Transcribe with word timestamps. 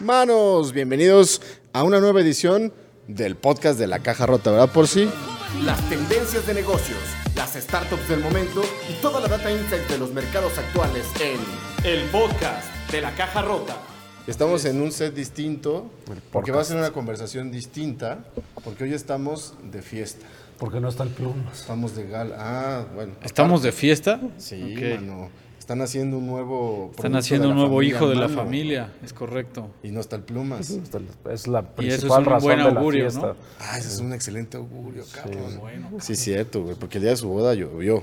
Manos, 0.00 0.72
bienvenidos 0.72 1.40
a 1.72 1.82
una 1.82 1.98
nueva 2.00 2.20
edición 2.20 2.72
del 3.08 3.36
podcast 3.36 3.78
de 3.78 3.86
la 3.86 3.98
caja 3.98 4.26
rota, 4.26 4.50
¿verdad, 4.52 4.70
por 4.72 4.86
sí? 4.86 5.08
Las 5.64 5.80
tendencias 5.88 6.46
de 6.46 6.54
negocios, 6.54 6.98
las 7.34 7.54
startups 7.54 8.08
del 8.08 8.20
momento 8.20 8.62
y 8.88 9.00
toda 9.02 9.20
la 9.20 9.28
data 9.28 9.50
insight 9.50 9.88
de 9.88 9.98
los 9.98 10.12
mercados 10.12 10.56
actuales 10.58 11.04
en 11.20 11.40
el 11.90 12.04
podcast 12.10 12.66
de 12.92 13.00
la 13.00 13.14
caja 13.14 13.42
rota. 13.42 13.76
Estamos 14.26 14.64
en 14.66 14.80
un 14.82 14.92
set 14.92 15.14
distinto, 15.14 15.90
porque 16.30 16.52
va 16.52 16.60
a 16.60 16.64
ser 16.64 16.76
una 16.76 16.90
conversación 16.92 17.50
distinta, 17.50 18.18
porque 18.62 18.84
hoy 18.84 18.92
estamos 18.94 19.54
de 19.72 19.80
fiesta. 19.82 20.26
Porque 20.58 20.80
no 20.80 20.88
está 20.88 21.04
el 21.04 21.08
plumas. 21.10 21.60
Estamos 21.60 21.96
de 21.96 22.06
gala. 22.08 22.36
Ah, 22.38 22.84
bueno. 22.94 23.14
¿Estamos 23.22 23.62
de 23.62 23.72
fiesta? 23.72 24.20
Sí, 24.36 24.74
Ok. 24.76 25.00
mano. 25.00 25.30
Están 25.68 25.82
haciendo 25.82 26.16
un 26.16 26.26
nuevo. 26.26 26.90
Están 26.96 27.14
haciendo 27.14 27.50
un 27.50 27.56
nuevo 27.56 27.82
hijo 27.82 28.08
de 28.08 28.14
la 28.14 28.22
Mano. 28.26 28.42
familia, 28.42 28.90
es 29.04 29.12
correcto. 29.12 29.68
Y 29.82 29.90
no 29.90 30.00
está 30.00 30.16
el 30.16 30.22
plumas. 30.22 30.70
Es 31.30 31.46
la 31.46 31.60
Y 31.78 31.88
eso 31.88 31.96
es 31.96 32.00
principal 32.00 32.18
un 32.20 32.24
razón 32.24 32.42
buen 32.42 32.58
de 32.60 32.64
la 32.64 32.70
augurio, 32.70 33.02
fiesta. 33.02 33.26
¿no? 33.26 33.36
Ah, 33.60 33.76
ese 33.78 33.88
es 33.88 34.00
un 34.00 34.14
excelente 34.14 34.56
augurio, 34.56 35.04
cabrón. 35.14 35.58
Bueno, 35.60 35.90
Sí, 36.00 36.16
cierto, 36.16 36.62
güey, 36.62 36.74
porque 36.74 36.96
el 36.96 37.02
día 37.02 37.10
de 37.10 37.18
su 37.18 37.28
boda 37.28 37.52
llovió 37.52 38.02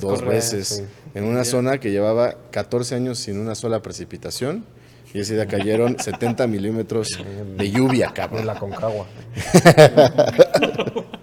dos 0.00 0.22
veces 0.24 0.68
sí. 0.68 0.84
en 1.14 1.24
una 1.24 1.44
zona 1.44 1.76
que 1.76 1.90
llevaba 1.90 2.34
14 2.50 2.94
años 2.94 3.18
sin 3.18 3.38
una 3.38 3.54
sola 3.54 3.82
precipitación 3.82 4.64
y 5.12 5.20
ese 5.20 5.34
día 5.34 5.46
cayeron 5.46 5.98
70 5.98 6.46
milímetros 6.46 7.08
de 7.58 7.70
lluvia, 7.70 8.06
De 8.06 8.12
cabrón. 8.14 8.46
la 8.46 8.58
Concagua. 8.58 9.04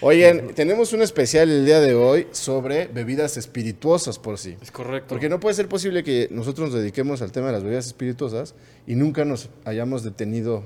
Oigan, 0.00 0.54
tenemos 0.54 0.92
un 0.92 1.02
especial 1.02 1.50
el 1.50 1.66
día 1.66 1.80
de 1.80 1.94
hoy 1.94 2.28
sobre 2.30 2.86
bebidas 2.86 3.36
espirituosas 3.36 4.18
por 4.18 4.38
sí. 4.38 4.56
es 4.62 4.70
correcto. 4.70 5.08
Porque 5.08 5.28
no 5.28 5.40
puede 5.40 5.56
ser 5.56 5.68
posible 5.68 6.04
que 6.04 6.28
nosotros 6.30 6.70
nos 6.70 6.78
dediquemos 6.78 7.20
al 7.20 7.32
tema 7.32 7.48
de 7.48 7.54
las 7.54 7.64
bebidas 7.64 7.86
espirituosas 7.86 8.54
y 8.86 8.94
nunca 8.94 9.24
nos 9.24 9.48
hayamos 9.64 10.04
detenido 10.04 10.62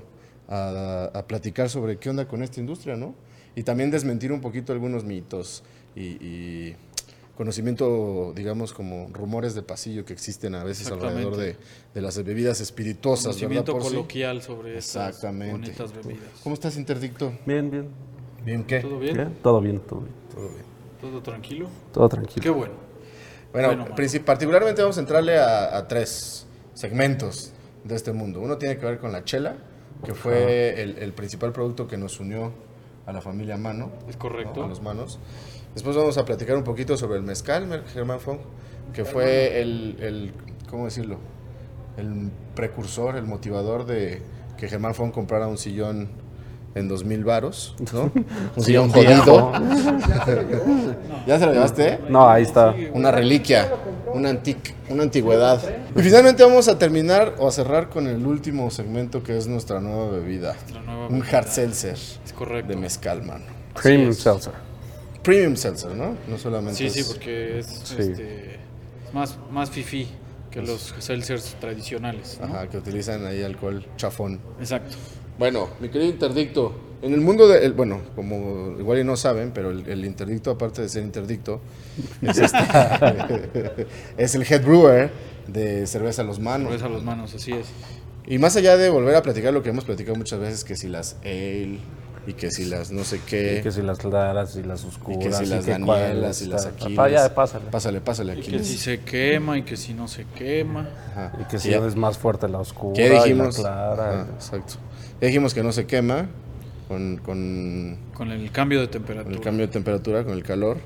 a, 0.49 1.11
a 1.15 1.27
platicar 1.27 1.71
sobre 1.71 1.97
qué 1.97 2.11
onda 2.11 2.29
con 2.29 2.43
esta 2.43 2.61
industria, 2.61 2.97
¿no? 2.97 3.15
Y 3.56 3.62
también 3.62 3.91
desmentir 3.91 4.33
un 4.33 4.43
poquito 4.43 4.73
algunos 4.73 5.05
mitos 5.05 5.62
y, 5.97 6.03
y 6.03 6.77
conocimiento, 7.34 8.34
digamos, 8.37 8.75
como 8.75 9.09
rumores 9.15 9.55
de 9.55 9.62
pasillo 9.62 10.05
que 10.05 10.12
existen 10.12 10.55
a 10.55 10.62
veces 10.62 10.91
alrededor 10.91 11.37
de, 11.37 11.56
de 11.95 12.03
las 12.03 12.23
bebidas 12.23 12.61
espirituosas, 12.61 13.41
¿verdad? 13.41 13.65
Conocimiento 13.65 13.81
sí? 13.81 13.89
coloquial 13.89 14.43
sobre 14.43 14.77
estas 14.77 15.23
bonitas 15.23 15.93
bebidas. 15.95 16.28
¿Cómo 16.43 16.55
estás, 16.55 16.77
Interdicto? 16.77 17.33
Bien, 17.47 17.71
bien. 17.71 18.12
¿Bien 18.45 18.65
qué? 18.65 18.81
¿Todo 18.81 18.98
bien? 18.98 19.17
Bien, 19.17 19.37
Todo 19.43 19.61
bien, 19.61 19.81
todo 19.81 20.01
bien. 20.01 20.15
Todo 20.35 20.48
bien. 20.48 20.62
¿Todo 21.01 21.23
tranquilo? 21.23 21.69
Todo 21.93 22.09
tranquilo. 22.09 22.43
Qué 22.43 22.51
bueno. 22.51 22.75
Bueno, 23.53 23.69
Bueno, 23.69 23.95
particularmente 24.25 24.81
vamos 24.83 24.97
a 24.97 25.01
entrarle 25.01 25.39
a, 25.39 25.77
a 25.77 25.87
tres 25.89 26.47
segmentos 26.75 27.53
de 27.84 27.95
este 27.95 28.12
mundo. 28.12 28.41
Uno 28.41 28.57
tiene 28.57 28.79
que 28.79 28.87
ver 28.87 28.99
con 28.99 29.12
la 29.12 29.25
chela, 29.25 29.57
que 30.05 30.15
fue 30.15 30.81
el, 30.83 30.99
el 30.99 31.12
principal 31.12 31.53
producto 31.53 31.87
que 31.87 31.97
nos 31.99 32.19
unió 32.19 32.53
a 33.05 33.12
la 33.12 33.21
familia 33.21 33.57
Mano. 33.57 33.91
Es 34.09 34.17
correcto. 34.17 34.61
¿no? 34.61 34.65
A 34.67 34.69
los 34.69 34.81
Manos. 34.81 35.19
Después 35.75 35.97
vamos 35.97 36.17
a 36.19 36.25
platicar 36.25 36.56
un 36.56 36.65
poquito 36.65 36.97
sobre 36.97 37.19
el 37.19 37.25
mezcal, 37.25 37.84
Germán 37.93 38.21
Fong, 38.21 38.39
que 38.95 39.05
fue 39.05 39.61
el, 39.61 39.97
el- 40.01 40.33
¿cómo 40.71 40.84
decirlo? 40.87 41.19
El 41.97 42.31
precursor, 42.55 43.17
el 43.17 43.25
motivador 43.25 43.84
de 43.84 44.23
que 44.56 44.69
Germán 44.69 44.95
Fong 44.95 45.11
comprara 45.12 45.47
un 45.47 45.59
sillón 45.59 46.09
en 46.75 46.89
2000 46.89 47.25
varos, 47.25 47.75
¿no? 47.92 48.11
Un 48.56 48.62
sillón 48.65 48.91
jodido. 48.91 49.53
¿Ya 51.27 51.39
se 51.39 51.47
lo 51.47 51.53
llevaste? 51.53 51.98
No, 52.09 52.28
ahí 52.28 52.42
está. 52.42 52.75
Una 52.95 53.11
reliquia, 53.11 53.70
una 54.12 54.31
antic, 54.31 54.75
una 54.89 55.03
antigüedad. 55.05 55.61
Y 55.95 56.00
finalmente 56.03 56.43
vamos 56.43 56.69
a 56.69 56.78
terminar 56.78 57.34
o 57.39 57.48
a 57.48 57.53
cerrar 57.53 57.89
con 57.89 58.06
el 58.06 58.25
último 58.27 58.70
segmento 58.70 59.23
que 59.23 59.37
es 59.37 59.47
nuestra 59.47 59.81
nueva 59.81 60.11
bebida. 60.11 60.55
Nuestra 60.55 60.83
nueva 60.83 61.06
un 61.09 61.20
bebida. 61.20 61.39
hard 61.39 61.48
seltzer 61.48 61.95
Es 61.95 62.33
correcto. 62.34 62.73
de 62.73 62.77
mezcal, 62.78 63.23
mano. 63.23 63.45
Premium. 63.81 64.12
Seltzer. 64.12 64.53
Premium 65.22 65.56
seltzer, 65.56 65.93
¿no? 65.94 66.16
No 66.28 66.39
solamente 66.39 66.77
Sí, 66.78 66.91
sí, 66.91 67.04
porque 67.10 67.59
es 67.60 67.66
Sí. 67.84 67.97
este, 67.99 68.54
es 69.06 69.15
más, 69.15 69.37
más 69.50 69.71
fifi 69.71 70.09
que 70.50 70.60
los 70.62 70.94
seltzers 70.99 71.54
tradicionales. 71.60 72.39
¿no? 72.41 72.47
Ajá, 72.47 72.69
que 72.69 72.77
utilizan 72.77 73.25
ahí 73.25 73.43
alcohol 73.43 73.87
chafón. 73.97 74.41
Exacto. 74.59 74.97
Bueno, 75.38 75.69
mi 75.81 75.88
querido 75.88 76.10
interdicto, 76.10 76.72
en 77.03 77.15
el 77.15 77.20
mundo 77.20 77.48
de, 77.48 77.65
el- 77.65 77.72
bueno, 77.72 78.00
como 78.15 78.76
igual 78.78 79.00
y 79.00 79.04
no 79.04 79.16
saben, 79.16 79.50
pero 79.53 79.70
el, 79.70 79.88
el 79.88 80.04
interdicto, 80.04 80.50
aparte 80.53 80.82
de 80.82 80.88
ser 80.88 81.03
interdicto, 81.03 81.60
es, 82.22 82.38
es 84.16 84.34
el 84.34 84.42
head 84.50 84.62
brewer 84.65 85.10
de 85.47 85.87
cerveza 85.87 86.22
Los 86.22 86.38
Manos. 86.38 86.69
Cerveza 86.69 86.87
a 86.87 86.91
los 86.91 87.03
manos, 87.03 87.34
así 87.34 87.53
es. 87.53 87.66
Y 88.26 88.38
más 88.38 88.54
allá 88.56 88.76
de 88.76 88.88
volver 88.88 89.16
a 89.16 89.22
platicar 89.22 89.53
lo 89.53 89.62
que 89.62 89.71
hemos 89.71 89.84
platicado 89.84 90.16
muchas 90.16 90.38
veces, 90.38 90.62
que 90.65 90.76
si 90.76 90.88
las 90.88 91.16
ale 91.25 91.78
y 92.25 92.34
que 92.34 92.53
si 92.53 92.66
las 92.66 92.92
no 92.92 93.03
sé 93.03 93.21
qué, 93.26 93.56
Y 93.59 93.62
que 93.65 93.72
si 93.72 93.82
las 93.82 93.98
claras 93.98 94.54
y 94.54 94.62
las 94.62 94.84
y 94.84 94.87
oscuras. 94.87 95.19
que 95.19 95.32
si 95.44 95.47
las 95.50 95.65
que 95.65 95.72
Danielas 95.72 96.41
y 96.42 96.47
las 96.47 96.66
Aquiles. 96.66 96.98
Ah, 97.00 97.09
ya, 97.09 97.34
pásale. 97.34 97.65
Pásale, 97.72 98.00
pásale, 98.00 98.38
Y 98.38 98.42
que 98.42 98.62
si 98.62 98.78
se 98.78 99.00
quema 99.00 99.59
y 99.59 99.65
que 99.65 99.76
si 99.76 99.92
no 99.92 100.06
se 100.06 100.25
quema. 100.37 100.88
Ajá. 101.10 101.32
Y 101.41 101.44
que 101.50 101.59
si 101.59 101.71
ya- 101.71 101.84
es 101.84 101.97
más 101.97 102.16
fuerte 102.16 102.48
la 102.48 102.59
oscura. 102.60 102.94
¿Qué 102.94 103.06
y 103.06 103.10
la 103.10 103.22
dijimos? 103.25 103.56
clara. 103.56 104.21
Ajá, 104.22 104.26
exacto. 104.37 104.75
Ya 105.22 105.28
dijimos 105.28 105.55
que 105.55 105.62
no 105.62 105.71
se 105.71 105.87
quema 105.87 106.27
con, 106.88 107.19
con, 107.19 107.97
Con 108.12 108.33
el 108.33 108.50
cambio 108.50 108.81
de 108.81 108.87
con 108.87 108.93
temperatura. 108.94 109.37
el 109.37 109.41
cambio 109.41 109.66
de 109.69 109.72
temperatura, 109.72 110.25
con 110.25 110.33
el 110.33 110.43
calor. 110.43 110.78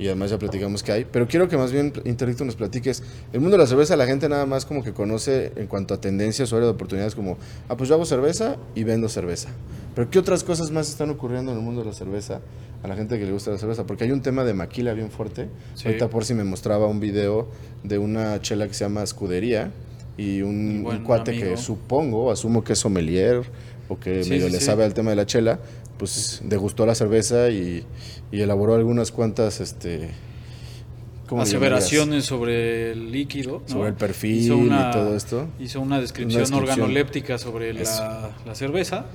Y 0.00 0.08
además 0.08 0.30
ya 0.30 0.38
platicamos 0.38 0.82
que 0.82 0.90
hay. 0.90 1.04
Pero 1.04 1.28
quiero 1.28 1.48
que 1.48 1.56
más 1.56 1.70
bien, 1.70 1.92
Interdicto, 2.04 2.44
nos 2.44 2.56
platiques. 2.56 3.04
El 3.32 3.40
mundo 3.40 3.56
de 3.56 3.62
la 3.62 3.68
cerveza, 3.68 3.96
la 3.96 4.06
gente 4.06 4.28
nada 4.28 4.46
más 4.46 4.66
como 4.66 4.82
que 4.82 4.92
conoce 4.92 5.52
en 5.54 5.68
cuanto 5.68 5.94
a 5.94 6.00
tendencias 6.00 6.52
o 6.52 6.56
área 6.56 6.66
de 6.66 6.72
oportunidades 6.72 7.14
como, 7.14 7.38
ah, 7.68 7.76
pues 7.76 7.88
yo 7.88 7.94
hago 7.94 8.04
cerveza 8.04 8.56
y 8.74 8.82
vendo 8.82 9.08
cerveza. 9.08 9.50
Pero 9.94 10.10
¿qué 10.10 10.18
otras 10.18 10.42
cosas 10.42 10.72
más 10.72 10.88
están 10.88 11.10
ocurriendo 11.10 11.52
en 11.52 11.58
el 11.58 11.64
mundo 11.64 11.82
de 11.82 11.86
la 11.86 11.94
cerveza 11.94 12.40
a 12.82 12.88
la 12.88 12.96
gente 12.96 13.16
que 13.16 13.26
le 13.26 13.32
gusta 13.32 13.52
la 13.52 13.58
cerveza? 13.58 13.86
Porque 13.86 14.02
hay 14.02 14.10
un 14.10 14.22
tema 14.22 14.42
de 14.42 14.54
maquila 14.54 14.92
bien 14.92 15.12
fuerte. 15.12 15.50
Sí. 15.74 15.86
Ahorita 15.86 16.10
por 16.10 16.24
si 16.24 16.34
me 16.34 16.42
mostraba 16.42 16.86
un 16.88 16.98
video 16.98 17.48
de 17.84 17.98
una 17.98 18.40
chela 18.40 18.66
que 18.66 18.74
se 18.74 18.82
llama 18.84 19.04
Escudería 19.04 19.70
y 20.18 20.42
un, 20.42 20.82
cuate 21.04 21.30
amigo. 21.30 21.50
que 21.50 21.56
supongo, 21.56 22.30
asumo 22.32 22.64
que 22.64 22.72
es 22.72 22.78
sommelier 22.80 23.42
o 23.88 23.98
que 23.98 24.22
Sí, 24.24 24.30
medio 24.30 24.46
sí, 24.46 24.52
le 24.52 24.58
sí. 24.60 24.64
sabe 24.64 24.84
al 24.84 24.94
tema 24.94 25.10
de 25.10 25.16
la 25.16 25.26
chela, 25.26 25.58
pues 25.98 26.40
degustó 26.44 26.86
la 26.86 26.94
cerveza 26.94 27.50
y, 27.50 27.84
y 28.30 28.40
elaboró 28.40 28.74
algunas 28.74 29.10
cuantas, 29.12 29.60
este, 29.60 30.10
aseveraciones 31.38 32.24
sobre 32.24 32.92
el 32.92 33.10
líquido. 33.12 33.62
¿no? 33.66 33.72
Sobre 33.72 33.88
el 33.90 33.94
perfil 33.94 34.36
Hizo 34.38 34.54
y 34.54 34.60
una- 34.60 34.90
todo 34.90 35.16
esto. 35.16 35.48
Hizo 35.58 35.80
una 35.80 36.00
descripción, 36.00 36.40
descripción. 36.42 36.70
organoléptica 36.70 37.38
sobre 37.38 37.72
la, 37.74 38.30
la 38.46 38.54
cerveza 38.54 39.06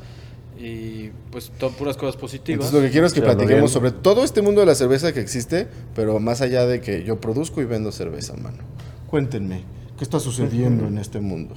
y 0.59 1.09
pues 1.31 1.51
to- 1.57 1.71
puras 1.71 1.97
cosas 1.97 2.15
positivas. 2.15 2.65
Entonces 2.67 2.73
lo 2.79 2.85
que 2.85 2.91
quiero 2.91 3.07
es 3.07 3.13
que 3.13 3.19
Sí, 3.21 3.25
hablo 3.25 3.37
platiquemos 3.37 3.71
sobre 3.71 3.91
todo 3.91 4.23
este 4.23 4.41
mundo 4.41 4.61
de 4.61 4.67
la 4.67 4.75
cerveza 4.75 5.11
que 5.13 5.19
existe, 5.19 5.67
pero 5.95 6.19
más 6.19 6.41
allá 6.41 6.65
de 6.67 6.81
que 6.81 7.03
yo 7.03 7.19
produzco 7.19 7.61
y 7.61 7.65
vendo 7.65 7.91
cerveza, 7.91 8.35
mano. 8.35 8.57
Cuéntenme, 9.07 9.63
¿qué 9.97 10.03
está 10.03 10.19
sucediendo 10.19 10.87
en 10.87 10.97
este 10.99 11.19
mundo? 11.19 11.55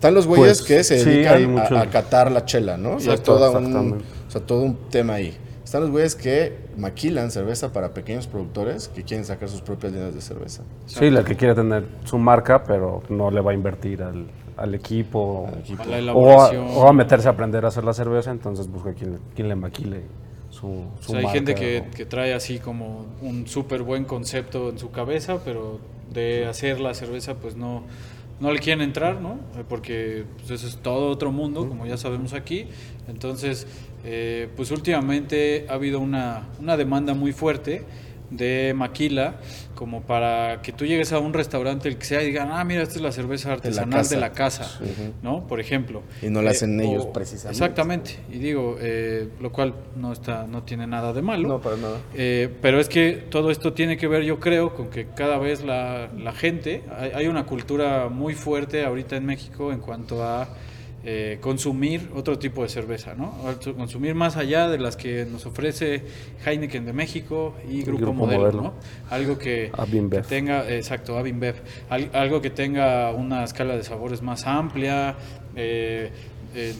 Están 0.00 0.14
los 0.14 0.26
güeyes 0.26 0.62
Pues, 0.62 0.66
que 0.66 0.82
se 0.82 1.04
dedican 1.04 1.44
a- 1.44 1.48
mucho- 1.48 1.76
a, 1.78 1.84
catar 1.86 2.32
la 2.32 2.46
chela, 2.46 2.78
¿no? 2.78 2.94
Exacto, 2.94 3.34
toda 3.34 3.50
un, 3.50 3.92
o 4.26 4.30
sea, 4.30 4.40
todo 4.40 4.62
un 4.62 4.74
tema 4.88 5.12
ahí. 5.14 5.36
Están 5.62 5.82
los 5.82 5.90
güeyes 5.90 6.16
que 6.16 6.56
maquilan 6.78 7.30
cerveza 7.30 7.70
para 7.70 7.92
pequeños 7.92 8.26
productores 8.26 8.88
que 8.88 9.02
quieren 9.04 9.26
sacar 9.26 9.50
sus 9.50 9.60
propias 9.60 9.92
líneas 9.92 10.14
de 10.14 10.22
cerveza. 10.22 10.62
Sí, 10.86 11.10
la 11.10 11.22
que 11.22 11.36
quiere 11.36 11.54
tener 11.54 11.84
su 12.04 12.16
marca, 12.16 12.64
pero 12.64 13.02
no 13.10 13.30
le 13.30 13.42
va 13.42 13.50
a 13.50 13.54
invertir 13.54 14.02
al, 14.02 14.24
al 14.56 14.74
equipo. 14.74 15.46
a 15.46 15.50
la 15.50 15.58
Equipo. 15.58 16.18
O 16.18 16.40
a, 16.40 16.50
o 16.50 16.88
a 16.88 16.92
meterse 16.94 17.28
a 17.28 17.32
aprender 17.32 17.62
a 17.66 17.68
hacer 17.68 17.84
la 17.84 17.92
cerveza, 17.92 18.30
entonces 18.30 18.68
busca 18.68 18.94
quien, 18.94 19.18
quien 19.36 19.48
le 19.48 19.54
maquile 19.54 20.00
su, 20.48 20.66
O 20.66 20.86
sea, 21.02 21.18
hay 21.18 21.24
marca, 21.24 21.30
gente 21.36 21.54
que, 21.54 21.84
o- 21.86 21.94
que 21.94 22.06
trae 22.06 22.32
así 22.32 22.58
como 22.58 23.04
un 23.20 23.46
súper 23.46 23.82
buen 23.82 24.04
concepto 24.06 24.70
en 24.70 24.78
su 24.78 24.90
cabeza, 24.90 25.40
pero 25.44 25.78
de 26.10 26.46
hacer 26.46 26.80
la 26.80 26.94
cerveza 26.94 27.34
pues 27.34 27.54
no, 27.54 27.84
no 28.40 28.52
le 28.52 28.58
quieren 28.58 28.82
entrar, 28.82 29.20
¿no? 29.20 29.38
Eh, 29.56 29.64
Porque 29.68 30.24
pues, 30.38 30.50
eso 30.50 30.66
es 30.66 30.78
todo 30.78 31.10
otro 31.10 31.30
mundo, 31.30 31.68
como 31.68 31.86
ya 31.86 31.96
sabemos 31.96 32.32
aquí. 32.32 32.66
Entonces, 33.08 33.66
eh, 34.04 34.48
pues 34.56 34.70
últimamente 34.70 35.66
ha 35.68 35.74
habido 35.74 36.00
una, 36.00 36.48
una 36.58 36.76
demanda 36.76 37.14
muy 37.14 37.32
fuerte 37.32 37.84
de 38.30 38.72
maquila 38.76 39.34
como 39.74 40.02
para 40.02 40.60
que 40.62 40.72
tú 40.72 40.84
llegues 40.86 41.12
a 41.12 41.18
un 41.18 41.32
restaurante 41.32 41.88
el 41.88 41.96
que 41.96 42.04
sea 42.04 42.22
y 42.22 42.26
digan, 42.26 42.50
ah, 42.52 42.62
mira, 42.64 42.82
esta 42.82 42.96
es 42.96 43.00
la 43.00 43.12
cerveza 43.12 43.52
artesanal 43.52 44.00
casa. 44.00 44.14
de 44.14 44.20
la 44.20 44.32
casa, 44.32 44.78
¿no? 45.22 45.46
Por 45.46 45.58
ejemplo. 45.58 46.02
Y 46.22 46.26
no 46.28 46.42
la 46.42 46.50
Eh, 46.50 46.52
hacen 46.52 46.78
ellos 46.80 47.06
o- 47.06 47.12
precisamente. 47.12 47.52
Exactamente. 47.64 48.18
Y 48.30 48.38
digo, 48.38 48.76
eh, 48.80 49.28
lo 49.40 49.50
cual 49.50 49.74
no 49.96 50.12
está, 50.12 50.46
no 50.46 50.62
tiene 50.64 50.86
nada 50.86 51.12
de 51.12 51.22
malo. 51.22 51.48
No, 51.48 51.60
para 51.60 51.76
nada. 51.76 51.98
Eh, 52.14 52.48
pero 52.60 52.78
es 52.78 52.88
que 52.88 53.12
todo 53.30 53.50
esto 53.50 53.72
tiene 53.72 53.96
que 53.96 54.06
ver, 54.06 54.22
yo 54.22 54.38
creo, 54.38 54.74
con 54.74 54.90
que 54.90 55.06
cada 55.06 55.38
vez 55.38 55.64
la, 55.64 56.08
la 56.16 56.32
gente, 56.32 56.82
hay, 56.96 57.10
hay 57.14 57.26
una 57.26 57.46
cultura 57.46 58.08
muy 58.10 58.34
fuerte 58.34 58.84
ahorita 58.84 59.16
en 59.16 59.24
México 59.26 59.72
en 59.72 59.80
cuanto 59.80 60.22
a 60.22 60.48
eh, 61.02 61.38
consumir 61.40 62.10
otro 62.14 62.38
tipo 62.38 62.62
de 62.62 62.68
cerveza, 62.68 63.14
¿no? 63.14 63.34
Consumir 63.76 64.14
más 64.14 64.36
allá 64.36 64.68
de 64.68 64.76
las 64.78 64.96
que 64.96 65.24
nos 65.24 65.46
ofrece 65.46 66.02
Heineken 66.44 66.84
de 66.84 66.92
México 66.92 67.54
y 67.68 67.82
Grupo, 67.82 67.98
Grupo 68.02 68.12
Modelo, 68.12 68.40
Modelo. 68.42 68.62
¿no? 68.62 68.74
Algo 69.08 69.38
que, 69.38 69.70
tenga, 70.28 70.68
exacto, 70.70 71.16
Abinbev, 71.16 71.54
Al- 71.88 72.10
algo 72.12 72.42
que 72.42 72.50
tenga 72.50 73.10
una 73.12 73.44
escala 73.44 73.76
de 73.76 73.82
sabores 73.82 74.20
más 74.20 74.46
amplia, 74.46 75.14
eh, 75.56 76.10
eh, 76.54 76.74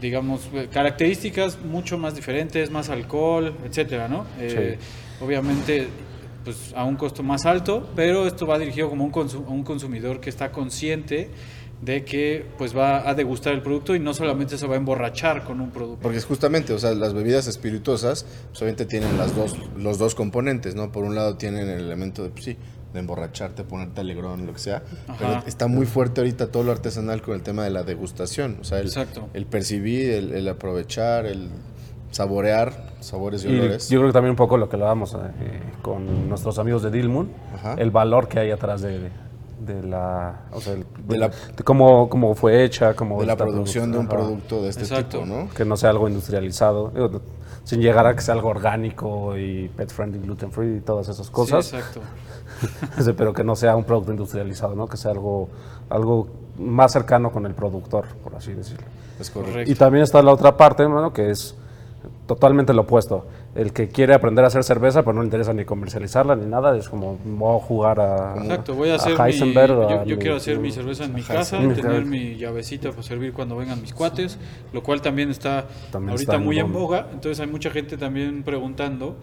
digamos, 0.00 0.48
eh, 0.52 0.68
características 0.72 1.60
mucho 1.64 1.96
más 1.96 2.16
diferentes, 2.16 2.70
más 2.70 2.88
alcohol, 2.88 3.54
etcétera, 3.64 4.08
¿no? 4.08 4.24
Obviamente, 5.20 5.86
pues 6.44 6.72
a 6.74 6.84
un 6.84 6.96
costo 6.96 7.22
más 7.22 7.44
alto, 7.46 7.88
pero 7.94 8.26
esto 8.26 8.46
va 8.46 8.58
dirigido 8.58 8.88
como 8.88 9.04
un 9.04 9.12
a 9.14 9.50
un 9.50 9.62
consumidor 9.62 10.20
que 10.20 10.30
está 10.30 10.50
consciente 10.50 11.28
de 11.82 12.04
que 12.04 12.44
pues 12.58 12.76
va 12.76 13.08
a 13.08 13.14
degustar 13.14 13.54
el 13.54 13.62
producto 13.62 13.94
y 13.94 14.00
no 14.00 14.12
solamente 14.12 14.58
se 14.58 14.66
va 14.66 14.74
a 14.74 14.76
emborrachar 14.76 15.44
con 15.44 15.60
un 15.60 15.70
producto. 15.70 16.02
Porque 16.02 16.18
es 16.18 16.26
justamente, 16.26 16.72
o 16.74 16.78
sea, 16.78 16.92
las 16.94 17.14
bebidas 17.14 17.46
espirituosas 17.46 18.26
pues, 18.50 18.60
obviamente 18.60 18.84
tienen 18.84 19.16
las 19.16 19.34
dos, 19.34 19.56
los 19.76 19.98
dos 19.98 20.14
componentes, 20.14 20.74
¿no? 20.74 20.92
Por 20.92 21.04
un 21.04 21.14
lado 21.14 21.36
tienen 21.36 21.68
el 21.70 21.80
elemento 21.80 22.22
de, 22.22 22.28
pues 22.30 22.44
sí, 22.44 22.56
de 22.92 23.00
emborracharte, 23.00 23.64
ponerte 23.64 24.02
alegrón, 24.02 24.46
lo 24.46 24.52
que 24.52 24.58
sea. 24.58 24.82
Pero 25.18 25.42
está 25.46 25.68
muy 25.68 25.86
fuerte 25.86 26.20
ahorita 26.20 26.48
todo 26.48 26.64
lo 26.64 26.72
artesanal 26.72 27.22
con 27.22 27.34
el 27.34 27.42
tema 27.42 27.64
de 27.64 27.70
la 27.70 27.82
degustación. 27.82 28.58
O 28.60 28.64
sea, 28.64 28.78
el, 28.80 28.86
Exacto. 28.88 29.28
el 29.32 29.46
percibir, 29.46 30.10
el, 30.10 30.32
el 30.32 30.48
aprovechar, 30.48 31.24
el 31.24 31.48
saborear 32.10 32.90
sabores 33.00 33.44
y 33.44 33.48
Y 33.48 33.58
olores. 33.58 33.88
yo 33.88 34.00
creo 34.00 34.08
que 34.08 34.12
también 34.12 34.30
un 34.32 34.36
poco 34.36 34.56
lo 34.58 34.68
que 34.68 34.76
hablábamos 34.76 35.14
eh, 35.14 35.60
con 35.82 36.28
nuestros 36.28 36.58
amigos 36.58 36.82
de 36.82 36.90
Dilmun, 36.90 37.30
Ajá. 37.54 37.74
el 37.78 37.90
valor 37.90 38.28
que 38.28 38.40
hay 38.40 38.50
atrás 38.50 38.82
de, 38.82 39.08
de 39.60 39.82
la, 39.82 40.42
o 40.52 40.60
sea, 40.60 40.72
el- 40.72 40.86
De 41.06 41.18
la- 41.18 41.28
de 41.28 41.62
cómo, 41.64 42.08
cómo 42.08 42.34
fue 42.34 42.64
hecha, 42.64 42.94
cómo 42.94 43.20
de 43.20 43.26
la 43.26 43.36
producción 43.36 43.92
de 43.92 43.98
un 43.98 44.06
Ajá. 44.06 44.16
producto 44.16 44.62
de 44.62 44.68
este 44.70 44.82
Exacto. 44.82 45.20
tipo, 45.20 45.26
¿no? 45.26 45.48
que 45.50 45.64
no 45.64 45.76
sea 45.76 45.90
algo 45.90 46.08
industrializado, 46.08 46.90
digo, 46.94 47.20
sin 47.64 47.80
llegar 47.80 48.06
a 48.06 48.14
que 48.16 48.22
sea 48.22 48.34
algo 48.34 48.48
orgánico 48.48 49.36
y 49.36 49.68
pet 49.68 49.90
friendly, 49.90 50.18
gluten 50.20 50.50
free 50.50 50.78
y 50.78 50.80
todas 50.80 51.08
esas 51.08 51.30
cosas, 51.30 51.66
Sí, 51.66 51.76
exacto. 51.76 52.00
Pero 53.16 53.32
que 53.32 53.44
no 53.44 53.54
sea 53.54 53.76
un 53.76 53.84
producto 53.84 54.10
industrializado, 54.12 54.74
¿no? 54.74 54.86
que 54.88 54.96
sea 54.96 55.12
algo, 55.12 55.48
algo 55.88 56.26
más 56.58 56.92
cercano 56.92 57.30
con 57.30 57.46
el 57.46 57.54
productor, 57.54 58.06
por 58.24 58.34
así 58.34 58.52
decirlo. 58.54 58.86
Es 59.18 59.30
correcto. 59.30 59.52
Correcto. 59.52 59.72
Y 59.72 59.74
también 59.74 60.02
está 60.04 60.22
la 60.22 60.32
otra 60.32 60.56
parte, 60.56 60.88
¿no? 60.88 61.12
que 61.12 61.30
es 61.30 61.54
totalmente 62.26 62.72
lo 62.72 62.82
opuesto. 62.82 63.26
El 63.52 63.72
que 63.72 63.88
quiere 63.88 64.14
aprender 64.14 64.44
a 64.44 64.48
hacer 64.48 64.62
cerveza, 64.62 65.02
pero 65.02 65.14
no 65.14 65.22
le 65.22 65.26
interesa 65.26 65.52
ni 65.52 65.64
comercializarla 65.64 66.36
ni 66.36 66.46
nada, 66.46 66.76
es 66.76 66.88
como 66.88 67.18
voy 67.24 67.56
a 67.56 67.60
jugar 67.60 67.98
a, 67.98 68.34
Exacto, 68.40 68.74
voy 68.76 68.90
a 68.90 68.94
hacer 68.94 69.18
mi, 69.18 69.24
Heisenberg, 69.24 69.72
yo, 69.72 69.88
a 69.88 70.04
yo 70.04 70.16
mi- 70.16 70.22
quiero 70.22 70.36
hacer 70.36 70.58
mi 70.60 70.70
cerveza 70.70 71.04
en 71.04 71.14
mi 71.14 71.22
a 71.22 71.24
casa, 71.24 71.56
Heisenberg. 71.56 71.82
tener 71.82 72.04
mi 72.04 72.36
llavecita 72.36 72.90
para 72.90 73.02
servir 73.02 73.32
cuando 73.32 73.56
vengan 73.56 73.80
mis 73.82 73.92
cuates, 73.92 74.38
lo 74.72 74.84
cual 74.84 75.02
también 75.02 75.30
está 75.30 75.66
También 75.90 76.10
ahorita 76.12 76.32
está 76.32 76.36
en 76.36 76.44
muy 76.44 76.60
en 76.60 76.72
boga. 76.72 77.08
entonces 77.12 77.40
hay 77.40 77.48
mucha 77.48 77.70
gente 77.70 77.96
también 77.96 78.44
preguntando, 78.44 79.16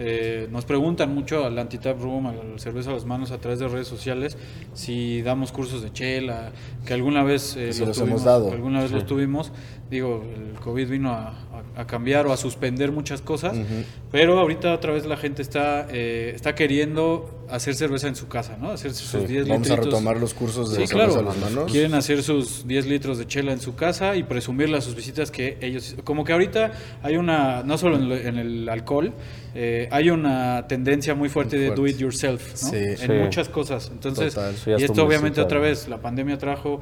eh, 0.00 0.48
nos 0.50 0.64
preguntan 0.64 1.12
mucho 1.14 1.44
al 1.44 1.56
Antitap 1.58 2.00
Room, 2.00 2.26
al 2.28 2.58
Cerveza 2.60 2.90
a 2.90 2.94
las 2.94 3.04
Manos 3.04 3.30
a 3.32 3.38
través 3.38 3.58
de 3.60 3.66
redes 3.68 3.86
sociales, 3.88 4.36
si 4.74 5.22
damos 5.22 5.50
cursos 5.52 5.82
de 5.82 5.92
chela, 5.92 6.50
que 6.84 6.94
alguna 6.94 7.22
vez 7.24 7.56
eh, 7.56 7.66
los 7.68 7.78
los 7.80 7.86
hemos 7.88 7.96
tuvimos, 7.98 8.24
dado. 8.24 8.50
alguna 8.52 8.80
vez 8.82 8.90
los 8.92 9.06
tuvimos, 9.06 9.50
digo, 9.90 10.22
el 10.36 10.58
COVID 10.60 10.88
vino 10.88 11.12
a, 11.12 11.34
a- 11.76 11.80
a 11.82 11.86
cambiar 11.86 12.26
o 12.26 12.32
a 12.32 12.36
suspender 12.36 12.92
muchas 12.92 13.20
cosas, 13.22 13.56
pero 14.10 14.38
ahorita 14.38 14.72
otra 14.74 14.92
vez 14.92 15.06
la 15.06 15.16
gente 15.16 15.42
está, 15.42 15.86
eh, 15.90 16.32
está 16.34 16.54
queriendo 16.54 17.34
hacer 17.50 17.74
cerveza 17.74 18.08
en 18.08 18.14
su 18.16 18.28
casa, 18.28 18.56
¿no? 18.60 18.70
Hacer 18.70 18.92
sus 18.92 19.26
10 19.26 19.48
Vamos 19.48 19.70
a 19.70 19.76
retomar 19.76 20.18
los 20.18 20.34
cursos 20.34 20.70
de 20.72 20.86
Sí, 20.86 20.92
claro. 20.92 21.18
a 21.18 21.22
las 21.22 21.36
manos. 21.38 21.70
Quieren 21.72 21.94
hacer 21.94 22.22
sus 22.22 22.66
10 22.66 22.86
litros 22.86 23.16
de 23.18 23.26
chela 23.26 23.52
en 23.52 23.60
su 23.60 23.74
casa 23.74 24.16
y 24.16 24.22
presumirle 24.22 24.76
a 24.76 24.80
sus 24.82 24.94
visitas 24.94 25.30
que 25.30 25.56
ellos... 25.62 25.96
Como 26.04 26.24
que 26.24 26.32
ahorita 26.34 26.72
hay 27.02 27.16
una, 27.16 27.62
no 27.62 27.78
solo 27.78 27.96
en, 27.96 28.08
lo- 28.08 28.16
en 28.16 28.36
el 28.38 28.68
alcohol, 28.68 29.14
eh, 29.54 29.88
hay 29.90 30.10
una 30.10 30.66
tendencia 30.68 31.14
muy 31.14 31.28
fuerte 31.30 31.56
Muy 31.56 31.64
de 31.70 31.74
do 31.74 31.86
it 31.86 31.96
yourself, 31.96 32.62
¿no? 32.62 32.68
Sí. 32.70 32.76
En 32.76 32.96
Sí. 32.98 33.08
muchas 33.12 33.48
cosas. 33.48 33.88
Entonces, 33.90 34.34
Total. 34.34 34.54
Sí, 34.54 34.70
y 34.78 34.82
esto 34.84 35.02
obviamente 35.04 35.40
otra 35.40 35.58
vez, 35.58 35.88
la 35.88 35.98
pandemia 36.02 36.36
trajo 36.36 36.80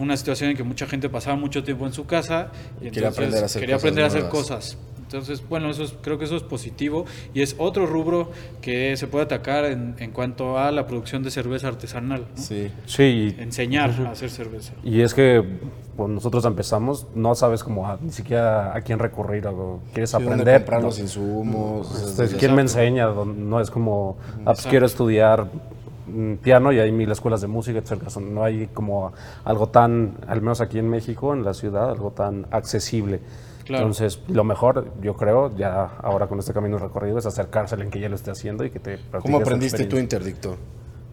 una 0.00 0.16
situación 0.16 0.50
en 0.50 0.56
que 0.56 0.64
mucha 0.64 0.86
gente 0.86 1.08
pasaba 1.08 1.36
mucho 1.36 1.62
tiempo 1.62 1.86
en 1.86 1.92
su 1.92 2.06
casa 2.06 2.50
y 2.80 2.84
Quería 2.90 3.08
entonces 3.08 3.18
aprender 3.18 3.42
a 3.42 3.46
hacer 3.46 3.60
quería 3.60 3.76
cosas 3.76 3.84
aprender 3.84 4.04
a 4.04 4.06
hacer 4.08 4.28
cosas. 4.28 4.78
Entonces, 5.00 5.42
bueno, 5.48 5.68
eso 5.70 5.82
es- 5.82 5.94
creo 6.00 6.18
que 6.20 6.24
eso 6.24 6.36
es 6.36 6.44
positivo 6.44 7.04
y 7.34 7.42
es 7.42 7.56
otro 7.58 7.84
rubro 7.84 8.30
que 8.62 8.96
se 8.96 9.08
puede 9.08 9.24
atacar 9.24 9.64
en, 9.64 9.96
en 9.98 10.12
cuanto 10.12 10.56
a 10.56 10.70
la 10.70 10.86
producción 10.86 11.24
de 11.24 11.32
cerveza 11.32 11.66
artesanal. 11.66 12.26
¿no? 12.36 12.40
Sí. 12.40 12.70
Sí, 12.86 13.34
Enseñar 13.38 13.90
a 14.06 14.10
hacer 14.12 14.30
cerveza. 14.30 14.72
Y 14.84 15.00
es 15.00 15.12
que 15.12 15.42
cuando 15.96 16.14
nosotros 16.14 16.44
empezamos, 16.44 17.08
no 17.16 17.34
sabes 17.34 17.64
cómo 17.64 17.88
a- 17.88 17.98
ni 18.00 18.12
siquiera 18.12 18.74
a 18.74 18.80
quién 18.82 19.00
recurrir 19.00 19.48
o 19.48 19.80
quieres 19.92 20.10
Sí, 20.10 20.16
aprender. 20.16 20.60
comprar 20.60 20.82
los 20.82 20.98
insumos. 21.00 22.16
Este, 22.18 22.36
¿Quién 22.36 22.54
me 22.54 22.62
enseña? 22.62 23.08
No 23.08 23.60
es 23.60 23.68
como, 23.70 24.16
ah, 24.46 24.52
pues 24.54 24.66
quiero 24.66 24.86
estudiar 24.86 25.48
piano 26.42 26.72
y 26.72 26.78
hay 26.78 26.92
mil 26.92 27.10
escuelas 27.10 27.40
de 27.40 27.46
música, 27.46 27.78
etcétera. 27.78 28.10
No 28.20 28.42
hay 28.44 28.68
como 28.68 29.12
algo 29.44 29.68
tan, 29.68 30.14
al 30.26 30.40
menos 30.40 30.60
aquí 30.60 30.78
en 30.78 30.88
México, 30.88 31.32
en 31.34 31.44
la 31.44 31.54
ciudad, 31.54 31.90
algo 31.90 32.10
tan 32.12 32.46
accesible. 32.50 33.20
Claro. 33.64 33.84
Entonces, 33.84 34.20
lo 34.28 34.42
mejor, 34.42 34.92
yo 35.00 35.14
creo, 35.14 35.54
ya 35.56 35.84
ahora 36.02 36.26
con 36.26 36.38
este 36.38 36.52
camino 36.52 36.78
recorrido, 36.78 37.18
es 37.18 37.26
acercársele 37.26 37.84
en 37.84 37.90
que 37.90 38.00
ya 38.00 38.08
lo 38.08 38.16
esté 38.16 38.30
haciendo 38.30 38.64
y 38.64 38.70
que 38.70 38.80
te 38.80 38.98
¿Cómo 39.20 39.38
aprendiste 39.38 39.84
tu 39.86 39.96
interdicto? 39.96 40.56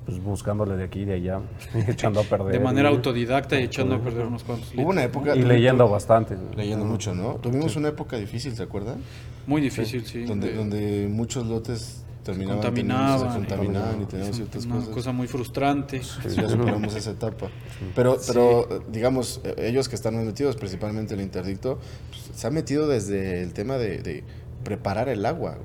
Pues 0.06 0.24
buscándole 0.24 0.78
de 0.78 0.86
aquí 0.86 1.02
y 1.02 1.06
de 1.06 1.16
allá, 1.16 1.42
echando 1.88 2.22
a 2.22 2.24
perder. 2.24 2.54
De 2.54 2.60
manera 2.62 2.90
y- 2.90 2.96
autodidacta 2.96 3.60
y 3.60 3.64
echando 3.66 3.96
a 3.96 4.00
perder 4.00 4.26
unos 4.26 4.44
cuantos 4.46 4.74
Hubo 4.74 4.90
una 4.90 5.04
época... 5.04 5.36
Y 5.36 5.44
leyendo 5.44 5.88
bastante. 5.90 6.38
Leyendo 6.56 6.86
mucho, 6.86 7.14
¿no? 7.14 7.34
Tuvimos 7.36 7.76
una 7.76 7.90
época 7.90 8.16
difícil, 8.16 8.56
¿se 8.56 8.64
acuerdan? 8.64 9.00
¿no? 9.00 9.04
Muy 9.48 9.62
difícil, 9.62 10.06
sí. 10.06 10.24
donde, 10.24 10.48
de- 10.52 10.56
donde 10.56 11.08
muchos 11.12 11.46
lotes 11.46 12.06
terminaban 12.32 12.62
contaminaban. 12.62 13.18
teniendo- 13.20 13.32
se 13.34 13.38
contaminaban 13.56 14.00
y 14.00 14.04
y- 14.04 14.06
tenían 14.06 14.34
ciertas 14.34 14.66
una 14.66 14.76
cosas. 14.76 14.90
cosa 14.90 15.12
muy 15.12 15.28
frustrante. 15.28 16.02
Ya 16.36 16.50
superamos 16.50 16.96
esa 16.96 17.12
etapa. 17.12 17.50
Pero, 17.96 18.18
pero 18.28 18.84
digamos, 18.92 19.42
eh, 19.44 19.56
ellos 19.70 19.90
que 19.90 19.96
están 19.96 20.16
más 20.16 20.26
metidos, 20.26 20.56
principalmente 20.56 21.14
el 21.16 21.22
interdicto, 21.22 21.80
pues, 22.10 22.40
se 22.40 22.48
han 22.48 22.54
metido 22.54 22.88
desde 22.88 23.42
el 23.44 23.54
tema 23.54 23.78
de, 23.78 24.02
de 24.02 24.24
preparar 24.64 25.10
el 25.10 25.26
agua. 25.26 25.58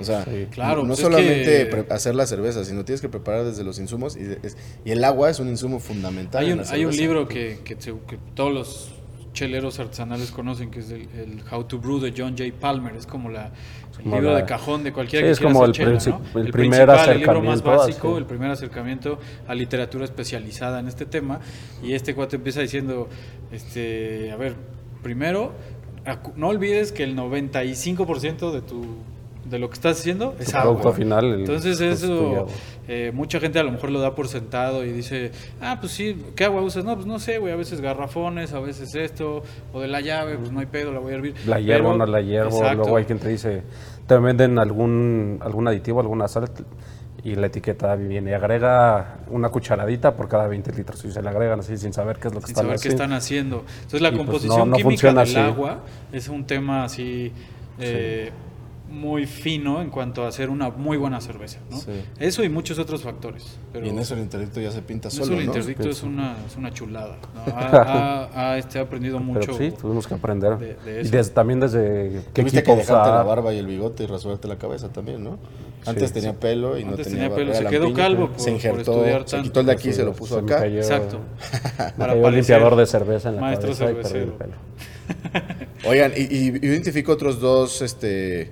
O 0.00 0.04
sea, 0.04 0.24
Claro, 0.52 0.82
no 0.82 0.88
pues 0.88 1.00
es 1.00 1.04
solamente 1.04 1.68
que- 1.68 1.86
hacer 1.92 2.14
la 2.14 2.24
cerveza, 2.26 2.64
sino 2.64 2.84
tienes 2.84 3.00
que 3.00 3.08
preparar 3.08 3.44
desde 3.44 3.64
los 3.64 3.80
insumos 3.80 4.16
y, 4.16 4.20
es- 4.44 4.56
y 4.84 4.92
el 4.92 5.02
agua 5.02 5.28
es 5.28 5.40
un 5.40 5.48
insumo 5.48 5.80
fundamental. 5.80 6.44
Hay 6.44 6.52
en 6.52 6.60
un, 6.60 6.64
la 6.64 6.70
hay 6.70 6.84
un 6.84 6.92
cerveza. 6.92 7.02
libro 7.02 7.26
que, 7.28 7.58
que, 7.64 7.74
todos 8.36 8.52
los 8.54 8.90
cheleros 9.32 9.78
artesanales 9.80 10.30
conocen, 10.30 10.70
que 10.70 10.80
es 10.80 10.90
el, 10.90 11.02
el 11.18 11.42
How 11.50 11.64
to 11.64 11.78
Brew 11.78 11.98
de 12.00 12.12
John 12.16 12.36
J. 12.38 12.50
Palmer. 12.60 12.94
Es 12.94 13.06
como 13.06 13.28
la, 13.28 13.52
el 14.04 14.10
libro 14.10 14.30
la- 14.32 14.36
de 14.38 14.44
cajón 14.44 14.84
de 14.84 14.92
cualquiera 14.92 15.24
Sí, 15.24 15.26
que 15.28 15.32
es 15.32 15.40
como 15.40 15.64
el 15.64 15.72
chela, 15.72 15.90
¿no? 15.92 16.40
el 16.40 16.50
primer 16.52 16.86
principal, 16.86 17.08
el 17.10 17.18
libro 17.18 17.32
más 17.42 17.52
acercamiento, 17.60 17.70
básico, 17.70 18.08
así. 18.10 18.18
el 18.18 18.24
primer 18.26 18.50
acercamiento 18.50 19.18
a 19.46 19.54
literatura 19.54 20.04
especializada 20.04 20.80
en 20.80 20.88
este 20.88 21.04
tema. 21.06 21.40
Y 21.82 21.92
este 21.94 22.14
cuate 22.14 22.36
empieza 22.36 22.60
diciendo, 22.60 23.08
este, 23.52 24.30
a 24.32 24.36
ver, 24.36 24.54
primero, 25.02 25.52
no 26.36 26.48
olvides 26.48 26.92
que 26.92 27.02
el 27.04 27.14
95% 27.16 28.52
de 28.52 28.62
tu 28.62 28.84
de 29.50 29.58
lo 29.58 29.68
que 29.68 29.74
estás 29.74 29.98
haciendo 30.00 30.34
es 30.38 30.54
agua. 30.54 30.62
producto 30.72 30.92
final, 30.92 31.24
el- 31.24 31.40
Entonces 31.40 31.78
pues, 31.78 32.02
eso, 32.02 32.46
eh, 32.86 33.10
mucha 33.14 33.40
gente 33.40 33.58
a 33.58 33.62
lo 33.62 33.72
mejor 33.72 33.90
lo 33.90 34.00
da 34.00 34.14
por 34.14 34.28
sentado 34.28 34.84
y 34.84 34.92
dice, 34.92 35.30
ah, 35.60 35.78
pues 35.80 35.92
sí, 35.92 36.22
¿qué 36.36 36.44
agua 36.44 36.60
usas? 36.62 36.84
No, 36.84 36.94
pues 36.94 37.06
no 37.06 37.18
sé, 37.18 37.38
güey, 37.38 37.52
a 37.52 37.56
veces 37.56 37.80
garrafones, 37.80 38.52
a 38.52 38.60
veces 38.60 38.94
esto, 38.94 39.42
o 39.72 39.80
de 39.80 39.88
la 39.88 40.00
llave, 40.00 40.36
pues 40.36 40.50
no 40.52 40.60
hay 40.60 40.66
pedo, 40.66 40.92
la 40.92 41.00
voy 41.00 41.12
a 41.12 41.16
hervir. 41.16 41.34
La 41.46 41.60
hiervo, 41.60 41.88
Pero- 41.92 41.98
no 41.98 42.06
la 42.06 42.20
hiervo. 42.20 42.56
Exacto. 42.58 42.76
Luego 42.82 42.96
hay 42.96 43.04
quien 43.04 43.18
te 43.18 43.28
dice, 43.28 43.62
te 44.06 44.18
venden 44.18 44.58
algún, 44.58 45.38
algún 45.42 45.66
aditivo, 45.68 46.00
alguna 46.00 46.28
sal 46.28 46.50
y 47.24 47.34
la 47.34 47.48
etiqueta 47.48 47.96
viene 47.96 48.30
y 48.30 48.34
agrega 48.34 49.18
una 49.30 49.48
cucharadita 49.48 50.14
por 50.14 50.28
cada 50.28 50.46
20 50.46 50.72
litros. 50.72 51.04
Y 51.04 51.10
se 51.10 51.20
le 51.20 51.28
agregan 51.28 51.58
así 51.60 51.76
sin 51.76 51.92
saber 51.92 52.18
qué 52.18 52.28
es 52.28 52.34
lo 52.34 52.40
que 52.40 52.46
sin 52.46 52.52
están 52.52 52.64
saber 52.66 52.76
qué 52.80 52.88
haciendo. 52.88 53.02
están 53.02 53.12
haciendo. 53.16 53.64
Entonces 53.76 54.00
la 54.02 54.08
Y, 54.08 54.12
pues, 54.12 54.18
composición 54.24 54.58
no- 54.58 54.66
no 54.66 54.76
química 54.76 55.08
del 55.08 55.18
así. 55.18 55.36
agua 55.36 55.80
es 56.12 56.28
un 56.28 56.44
tema 56.46 56.84
así 56.84 57.32
eh, 57.80 58.30
muy 58.88 59.26
fino 59.26 59.82
en 59.82 59.90
cuanto 59.90 60.24
a 60.24 60.28
hacer 60.28 60.48
una 60.50 60.70
muy 60.70 60.96
buena 60.96 61.20
cerveza. 61.20 61.58
¿no? 61.70 61.76
Sí. 61.78 61.92
Eso 62.18 62.42
y 62.42 62.48
muchos 62.48 62.78
otros 62.78 63.02
factores. 63.02 63.58
Pero 63.72 63.86
Y 63.86 63.90
en 63.90 63.98
eso 63.98 64.14
el 64.14 64.20
interdicto 64.20 64.60
ya 64.60 64.70
se 64.70 64.80
pinta 64.82 65.08
eso 65.08 65.24
solo, 65.24 65.38
el 65.38 65.46
¿no? 65.46 65.52
interdicto 65.54 65.88
es 65.90 66.02
una, 66.02 66.36
es 66.46 66.56
una 66.56 66.72
chulada. 66.72 67.16
¿no? 67.34 67.52
Ha, 67.54 67.82
ha- 68.32 68.50
ha, 68.52 68.58
este, 68.58 68.78
aprendido 68.78 69.18
mucho. 69.20 69.40
Pero 69.40 69.54
sí, 69.58 69.70
tuvimos 69.78 70.06
que 70.06 70.14
aprender. 70.14 70.56
de- 70.58 70.74
de 70.76 70.96
y 70.98 71.00
eso. 71.02 71.10
desde- 71.10 71.32
también 71.32 71.60
desde 71.60 72.22
qué 72.34 72.42
Tuviste 72.42 72.62
que 72.62 72.76
dejarte 72.76 73.10
la 73.10 73.22
barba 73.22 73.52
y 73.52 73.58
el 73.58 73.66
bigote 73.66 74.04
y 74.04 74.06
rasurarte 74.06 74.48
la 74.48 74.56
cabeza 74.56 74.88
también, 74.88 75.22
¿no? 75.22 75.38
Antes 75.86 76.08
Sí, 76.08 76.14
tenía 76.14 76.32
pelo 76.34 76.76
y 76.78 76.84
no 76.84 76.90
Antes 76.90 77.06
tenía, 77.08 77.24
tenía 77.30 77.36
pelo, 77.36 77.54
se 77.54 77.64
quedó 77.66 77.92
calvo 77.94 78.28
por- 78.28 78.38
se 78.40 78.44
por 78.46 78.52
injertó, 78.54 78.78
estudiar 78.92 79.20
se 79.24 79.36
tanto. 79.36 79.42
quitó 79.48 79.60
el 79.60 79.66
de 79.66 79.72
aquí 79.72 79.88
y 79.90 79.92
se 79.92 80.02
lo 80.04 80.12
puso 80.12 80.34
Se 80.36 80.42
me 80.42 80.52
acá. 80.52 80.62
cayó- 80.62 80.78
Exacto. 80.78 81.18
me 81.78 81.90
Para 81.92 82.12
cayó 82.14 82.26
un 82.26 82.34
limpiador 82.34 82.76
de 82.76 82.86
cerveza 82.86 83.28
en 83.28 83.34
la 83.36 83.40
maestro 83.42 83.68
cabeza 83.74 83.90
y 83.90 83.94
perdí 84.02 84.18
el 84.18 84.32
pelo. 84.32 84.52
Oigan, 85.86 86.12
y, 86.16 86.20
y 86.22 86.48
identifico 86.66 87.12
otros 87.12 87.40
dos, 87.40 87.80
este, 87.82 88.50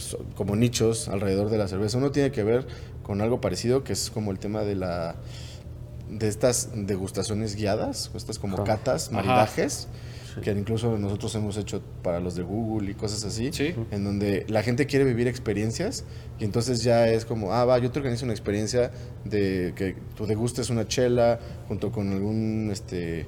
pues, 0.00 0.16
como 0.34 0.56
nichos 0.56 1.08
alrededor 1.08 1.50
de 1.50 1.58
la 1.58 1.68
cerveza. 1.68 1.98
Uno 1.98 2.10
tiene 2.10 2.30
que 2.32 2.42
ver 2.42 2.66
con 3.02 3.20
algo 3.20 3.40
parecido, 3.40 3.84
que 3.84 3.92
es 3.92 4.10
como 4.10 4.30
el 4.30 4.38
tema 4.38 4.62
de 4.62 4.74
la 4.74 5.16
de 6.08 6.26
estas 6.26 6.70
degustaciones 6.74 7.54
guiadas, 7.54 8.10
estas 8.16 8.40
como 8.40 8.64
catas, 8.64 9.12
maridajes, 9.12 9.86
que 10.42 10.50
incluso 10.50 10.98
nosotros 10.98 11.32
hemos 11.36 11.56
hecho 11.56 11.82
para 12.02 12.18
los 12.18 12.34
de 12.34 12.42
Google 12.42 12.90
y 12.90 12.94
cosas 12.94 13.24
así, 13.24 13.50
Sí. 13.52 13.74
en 13.92 14.02
donde 14.04 14.44
la 14.48 14.64
gente 14.64 14.86
quiere 14.86 15.04
vivir 15.04 15.28
experiencias 15.28 16.04
y 16.40 16.44
entonces 16.44 16.82
ya 16.82 17.06
es 17.08 17.24
como, 17.24 17.52
ah, 17.52 17.64
va, 17.64 17.78
yo 17.78 17.92
te 17.92 18.00
organizo 18.00 18.24
una 18.24 18.32
experiencia 18.32 18.90
de 19.24 19.72
que 19.76 19.94
tú 20.16 20.26
degustes 20.26 20.68
una 20.70 20.86
chela 20.88 21.38
junto 21.68 21.92
con 21.92 22.10
algún 22.12 22.70
este 22.72 23.26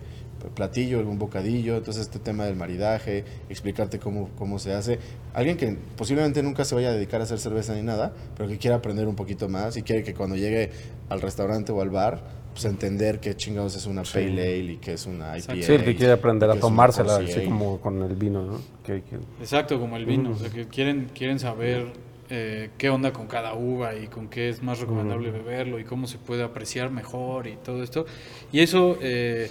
platillo, 0.50 0.98
algún 0.98 1.18
bocadillo, 1.18 1.76
entonces 1.76 2.02
este 2.02 2.18
tema 2.18 2.44
del 2.44 2.56
maridaje, 2.56 3.24
explicarte 3.48 3.98
cómo, 3.98 4.30
cómo 4.36 4.58
se 4.58 4.72
hace. 4.74 4.98
Alguien 5.34 5.56
que 5.56 5.76
posiblemente 5.96 6.42
nunca 6.42 6.64
se 6.64 6.74
vaya 6.74 6.88
a 6.88 6.92
dedicar 6.92 7.20
a 7.20 7.24
hacer 7.24 7.38
cerveza 7.38 7.74
ni 7.74 7.82
nada, 7.82 8.12
pero 8.36 8.48
que 8.48 8.58
quiera 8.58 8.76
aprender 8.76 9.06
un 9.06 9.16
poquito 9.16 9.48
más 9.48 9.76
y 9.76 9.82
quiere 9.82 10.02
que 10.02 10.14
cuando 10.14 10.36
llegue 10.36 10.70
al 11.08 11.20
restaurante 11.20 11.72
o 11.72 11.80
al 11.80 11.90
bar, 11.90 12.42
pues 12.52 12.66
entender 12.66 13.18
qué 13.18 13.34
chingados 13.34 13.76
es 13.76 13.86
una 13.86 14.02
pale 14.02 14.42
ale 14.42 14.72
y 14.72 14.76
qué 14.76 14.92
es 14.92 15.06
una 15.06 15.38
IPA. 15.38 15.54
Sí, 15.62 15.72
que 15.84 15.96
quiere 15.96 16.12
aprender 16.12 16.50
a 16.50 16.54
tomársela, 16.60 17.16
así 17.30 17.40
como 17.46 17.80
con 17.80 18.02
el 18.02 18.14
vino, 18.14 18.42
¿no? 18.42 18.60
Que- 18.84 19.02
que- 19.02 19.16
Exacto, 19.40 19.80
como 19.80 19.96
el 19.96 20.04
vino, 20.04 20.32
o 20.32 20.36
sea, 20.36 20.50
que 20.50 20.66
quieren, 20.68 21.08
quieren 21.14 21.38
saber 21.38 21.86
eh, 22.34 22.70
qué 22.78 22.88
onda 22.88 23.12
con 23.12 23.26
cada 23.26 23.52
uva 23.54 23.94
y 23.94 24.06
con 24.06 24.28
qué 24.28 24.48
es 24.48 24.62
más 24.62 24.78
recomendable 24.80 25.30
beberlo 25.30 25.78
y 25.78 25.84
cómo 25.84 26.06
se 26.06 26.16
puede 26.16 26.42
apreciar 26.42 26.90
mejor 26.90 27.46
y 27.46 27.56
todo 27.56 27.82
esto. 27.82 28.06
Y 28.52 28.60
eso 28.60 28.96
eh, 29.02 29.50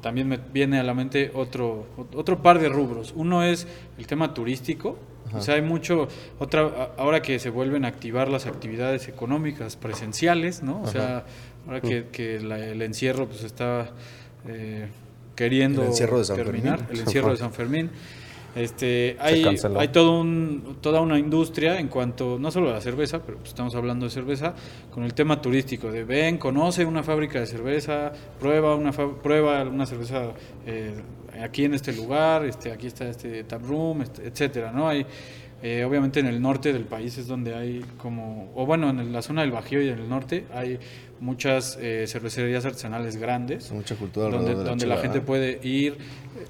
también 0.00 0.28
me 0.28 0.38
viene 0.38 0.78
a 0.80 0.82
la 0.82 0.94
mente 0.94 1.30
otro, 1.34 1.86
otro 2.14 2.42
par 2.42 2.58
de 2.58 2.68
rubros. 2.68 3.12
Uno 3.16 3.42
es 3.44 3.66
el 3.98 4.06
tema 4.06 4.32
turístico. 4.34 4.98
O 5.32 5.40
sea, 5.40 5.54
hay 5.54 5.62
mucho, 5.62 6.08
otra, 6.40 6.90
ahora 6.98 7.22
que 7.22 7.38
se 7.38 7.50
vuelven 7.50 7.84
a 7.84 7.88
activar 7.88 8.28
las 8.28 8.46
actividades 8.46 9.06
económicas 9.06 9.76
presenciales, 9.76 10.62
¿no? 10.64 10.82
O 10.82 10.88
sea, 10.88 11.24
ahora 11.66 11.80
que, 11.80 12.06
que 12.10 12.40
la- 12.40 12.58
el 12.66 12.82
encierro 12.82 13.28
pues 13.28 13.44
está 13.44 13.90
eh, 14.48 14.88
queriendo 15.36 15.82
El 15.84 15.92
terminar, 16.44 16.78
Fermín. 16.80 16.94
el 16.96 17.00
encierro 17.00 17.30
de 17.30 17.36
San 17.36 17.52
Fermín. 17.52 17.90
Este, 18.54 19.16
hay, 19.20 19.44
hay 19.78 19.88
todo 19.88 20.20
un, 20.20 20.78
toda 20.80 21.00
una 21.00 21.18
industria 21.18 21.78
en 21.78 21.86
cuanto, 21.86 22.36
no 22.38 22.50
solo 22.50 22.70
a 22.70 22.72
la 22.72 22.80
cerveza, 22.80 23.22
pero 23.22 23.38
pues 23.38 23.50
estamos 23.50 23.74
hablando 23.76 24.06
de 24.06 24.10
cerveza, 24.10 24.54
con 24.92 25.04
el 25.04 25.14
tema 25.14 25.40
turístico, 25.40 25.92
de 25.92 26.04
ven, 26.04 26.36
conoce 26.36 26.84
una 26.84 27.02
fábrica 27.02 27.38
de 27.38 27.46
cerveza, 27.46 28.12
prueba 28.40 28.74
una, 28.74 28.90
prueba 28.92 29.62
una 29.62 29.86
cerveza 29.86 30.32
eh, 30.66 30.94
aquí 31.40 31.64
en 31.64 31.74
este 31.74 31.92
lugar, 31.92 32.44
este, 32.44 32.72
aquí 32.72 32.88
está 32.88 33.08
este 33.08 33.44
tap 33.44 33.62
room, 33.62 34.02
este, 34.02 34.26
etcétera, 34.26 34.72
¿no? 34.72 34.88
Hay, 34.88 35.06
eh, 35.62 35.84
obviamente 35.84 36.20
en 36.20 36.26
el 36.26 36.40
norte 36.40 36.72
del 36.72 36.84
país 36.84 37.18
es 37.18 37.26
donde 37.26 37.54
hay 37.54 37.84
como, 37.98 38.50
o 38.54 38.64
bueno, 38.66 38.88
en 38.90 39.12
la 39.12 39.22
zona 39.22 39.42
del 39.42 39.50
Bajío 39.50 39.82
y 39.82 39.88
en 39.88 39.98
el 39.98 40.08
norte 40.08 40.46
hay 40.54 40.78
muchas 41.20 41.76
eh, 41.80 42.06
cervecerías 42.08 42.64
artesanales 42.64 43.16
grandes 43.18 43.70
Mucha 43.72 43.94
cultura 43.94 44.30
donde, 44.30 44.54
de 44.54 44.56
la 44.56 44.62
donde 44.70 44.86
la 44.86 44.96
gente 44.96 45.20
puede 45.20 45.60
ir, 45.66 45.98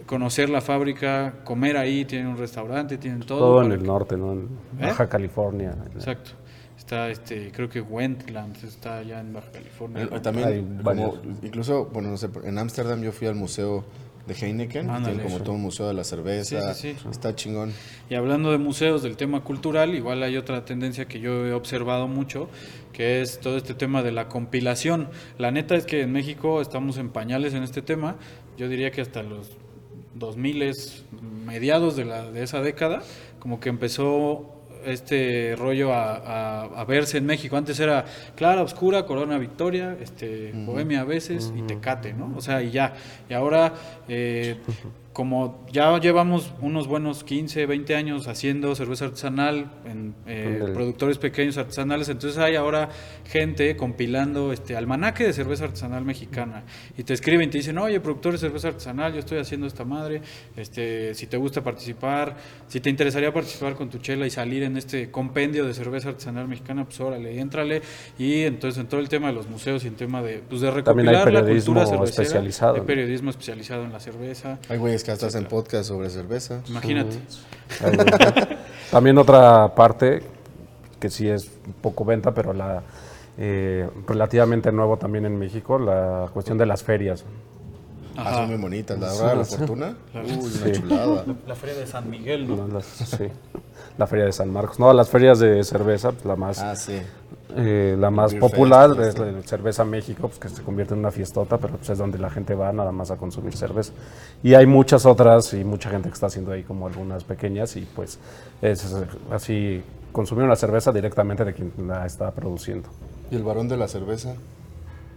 conocer 0.06 0.48
la 0.48 0.60
fábrica, 0.60 1.34
comer 1.44 1.76
ahí, 1.76 2.04
tienen 2.04 2.28
un 2.28 2.36
restaurante, 2.38 2.96
tienen 2.98 3.20
todo. 3.20 3.38
todo 3.40 3.62
en 3.64 3.72
el 3.72 3.80
que- 3.80 3.86
norte, 3.86 4.16
¿no? 4.16 4.32
En 4.32 4.48
¿Eh? 4.78 4.86
Baja 4.86 5.08
California. 5.08 5.74
Exacto. 5.94 6.30
Está, 6.78 7.08
este, 7.10 7.52
creo 7.52 7.68
que 7.68 7.80
Wentlands 7.80 8.64
está 8.64 8.98
allá 8.98 9.20
en 9.20 9.32
Baja 9.32 9.50
California. 9.52 10.08
Eh, 10.10 10.20
También, 10.20 10.48
Hay 10.48 10.60
como- 10.60 10.82
varios. 10.82 11.18
incluso, 11.42 11.86
bueno, 11.86 12.08
no 12.10 12.16
sé, 12.16 12.28
en 12.44 12.56
Ámsterdam 12.58 13.02
yo 13.02 13.12
fui 13.12 13.26
al 13.26 13.34
museo 13.34 13.84
de 14.32 14.46
Heineken, 14.46 14.88
Ándale, 14.90 15.16
tiene 15.16 15.22
como 15.24 15.38
sí. 15.38 15.44
todo 15.44 15.54
un 15.54 15.62
museo 15.62 15.88
de 15.88 15.94
la 15.94 16.04
cerveza, 16.04 16.74
Sí, 16.74 16.92
sí, 16.92 16.96
sí. 17.02 17.08
está 17.10 17.34
chingón. 17.34 17.72
Y 18.08 18.14
hablando 18.14 18.50
de 18.52 18.58
museos, 18.58 19.02
del 19.02 19.16
tema 19.16 19.42
cultural, 19.42 19.94
igual 19.94 20.22
hay 20.22 20.36
otra 20.36 20.64
tendencia 20.64 21.06
que 21.06 21.20
yo 21.20 21.46
he 21.46 21.52
observado 21.52 22.08
mucho, 22.08 22.48
que 22.92 23.20
es 23.22 23.40
todo 23.40 23.56
este 23.56 23.74
tema 23.74 24.02
de 24.02 24.12
la 24.12 24.28
compilación. 24.28 25.08
La 25.38 25.50
neta 25.50 25.74
es 25.74 25.84
que 25.86 26.02
en 26.02 26.12
México 26.12 26.60
estamos 26.60 26.98
en 26.98 27.10
pañales 27.10 27.54
en 27.54 27.62
este 27.62 27.82
tema. 27.82 28.16
Yo 28.56 28.68
diría 28.68 28.90
que 28.90 29.00
hasta 29.00 29.22
los 29.22 29.50
2000 30.14 30.74
mediados 31.46 31.96
de, 31.96 32.04
la, 32.04 32.30
de 32.30 32.42
esa 32.42 32.60
década, 32.60 33.02
como 33.38 33.60
que 33.60 33.68
empezó 33.68 34.59
este 34.86 35.54
rollo 35.56 35.92
a, 35.92 36.16
a- 36.16 36.64
a 36.80 36.84
verse 36.84 37.18
en 37.18 37.26
México. 37.26 37.56
Antes 37.56 37.78
era 37.80 38.04
Clara, 38.34 38.62
Oscura, 38.62 39.04
Corona 39.06 39.38
Victoria, 39.38 39.96
este, 40.00 40.52
Bohemia 40.54 41.00
a 41.02 41.04
veces 41.04 41.52
y 41.56 41.62
Tecate, 41.62 42.12
¿no? 42.12 42.32
O 42.36 42.40
sea, 42.40 42.62
y 42.62 42.70
ya. 42.70 42.94
Y 43.28 43.34
ahora, 43.34 43.72
eh, 44.08 44.56
como 45.12 45.66
ya 45.72 45.98
llevamos 45.98 46.52
unos 46.60 46.86
buenos 46.86 47.24
15, 47.24 47.66
20 47.66 47.96
años 47.96 48.28
haciendo 48.28 48.74
cerveza 48.76 49.06
artesanal 49.06 49.72
en 49.84 50.14
eh, 50.26 50.70
productores 50.72 51.18
pequeños 51.18 51.58
artesanales, 51.58 52.08
entonces 52.08 52.38
hay 52.38 52.54
ahora 52.54 52.90
gente 53.26 53.76
compilando 53.76 54.52
este 54.52 54.76
almanaque 54.76 55.24
de 55.24 55.32
cerveza 55.32 55.64
artesanal 55.64 56.04
mexicana. 56.04 56.62
Y 56.96 57.02
te 57.02 57.14
escriben 57.14 57.48
y 57.48 57.50
te 57.50 57.58
dicen, 57.58 57.76
oye, 57.78 57.98
productor 57.98 58.32
de 58.32 58.38
cerveza 58.38 58.68
artesanal, 58.68 59.12
yo 59.12 59.18
estoy 59.18 59.38
haciendo 59.38 59.66
esta 59.66 59.84
madre, 59.84 60.22
este, 60.56 61.14
si 61.14 61.26
te 61.26 61.36
gusta 61.36 61.62
participar, 61.62 62.36
si 62.68 62.78
te 62.78 62.88
interesaría 62.88 63.32
participar 63.32 63.74
con 63.74 63.90
tu 63.90 63.98
chela 63.98 64.26
y 64.26 64.30
salir 64.30 64.62
en 64.62 64.76
este 64.76 65.10
compendio 65.10 65.66
de 65.66 65.74
cerveza 65.74 66.10
artesanal 66.10 66.46
mexicana, 66.46 66.84
pues 66.84 67.00
órale, 67.00 67.40
éntrale 67.40 67.82
y 68.16 68.42
entonces 68.42 68.80
en 68.80 68.86
todo 68.86 69.00
el 69.00 69.08
tema 69.08 69.28
de 69.28 69.32
los 69.32 69.48
museos 69.48 69.84
y 69.84 69.88
en 69.88 69.96
tema 69.96 70.22
de, 70.22 70.42
pues, 70.48 70.60
de 70.60 70.70
También 70.82 71.08
hay 71.08 71.14
recopilar 71.14 71.32
la 71.32 71.40
periodismo 71.40 71.74
cultura 71.74 71.86
cervecera, 71.86 72.22
especializado, 72.22 72.74
hay 72.76 72.80
periodismo 72.82 73.30
especializado 73.30 73.84
en 73.84 73.92
la 73.92 73.98
cerveza, 73.98 74.58
Hay 74.68 74.78
güeyes 75.00 75.04
que 75.04 75.10
hasta 75.12 75.26
hacen 75.26 75.46
podcast 75.46 75.88
sobre 75.88 76.10
cerveza. 76.10 76.60
imagínate. 76.68 77.18
También 78.90 79.16
otra 79.18 79.74
parte 79.74 80.22
que 80.98 81.08
sí 81.08 81.28
es 81.28 81.50
un 81.66 81.72
poco 81.74 82.04
venta, 82.04 82.32
pero 82.34 82.52
la 82.52 82.82
eh, 83.38 83.88
relativamente 84.06 84.70
nuevo 84.72 84.96
también 84.98 85.24
en 85.24 85.38
México, 85.38 85.78
la 85.78 86.28
cuestión 86.32 86.58
de 86.58 86.66
las 86.66 86.82
ferias. 86.82 87.24
Ah, 88.16 88.34
son 88.38 88.48
muy 88.48 88.56
bonitas. 88.58 88.98
La 88.98 89.10
de 89.30 89.36
la 89.36 89.44
fortuna. 89.44 89.96
Uy, 90.14 90.52
una 90.62 90.72
chulada. 90.72 91.24
La 91.46 91.54
feria 91.54 91.76
de 91.76 91.86
San 91.86 92.10
Miguel, 92.10 92.48
¿no? 92.48 92.56
¿no? 92.66 92.74
Las- 92.74 92.84
sí. 92.86 93.28
La 93.96 94.06
feria 94.06 94.26
de 94.26 94.32
San 94.32 94.52
Marcos. 94.52 94.78
No, 94.78 94.92
las 94.92 95.08
ferias 95.08 95.38
de 95.38 95.62
cerveza, 95.64 96.12
pues, 96.12 96.24
la 96.26 96.36
más, 96.36 96.58
Ah, 96.58 96.76
sí. 96.76 97.00
Eh, 97.56 97.96
la 97.98 98.10
más 98.10 98.32
Beer 98.32 98.40
popular 98.40 98.94
Fest, 98.96 99.18
es 99.18 99.32
la 99.34 99.42
Cerveza 99.42 99.84
México, 99.84 100.28
pues, 100.28 100.38
que 100.38 100.48
se 100.48 100.62
convierte 100.62 100.94
en 100.94 101.00
una 101.00 101.10
fiestota, 101.10 101.58
pero 101.58 101.76
pues, 101.76 101.88
es 101.90 101.98
donde 101.98 102.18
la 102.18 102.30
gente 102.30 102.54
va 102.54 102.72
nada 102.72 102.92
más 102.92 103.10
a 103.10 103.16
consumir 103.16 103.56
cerveza. 103.56 103.92
Y 104.42 104.54
hay 104.54 104.66
muchas 104.66 105.06
otras 105.06 105.52
y 105.54 105.64
mucha 105.64 105.90
gente 105.90 106.08
que 106.08 106.14
está 106.14 106.26
haciendo 106.26 106.52
ahí 106.52 106.62
como 106.62 106.86
algunas 106.86 107.24
pequeñas 107.24 107.76
y 107.76 107.82
pues 107.94 108.18
es 108.62 108.94
así 109.30 109.82
consumir 110.12 110.44
una 110.44 110.56
cerveza 110.56 110.92
directamente 110.92 111.44
de 111.44 111.54
quien 111.54 111.72
la 111.86 112.06
está 112.06 112.30
produciendo. 112.32 112.88
¿Y 113.30 113.36
el 113.36 113.42
varón 113.44 113.68
de 113.68 113.76
la 113.76 113.88
cerveza? 113.88 114.34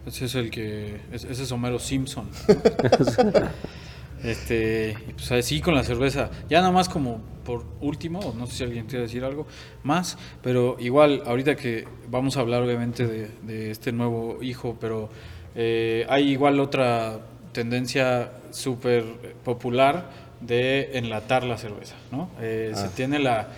Ese 0.05 0.25
es 0.25 0.35
el 0.35 0.51
que. 0.51 0.99
es- 1.11 1.23
Ese 1.23 1.43
es 1.43 1.51
Homero 1.51 1.79
Simpson. 1.79 2.27
este. 4.23 4.97
Pues 5.15 5.31
así 5.31 5.61
con 5.61 5.75
la 5.75 5.83
cerveza. 5.83 6.29
Ya 6.49 6.59
nada 6.61 6.71
más 6.71 6.89
como 6.89 7.21
por 7.43 7.65
último, 7.81 8.33
no 8.37 8.47
sé 8.47 8.53
si 8.57 8.63
alguien 8.63 8.85
quiere 8.85 9.03
decir 9.03 9.23
algo 9.25 9.45
más, 9.83 10.17
pero 10.41 10.77
igual, 10.79 11.23
ahorita 11.25 11.55
que 11.57 11.85
vamos 12.09 12.37
a 12.37 12.39
hablar 12.39 12.63
obviamente 12.63 13.05
de, 13.05 13.27
de 13.41 13.69
este 13.71 13.91
nuevo 13.91 14.41
hijo, 14.41 14.77
pero 14.79 15.09
eh, 15.55 16.05
hay 16.07 16.29
igual 16.31 16.59
otra 16.61 17.19
tendencia 17.51 18.31
súper 18.51 19.03
popular 19.43 20.09
de 20.39 20.97
enlatar 20.97 21.43
la 21.43 21.57
cerveza, 21.57 21.95
¿no? 22.11 22.29
Eh, 22.39 22.71
Se 22.75 22.85
Ah. 22.85 22.91
tiene 22.95 23.19
la 23.19 23.49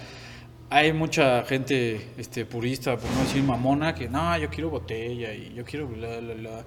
hay 0.67 0.91
mucha 0.93 1.43
gente 1.43 2.07
este, 2.17 2.43
purista, 2.43 2.97
por 2.97 3.09
no 3.11 3.19
decir 3.21 3.43
mamona, 3.43 3.93
que 3.93 4.09
no, 4.09 4.35
yo 4.39 4.49
quiero 4.49 4.71
botella 4.71 5.31
y 5.31 5.53
yo 5.53 5.63
quiero 5.63 5.87
bla, 5.87 6.17
bla, 6.19 6.33
bla. 6.33 6.63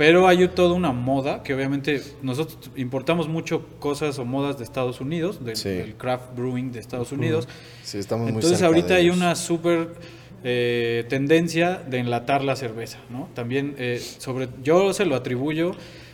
Pero 0.00 0.26
hay 0.26 0.48
toda 0.48 0.72
una 0.74 0.92
moda 0.92 1.42
que 1.42 1.52
obviamente 1.52 2.00
nosotros 2.22 2.70
importamos 2.74 3.28
mucho 3.28 3.66
cosas 3.80 4.18
o 4.18 4.24
modas 4.24 4.56
de 4.56 4.64
Estados 4.64 4.98
Unidos, 5.02 5.44
del, 5.44 5.56
Sí. 5.56 5.68
del 5.68 5.94
craft 5.94 6.34
brewing 6.34 6.72
de 6.72 6.80
Estados 6.80 7.12
Unidos. 7.12 7.46
Sí, 7.82 7.98
estamos 7.98 8.24
muy 8.28 8.36
Entonces 8.36 8.62
ahorita 8.62 8.94
hay 8.94 9.10
una 9.10 9.34
súper 9.36 9.90
eh, 10.42 11.04
tendencia 11.10 11.82
de 11.86 11.98
enlatar 11.98 12.42
la 12.42 12.56
cerveza, 12.56 12.96
¿no? 13.10 13.28
También 13.34 13.74
eh, 13.76 14.00
sobre, 14.16 14.48
yo 14.64 14.94
se 14.94 15.04
lo 15.04 15.16
atribuyo 15.16 15.72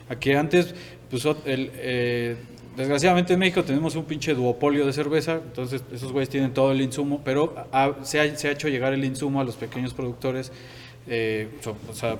a 0.09 0.17
que 0.17 0.37
antes, 0.37 0.75
pues 1.09 1.25
el, 1.45 1.71
eh, 1.77 2.35
desgraciadamente 2.77 3.35
en 3.35 3.39
México 3.39 3.63
tenemos 3.63 3.95
un 3.95 4.05
pinche 4.05 4.35
duopolio 4.35 4.85
de 4.85 4.93
cerveza, 4.93 5.35
entonces 5.35 5.85
esos 5.93 6.11
güeyes 6.11 6.29
tienen 6.29 6.53
todo 6.53 6.73
el 6.73 6.81
insumo, 6.81 7.21
pero 7.25 7.55
ha- 7.71 7.95
se, 8.03 8.19
ha, 8.19 8.37
se 8.37 8.49
ha 8.49 8.51
hecho 8.51 8.67
llegar 8.69 8.93
el 8.95 9.05
insumo 9.05 9.41
a 9.41 9.45
los 9.45 9.55
pequeños 9.55 9.95
productores. 9.95 10.51
Eh, 11.09 11.49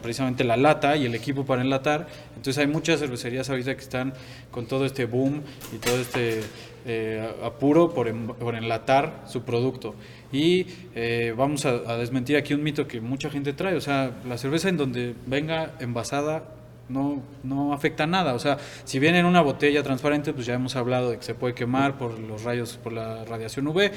precisamente 0.01 0.45
la 0.45 0.57
lata 0.57 0.97
y 0.97 1.07
el 1.07 1.15
equipo 1.15 1.45
para 1.45 1.63
enlatar. 1.63 2.07
Entonces 2.37 2.59
hay 2.59 2.69
muchas 2.69 3.01
cervecerías 3.01 3.51
ahorita 3.51 3.75
que 3.75 3.81
están 3.81 4.15
con 4.51 4.67
todo 4.67 4.87
este 4.87 5.07
boom 5.07 5.43
y 5.75 5.79
todo 5.79 5.97
este 5.97 6.43
eh, 6.87 7.29
apuro 7.43 7.93
por, 7.93 8.13
por 8.37 8.55
enlatar 8.55 9.25
su 9.27 9.43
producto. 9.43 9.95
Y 10.31 10.67
eh, 10.95 11.35
vamos 11.37 11.67
a, 11.67 11.97
desmentir 11.97 12.37
aquí 12.37 12.55
un 12.55 12.63
mito 12.63 12.87
que 12.87 13.01
mucha 13.01 13.29
gente 13.29 13.53
trae. 13.53 13.75
O 13.75 13.81
sea, 13.81 14.13
la 14.29 14.39
cerveza 14.39 14.69
en 14.69 14.77
donde 14.77 15.15
venga 15.27 15.73
envasada 15.81 16.45
no, 16.89 17.23
no 17.43 17.73
afecta 17.73 18.07
nada. 18.07 18.35
O 18.35 18.39
sea, 18.39 18.59
si 18.85 19.01
viene 19.01 19.19
en 19.19 19.27
una 19.27 19.41
botella 19.41 19.83
transparente, 19.83 20.33
pues 20.33 20.47
ya 20.47 20.55
hemos 20.55 20.77
hablado 20.77 21.11
de 21.11 21.17
que 21.17 21.25
se 21.25 21.35
puede 21.35 21.55
quemar 21.55 21.99
por 21.99 22.21
los 22.21 22.45
rayos, 22.45 22.79
por 22.81 22.93
la 22.93 23.25
radiación 23.25 23.67
UV. 23.67 23.91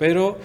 Pero 0.00 0.38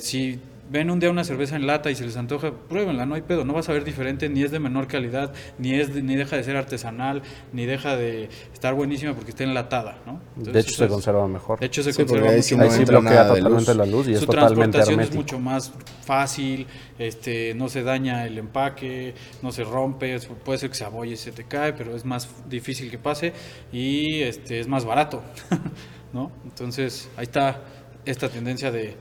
si 0.00 0.40
ven 0.70 0.90
un 0.90 0.98
día 1.00 1.10
una 1.10 1.24
cerveza 1.24 1.56
en 1.56 1.66
lata 1.66 1.90
y 1.90 1.94
se 1.94 2.04
les 2.04 2.16
antoja, 2.16 2.50
pruébenla, 2.68 3.06
no 3.06 3.14
hay 3.14 3.22
pedo, 3.22 3.44
no 3.44 3.52
vas 3.52 3.68
a 3.68 3.72
ver 3.72 3.84
diferente, 3.84 4.28
ni 4.28 4.42
es 4.42 4.50
de 4.50 4.58
menor 4.58 4.86
calidad, 4.88 5.32
ni 5.58 5.74
es 5.74 5.94
de- 5.94 6.02
ni 6.02 6.16
deja 6.16 6.36
de 6.36 6.44
ser 6.44 6.56
artesanal, 6.56 7.22
ni 7.52 7.66
deja 7.66 7.96
de 7.96 8.28
estar 8.52 8.74
buenísima 8.74 9.14
porque 9.14 9.30
está 9.30 9.44
enlatada, 9.44 9.98
¿no? 10.06 10.20
De 10.36 10.58
hecho, 10.60 10.72
se 10.74 10.88
conserva 10.88 11.26
mejor. 11.28 11.60
de 11.60 11.66
hecho 11.66 11.82
se 11.82 11.92
Sí, 11.92 11.98
conserva 12.02 12.30
ahí 12.30 12.36
mucho 12.36 12.48
sí 12.48 12.56
no 12.56 12.70
sí 12.70 12.84
bloquea 12.84 13.28
totalmente 13.28 13.74
luz. 13.74 13.76
la 13.76 13.86
luz 13.86 14.08
y 14.08 14.12
es 14.14 14.20
su 14.20 14.26
totalmente 14.26 14.78
transportación 14.78 15.00
es 15.00 15.14
mucho 15.14 15.38
más 15.38 15.72
fácil, 16.04 16.66
este, 16.98 17.54
no 17.54 17.68
se 17.68 17.82
daña 17.82 18.26
el 18.26 18.36
empaque, 18.38 19.14
no 19.42 19.52
se 19.52 19.64
rompe, 19.64 20.14
es- 20.14 20.26
puede 20.26 20.58
ser 20.58 20.70
que 20.70 20.76
se 20.76 20.84
abolle 20.84 21.12
y 21.12 21.16
se 21.16 21.32
te 21.32 21.44
cae, 21.44 21.72
pero 21.74 21.94
es 21.94 22.04
más 22.04 22.28
difícil 22.48 22.90
que 22.90 22.98
pase 22.98 23.32
y 23.72 24.22
este, 24.22 24.60
es 24.60 24.68
más 24.68 24.84
barato, 24.84 25.22
¿no? 26.12 26.32
Entonces 26.44 27.08
ahí 27.16 27.24
está 27.24 27.60
esta 28.04 28.28
tendencia 28.28 28.70
de... 28.70 28.96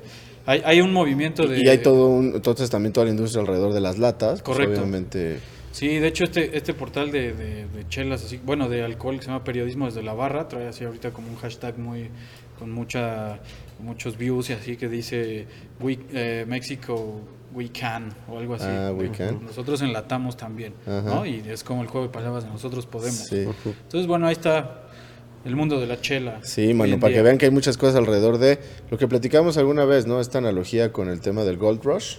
Hay, 0.45 0.61
hay 0.65 0.81
un 0.81 0.93
movimiento 0.93 1.47
de... 1.47 1.59
Y 1.63 1.67
hay 1.67 1.79
todo 1.79 2.07
un, 2.09 2.33
entonces 2.35 2.69
también 2.69 2.93
toda 2.93 3.05
la 3.05 3.11
industria 3.11 3.41
alrededor 3.41 3.73
de 3.73 3.81
las 3.81 3.97
latas. 3.97 4.41
pues, 4.41 4.57
Correcto. 4.57 4.81
obviamente. 4.81 5.39
Sí, 5.71 5.87
de 5.99 6.07
hecho 6.07 6.23
este, 6.23 6.55
este 6.57 6.73
portal 6.73 7.11
de, 7.11 7.33
de- 7.33 7.65
de 7.67 7.87
chelas, 7.89 8.23
así, 8.23 8.39
bueno, 8.45 8.69
de 8.69 8.83
alcohol 8.83 9.15
que 9.17 9.23
se 9.23 9.27
llama 9.27 9.43
Periodismo 9.43 9.85
desde 9.87 10.03
la 10.03 10.13
Barra, 10.13 10.47
trae 10.47 10.67
así 10.67 10.85
ahorita 10.85 11.11
como 11.11 11.27
un 11.29 11.35
hashtag 11.37 11.77
muy 11.77 12.09
con 12.57 12.71
mucha 12.71 13.39
muchos 13.79 14.17
views 14.17 14.49
y 14.49 14.53
así 14.53 14.77
que 14.77 14.87
dice 14.87 15.45
we, 15.81 15.99
eh, 16.13 16.45
México 16.47 17.19
we 17.53 17.69
can 17.69 18.13
o 18.29 18.37
algo 18.39 18.53
así. 18.55 18.65
Ah, 18.69 18.93
we 18.95 19.09
can. 19.11 19.43
Nosotros 19.43 19.81
enlatamos 19.81 20.37
también, 20.37 20.73
Ajá. 20.87 21.01
¿no? 21.01 21.25
Y 21.25 21.43
es 21.49 21.63
como 21.65 21.81
el 21.81 21.89
juego 21.89 22.07
de 22.07 22.13
palabras 22.13 22.45
de 22.45 22.49
nosotros 22.51 22.85
podemos. 22.85 23.17
Sí. 23.19 23.45
Entonces, 23.65 24.07
bueno, 24.07 24.27
ahí 24.27 24.33
está 24.33 24.83
el 25.45 25.55
mundo 25.55 25.79
de 25.79 25.87
la 25.87 26.01
chela. 26.01 26.39
Sí, 26.43 26.73
mano, 26.73 26.99
para 26.99 27.13
que 27.13 27.21
vean 27.21 27.37
que 27.37 27.45
hay 27.45 27.51
muchas 27.51 27.77
cosas 27.77 27.95
alrededor 27.95 28.37
de 28.39 28.59
lo 28.89 28.97
que 28.97 29.07
platicamos 29.07 29.57
alguna 29.57 29.85
vez, 29.85 30.05
¿no? 30.07 30.19
Esta 30.19 30.39
analogía 30.39 30.91
con 30.91 31.07
el 31.09 31.21
tema 31.21 31.43
del 31.43 31.57
Gold 31.57 31.83
Rush. 31.83 32.17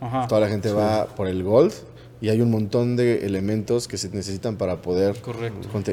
Ajá. 0.00 0.26
Toda 0.26 0.40
la 0.40 0.48
gente 0.48 0.72
va 0.72 1.06
por 1.06 1.28
el 1.28 1.42
gold 1.44 1.72
y 2.20 2.28
hay 2.30 2.40
un 2.40 2.50
montón 2.50 2.96
de 2.96 3.24
elementos 3.26 3.86
que 3.86 3.96
se 3.98 4.08
necesitan 4.08 4.56
para 4.56 4.82
poder 4.82 5.16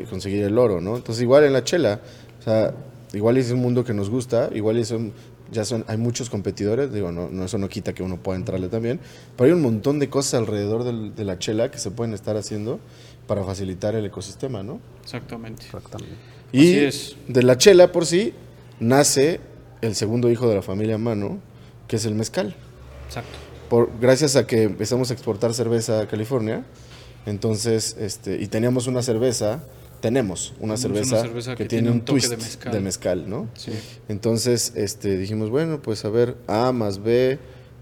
conseguir 0.09 0.43
el 0.43 0.57
oro, 0.57 0.81
¿no? 0.81 0.95
Entonces, 0.97 1.21
igual 1.21 1.43
en 1.43 1.53
la 1.53 1.63
chela, 1.63 1.99
o 2.39 2.41
sea, 2.43 2.73
igual 3.13 3.37
es 3.37 3.51
un 3.51 3.59
mundo 3.59 3.83
que 3.83 3.93
nos 3.93 4.09
gusta, 4.09 4.49
igual 4.53 4.77
es 4.77 4.91
un- 4.91 5.13
ya 5.51 5.65
son, 5.65 5.83
hay 5.87 5.97
muchos 5.97 6.29
competidores, 6.29 6.93
digo, 6.93 7.11
no, 7.11 7.27
no, 7.29 7.45
eso 7.45 7.57
no 7.57 7.67
quita 7.69 7.93
que 7.93 8.03
uno 8.03 8.17
pueda 8.17 8.37
entrarle 8.37 8.67
también, 8.69 8.99
pero 9.35 9.47
hay 9.47 9.51
un 9.53 9.61
montón 9.63 9.97
de 9.99 10.07
cosas 10.09 10.35
alrededor 10.35 10.83
del- 10.83 11.15
de 11.15 11.23
la 11.25 11.39
chela 11.39 11.71
que 11.71 11.79
se 11.79 11.89
pueden 11.91 12.13
estar 12.13 12.37
haciendo 12.37 12.79
para 13.27 13.43
facilitar 13.43 13.95
el 13.95 14.05
ecosistema, 14.05 14.61
¿no? 14.63 14.79
Exactamente. 15.03 15.65
Exactamente. 15.65 16.13
Y 16.51 16.61
Así 16.61 16.77
es. 16.85 17.15
de 17.27 17.43
la 17.43 17.57
chela 17.57 17.91
por 17.91 18.05
sí 18.05 18.33
nace 18.79 19.39
el 19.81 19.95
segundo 19.95 20.29
hijo 20.31 20.47
de 20.47 20.55
la 20.55 20.61
familia 20.61 20.97
Mano, 20.97 21.39
que 21.87 21.97
es 21.97 22.05
el 22.05 22.15
mezcal. 22.15 22.55
Exacto. 23.07 23.37
Por, 23.69 23.91
gracias 23.99 24.35
a 24.35 24.47
que 24.47 24.63
empezamos 24.63 25.11
a 25.11 25.13
exportar 25.13 25.53
cerveza 25.53 26.01
a 26.01 26.07
California, 26.07 26.65
entonces, 27.25 27.95
este, 27.99 28.41
y 28.41 28.47
teníamos 28.47 28.87
una 28.87 29.03
cerveza, 29.03 29.61
tenemos 30.01 30.53
una 30.59 30.75
Tenemos 30.75 30.81
cerveza, 30.81 31.15
una 31.15 31.21
cerveza 31.21 31.51
que, 31.55 31.63
que 31.63 31.69
tiene 31.69 31.83
tiene 31.83 31.95
un 31.99 32.05
toque 32.05 32.21
twist 32.21 32.29
de 32.31 32.37
de 32.37 32.43
mezcal. 32.43 32.81
mezcal, 32.81 33.29
¿no? 33.29 33.47
Sí. 33.55 33.71
Entonces, 34.07 34.73
este, 34.75 35.17
dijimos, 35.17 35.49
bueno, 35.49 35.81
pues 35.81 36.03
a 36.05 36.09
ver, 36.09 36.37
A 36.47 36.71
más 36.71 37.03
B 37.03 37.37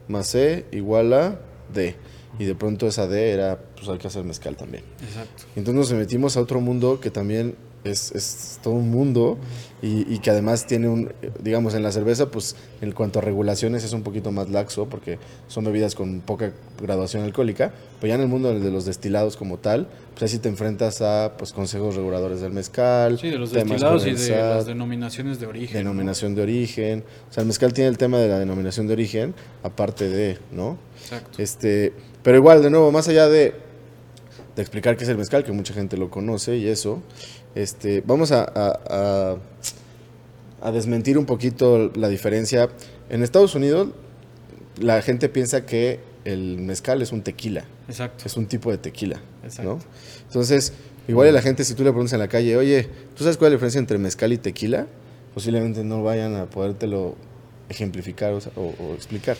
más 0.08 0.28
C 0.28 0.66
igual 0.72 1.14
a 1.14 1.40
D. 1.74 1.96
Y 2.40 2.46
de 2.46 2.56
pronto 2.56 2.88
esa 2.88 3.08
D 3.08 3.32
era, 3.32 3.60
pues 3.76 3.88
hay 3.90 3.98
que 3.98 4.08
hacer 4.08 4.24
mezcal 4.24 4.56
también. 4.56 4.84
Exacto. 5.02 5.44
Entonces 5.56 5.92
nos 5.92 6.00
metimos 6.00 6.38
a 6.38 6.42
otro 6.42 6.62
mundo 6.62 7.00
que 7.00 7.10
también 7.10 7.56
es, 7.84 8.12
es 8.12 8.60
todo 8.62 8.74
un 8.74 8.90
mundo 8.90 9.38
y, 9.82 10.12
y 10.12 10.20
que 10.20 10.32
además 10.32 10.66
tiene 10.66 10.90
un, 10.90 11.14
digamos, 11.42 11.74
en 11.76 11.84
la 11.84 11.92
cerveza, 11.92 12.32
pues 12.32 12.56
en 12.82 12.92
cuanto 12.92 13.20
a 13.20 13.22
regulaciones 13.22 13.84
es 13.84 13.94
un 13.94 14.04
poquito 14.04 14.32
más 14.32 14.50
laxo 14.50 14.88
porque 14.88 15.20
son 15.48 15.66
bebidas 15.66 15.96
con 15.96 16.22
poca 16.22 16.52
graduación 16.82 17.24
alcohólica, 17.24 17.74
pero 18.00 18.10
ya 18.10 18.16
en 18.16 18.22
el 18.22 18.28
mundo 18.28 18.60
de 18.60 18.72
los 18.72 18.86
destilados 18.86 19.38
como 19.38 19.58
tal, 19.58 19.88
pues 20.12 20.24
ahí 20.24 20.30
sí 20.30 20.40
te 20.40 20.50
enfrentas 20.50 21.02
a 21.02 21.34
pues 21.38 21.54
consejos 21.54 21.96
reguladores 21.96 22.42
del 22.42 22.52
mezcal, 22.52 23.20
Sí, 23.20 23.30
de 23.30 23.38
los 23.38 23.52
destilados 23.52 24.06
y 24.06 24.14
de 24.14 24.38
las 24.38 24.66
denominaciones 24.66 25.40
de 25.40 25.46
origen. 25.46 25.84
¿no? 25.84 25.90
denominación 25.92 26.36
de 26.36 26.42
origen. 26.42 27.04
O 27.30 27.34
sea, 27.34 27.42
el 27.42 27.48
mezcal 27.48 27.74
tiene 27.74 27.90
el 27.90 27.98
tema 27.98 28.18
de 28.18 28.28
la 28.28 28.40
denominación 28.40 28.88
de 28.88 28.94
origen, 28.94 29.36
aparte 29.64 30.10
de, 30.10 30.38
¿no? 30.52 30.78
Exacto. 31.02 31.42
Este, 31.42 31.94
pero 32.24 32.38
igual, 32.38 32.64
de 32.64 32.70
nuevo, 32.70 32.92
más 32.92 33.08
allá 33.08 33.28
de, 33.28 33.54
de 34.56 34.62
explicar 34.62 34.98
qué 34.98 35.04
es 35.04 35.10
el 35.10 35.18
mezcal, 35.18 35.44
que 35.44 35.52
mucha 35.52 35.74
gente 35.74 35.98
lo 35.98 36.10
conoce 36.10 36.58
y 36.58 36.68
eso, 36.68 37.02
este, 37.62 38.02
vamos 38.06 38.32
a, 38.32 38.44
a- 38.44 38.80
a- 38.90 39.38
a 40.62 40.72
desmentir 40.72 41.18
un 41.18 41.26
poquito 41.26 41.92
la 41.96 42.08
diferencia. 42.10 42.70
En 43.10 43.24
Estados 43.24 43.56
Unidos, 43.56 43.90
la 44.80 45.02
gente 45.02 45.30
piensa 45.30 45.66
que 45.66 46.00
el 46.26 46.58
mezcal 46.58 47.02
es 47.02 47.12
un 47.12 47.22
tequila, 47.22 47.66
Exacto. 47.88 48.24
es 48.26 48.36
un 48.38 48.48
tipo 48.48 48.70
de 48.72 48.78
tequila, 48.78 49.20
Exacto. 49.44 49.76
¿no? 49.76 49.80
Entonces, 50.28 50.74
igual 51.08 51.30
a 51.30 51.32
la 51.32 51.42
gente, 51.42 51.64
si 51.64 51.74
tú 51.74 51.84
le 51.84 51.90
preguntas 51.92 52.14
en 52.14 52.20
la 52.20 52.28
calle, 52.28 52.58
oye, 52.58 52.88
¿tú 53.16 53.24
sabes 53.24 53.38
cuál 53.38 53.48
es 53.50 53.52
la 53.54 53.56
diferencia 53.58 53.80
entre 53.80 53.98
mezcal 53.98 54.34
y 54.34 54.38
tequila? 54.38 54.88
Posiblemente 55.34 55.84
no 55.84 56.04
vayan 56.04 56.36
a 56.36 56.46
podértelo 56.48 57.16
ejemplificar 57.70 58.34
o, 58.34 58.42
sea, 58.42 58.52
o- 58.56 58.74
o 58.84 58.94
explicar. 58.94 59.38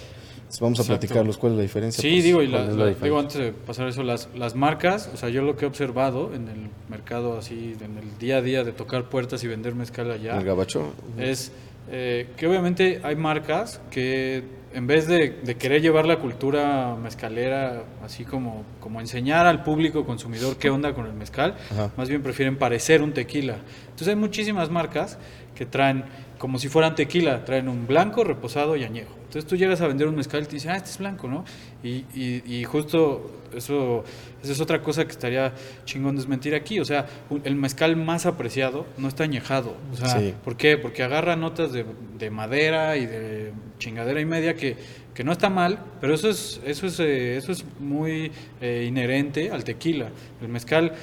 Vamos 0.62 0.80
a 0.80 0.82
Exacto. 0.84 1.00
platicarlos 1.00 1.38
cuál 1.38 1.52
es 1.54 1.58
la 1.58 1.62
diferencia. 1.64 2.02
Sí, 2.02 2.10
pues. 2.12 2.24
digo, 2.24 2.42
y 2.42 2.50
¿cuál 2.50 2.68
la- 2.68 2.74
la 2.86 2.92
la- 2.92 2.94
digo 2.94 3.20
antes 3.20 3.38
de 3.38 3.52
pasar 3.52 3.88
eso, 3.88 4.02
las, 4.04 4.30
las 4.36 4.56
marcas, 4.56 5.10
o 5.14 5.18
sea, 5.18 5.30
yo 5.30 5.42
lo 5.42 5.56
que 5.58 5.66
he 5.66 5.68
observado 5.68 6.34
en 6.34 6.48
el 6.48 6.70
mercado 6.90 7.38
así, 7.38 7.76
en 7.82 7.98
el 7.98 8.18
día 8.18 8.38
a 8.38 8.42
día 8.42 8.64
de 8.64 8.72
tocar 8.72 9.10
puertas 9.10 9.44
y 9.44 9.48
vender 9.48 9.76
mezcal 9.76 10.10
allá, 10.10 10.38
El 10.38 10.46
gabacho. 10.46 10.94
es 11.18 11.52
eh, 11.92 12.28
que 12.38 12.48
obviamente 12.48 13.00
hay 13.04 13.16
marcas 13.16 13.82
que 13.92 14.44
en 14.74 14.88
vez 14.88 15.08
de, 15.08 15.30
de 15.44 15.56
querer 15.56 15.82
llevar 15.82 16.06
la 16.06 16.20
cultura 16.20 16.96
mezcalera, 17.02 17.84
así 18.04 18.24
como, 18.26 18.64
como 18.80 19.00
enseñar 19.02 19.46
al 19.46 19.64
público 19.64 20.06
consumidor 20.06 20.58
qué 20.58 20.70
onda 20.70 20.94
con 20.94 21.06
el 21.08 21.14
mezcal, 21.14 21.56
Ajá. 21.72 21.92
más 21.98 22.10
bien 22.10 22.22
prefieren 22.22 22.58
parecer 22.58 23.02
un 23.02 23.14
tequila. 23.14 23.58
Entonces 23.86 24.10
hay 24.10 24.16
muchísimas 24.16 24.70
marcas 24.70 25.18
que 25.56 25.66
traen 25.66 26.04
como 26.38 26.60
si 26.60 26.68
fueran 26.70 26.94
tequila, 26.96 27.44
traen 27.46 27.68
un 27.70 27.88
blanco, 27.88 28.24
reposado 28.24 28.76
y 28.76 28.84
añejo. 28.84 29.12
Entonces 29.28 29.46
tú 29.46 29.56
llegas 29.58 29.82
a 29.82 29.88
vender 29.88 30.08
un 30.08 30.16
mezcal 30.16 30.44
y 30.44 30.46
te 30.46 30.54
dicen, 30.56 30.72
ah, 30.72 30.78
este 30.78 30.90
es 30.90 30.98
blanco, 30.98 31.28
¿no? 31.28 31.44
Y, 31.84 32.06
y, 32.16 32.42
y 32.48 32.64
justo 32.64 33.44
eso, 33.54 34.04
esa 34.42 34.52
es 34.54 34.62
otra 34.62 34.82
cosa 34.82 35.04
que 35.06 35.12
estaría 35.12 35.54
chingón 35.86 36.16
desmentir 36.16 36.56
aquí. 36.56 36.80
O 36.80 36.86
sea, 36.86 37.06
un- 37.30 37.42
el 37.44 37.56
mezcal 37.56 37.96
más 37.98 38.26
apreciado 38.26 38.86
no 38.98 39.08
está 39.10 39.26
añejado. 39.26 39.76
O 39.92 39.96
sea, 39.98 40.08
Sí. 40.20 40.34
¿por 40.46 40.56
qué? 40.56 40.78
Porque 40.78 41.04
agarra 41.04 41.36
notas 41.36 41.74
de, 41.74 41.86
de 42.18 42.30
madera 42.30 42.96
y 42.98 43.06
de 43.06 43.52
chingadera 43.80 44.22
y 44.22 44.26
media 44.26 44.56
que, 44.56 44.76
que 45.14 45.24
no 45.26 45.34
está 45.34 45.50
mal, 45.50 45.80
pero 46.00 46.14
eso 46.14 46.30
es, 46.30 46.62
eso 46.66 46.88
es, 46.88 47.00
eh, 47.02 47.36
eso 47.38 47.52
es 47.52 47.66
muy 47.80 48.32
eh, 48.62 48.86
inherente 48.88 49.52
al 49.52 49.64
tequila. 49.66 50.10
El 50.42 50.48
mezcal 50.48 50.94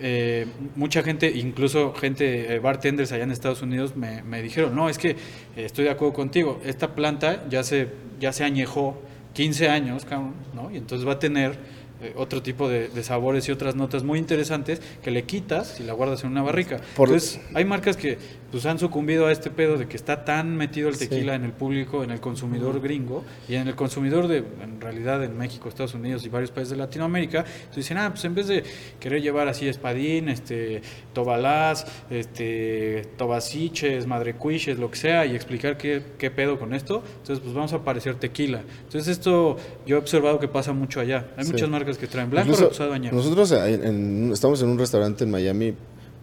eh, 0.00 0.46
mucha 0.76 1.02
gente, 1.02 1.30
incluso 1.30 1.92
gente, 1.94 2.54
eh, 2.54 2.58
bartenders 2.58 3.12
allá 3.12 3.24
en 3.24 3.30
Estados 3.30 3.62
Unidos, 3.62 3.94
me, 3.96 4.42
dijeron, 4.42 4.74
no, 4.74 4.88
es 4.88 4.98
que 4.98 5.10
eh, 5.10 5.16
estoy 5.56 5.84
de 5.84 5.90
acuerdo 5.90 6.14
contigo, 6.14 6.60
esta 6.64 6.94
planta 6.94 7.48
ya 7.48 7.62
se, 7.62 7.88
ya 8.20 8.32
se 8.32 8.44
añejó 8.44 9.00
15 9.34 9.68
años, 9.68 10.06
¿no? 10.54 10.70
Y 10.70 10.76
entonces 10.76 11.06
va 11.06 11.12
a 11.12 11.18
tener 11.18 11.58
eh, 12.00 12.12
otro 12.16 12.42
tipo 12.42 12.68
de, 12.68 12.88
de 12.88 13.02
sabores 13.02 13.48
y 13.48 13.52
otras 13.52 13.74
notas 13.74 14.04
muy 14.04 14.18
interesantes 14.18 14.80
que 15.02 15.10
le 15.10 15.24
quitas 15.24 15.80
y 15.80 15.82
la 15.84 15.92
guardas 15.92 16.22
en 16.24 16.30
una 16.30 16.42
barrica. 16.42 16.80
Por- 16.96 17.08
Entonces, 17.08 17.40
hay 17.54 17.64
marcas 17.64 17.96
que 17.96 18.18
pues 18.50 18.64
han 18.64 18.78
sucumbido 18.78 19.26
a 19.26 19.32
este 19.32 19.50
pedo 19.50 19.76
de 19.76 19.86
que 19.88 19.96
está 19.96 20.24
tan 20.24 20.56
metido 20.56 20.88
el 20.88 20.94
Sí. 20.94 21.06
tequila 21.06 21.34
en 21.34 21.44
el 21.44 21.52
público, 21.52 22.02
en 22.02 22.10
el 22.10 22.20
consumidor 22.20 22.80
gringo 22.80 23.22
y 23.46 23.56
en 23.56 23.68
el 23.68 23.74
consumidor 23.74 24.26
de, 24.26 24.38
en 24.38 24.80
realidad 24.80 25.22
en 25.22 25.36
México, 25.36 25.68
Estados 25.68 25.92
Unidos 25.94 26.24
y 26.24 26.28
varios 26.30 26.50
países 26.50 26.70
de 26.70 26.76
Latinoamérica, 26.76 27.40
entonces 27.40 27.76
dicen, 27.76 27.98
ah, 27.98 28.08
pues 28.10 28.24
en 28.24 28.34
vez 28.34 28.46
de 28.48 28.62
querer 29.00 29.20
llevar 29.20 29.48
así 29.48 29.68
espadín, 29.68 30.28
este, 30.30 30.80
tobalás, 31.12 31.86
este, 32.10 33.02
tobasiches, 33.16 34.06
madrecuiches, 34.06 34.78
lo 34.78 34.90
que 34.90 34.96
sea, 34.96 35.26
y 35.26 35.34
explicar 35.34 35.76
qué, 35.76 36.02
qué 36.18 36.30
pedo 36.30 36.58
con 36.58 36.74
esto, 36.74 37.02
entonces 37.18 37.40
pues 37.40 37.54
vamos 37.54 37.72
a 37.72 37.84
parecer 37.84 38.14
tequila. 38.16 38.62
Entonces 38.84 39.08
esto 39.08 39.56
yo 39.86 39.96
he 39.96 39.98
observado 39.98 40.38
que 40.38 40.48
pasa 40.48 40.72
mucho 40.72 41.00
allá. 41.00 41.26
Hay 41.36 41.44
Sí. 41.44 41.52
muchas 41.52 41.68
marcas 41.68 41.87
que 41.96 42.06
traen 42.08 42.28
blanco, 42.28 42.48
Incluso 42.48 42.64
reposado, 42.64 42.92
añejo. 42.92 43.14
nosotros 43.16 43.50
en- 43.52 43.86
en- 43.86 44.30
estamos 44.32 44.60
en 44.60 44.68
un 44.68 44.78
restaurante 44.78 45.24
en 45.24 45.30
Miami 45.30 45.74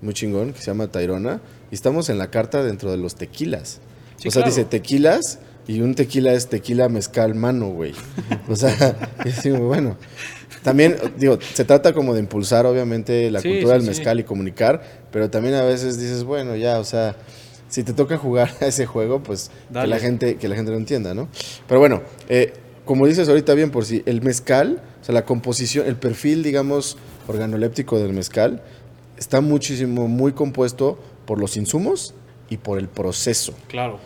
muy 0.02 0.14
chingón 0.14 0.54
que 0.54 0.60
se 0.60 0.66
llama 0.68 0.88
Tairona 0.88 1.40
y 1.72 1.76
estamos 1.76 2.10
en 2.10 2.18
la 2.20 2.30
carta 2.30 2.62
dentro 2.64 2.92
de 2.92 2.98
los 2.98 3.16
tequilas. 3.16 3.80
Sí, 4.18 4.28
o 4.28 4.32
sea, 4.32 4.44
claro. 4.44 4.56
dice 4.56 4.66
tequilas 4.66 5.40
y 5.68 5.82
un 5.82 5.96
tequila 5.96 6.34
es 6.34 6.48
tequila 6.48 6.90
mezcal 6.90 7.34
mano, 7.34 7.70
güey. 7.70 7.94
O 8.48 8.56
sea, 8.56 9.10
digo, 9.44 9.60
bueno. 9.66 9.98
También, 10.64 10.96
digo, 11.18 11.38
se 11.54 11.64
trata 11.66 11.94
como 11.94 12.14
de 12.14 12.20
impulsar, 12.20 12.66
obviamente, 12.66 13.30
la 13.32 13.40
Sí, 13.40 13.50
cultura 13.50 13.76
sí, 13.76 13.80
del 13.82 13.88
mezcal 13.90 14.20
y 14.20 14.24
comunicar, 14.24 14.82
pero 15.12 15.30
también 15.30 15.54
a 15.56 15.64
veces 15.64 16.00
dices, 16.00 16.24
bueno, 16.24 16.56
ya, 16.56 16.80
o 16.80 16.84
sea, 16.84 17.16
si 17.68 17.84
te 17.84 17.94
toca 17.94 18.18
jugar 18.18 18.50
a 18.62 18.66
ese 18.68 18.86
juego, 18.86 19.22
pues 19.22 19.52
que 19.74 19.86
la 19.88 20.00
gente 20.00 20.36
que 20.38 20.48
la 20.48 20.56
gente 20.56 20.72
lo 20.72 20.78
entienda, 20.78 21.14
¿no? 21.14 21.28
Pero 21.68 21.80
bueno, 21.80 22.02
eh, 22.30 22.54
como 22.84 23.06
dices 23.06 23.28
ahorita 23.30 23.54
bien, 23.54 23.70
por 23.72 23.86
si 23.86 24.02
el 24.06 24.22
mezcal, 24.22 24.82
o 25.06 25.08
sea, 25.08 25.14
la 25.14 25.24
composición, 25.24 25.86
el 25.86 25.98
perfil, 25.98 26.42
digamos, 26.42 26.98
organoléptico 27.28 28.00
del 28.00 28.12
mezcal, 28.12 28.64
está 29.20 29.40
muchísimo, 29.40 30.08
muy 30.08 30.32
compuesto 30.32 30.98
por 31.28 31.40
los 31.40 31.58
insumos 31.58 32.16
y 32.50 32.58
por 32.58 32.80
el 32.80 32.88
proceso. 32.88 33.54
Claro. 33.68 34.00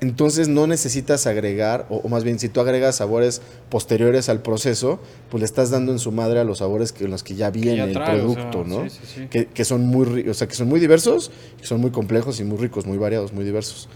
entonces 0.00 0.48
no 0.48 0.66
necesitas 0.66 1.28
agregar, 1.28 1.86
o, 1.88 1.98
o 1.98 2.08
más 2.08 2.24
bien 2.24 2.40
si 2.40 2.48
tú 2.48 2.60
agregas 2.60 2.96
sabores 2.96 3.42
posteriores 3.70 4.28
al 4.28 4.42
proceso, 4.42 4.98
pues 5.30 5.40
le 5.40 5.44
estás 5.44 5.70
dando 5.70 5.92
en 5.92 6.00
su 6.00 6.10
madre 6.10 6.40
a 6.40 6.44
los 6.44 6.58
sabores 6.58 6.90
que, 6.90 7.04
en 7.04 7.12
los 7.12 7.22
que 7.22 7.36
ya 7.36 7.50
viene 7.50 7.84
el 7.84 7.96
o 7.96 8.04
producto, 8.04 8.64
sea, 8.64 8.76
¿no? 8.76 8.90
sí, 8.90 8.96
sí, 9.00 9.12
sí. 9.14 9.26
Que, 9.30 9.46
que 9.46 9.64
son 9.64 9.86
muy, 9.86 10.28
o 10.28 10.34
sea, 10.34 10.48
que 10.48 10.56
son 10.56 10.66
muy 10.68 10.80
diversos, 10.80 11.30
que 11.60 11.66
son 11.66 11.80
muy 11.80 11.92
complejos 11.92 12.40
y 12.40 12.44
muy 12.44 12.58
ricos, 12.58 12.86
muy 12.86 12.98
variados, 12.98 13.32
muy 13.32 13.44
diversos. 13.44 13.88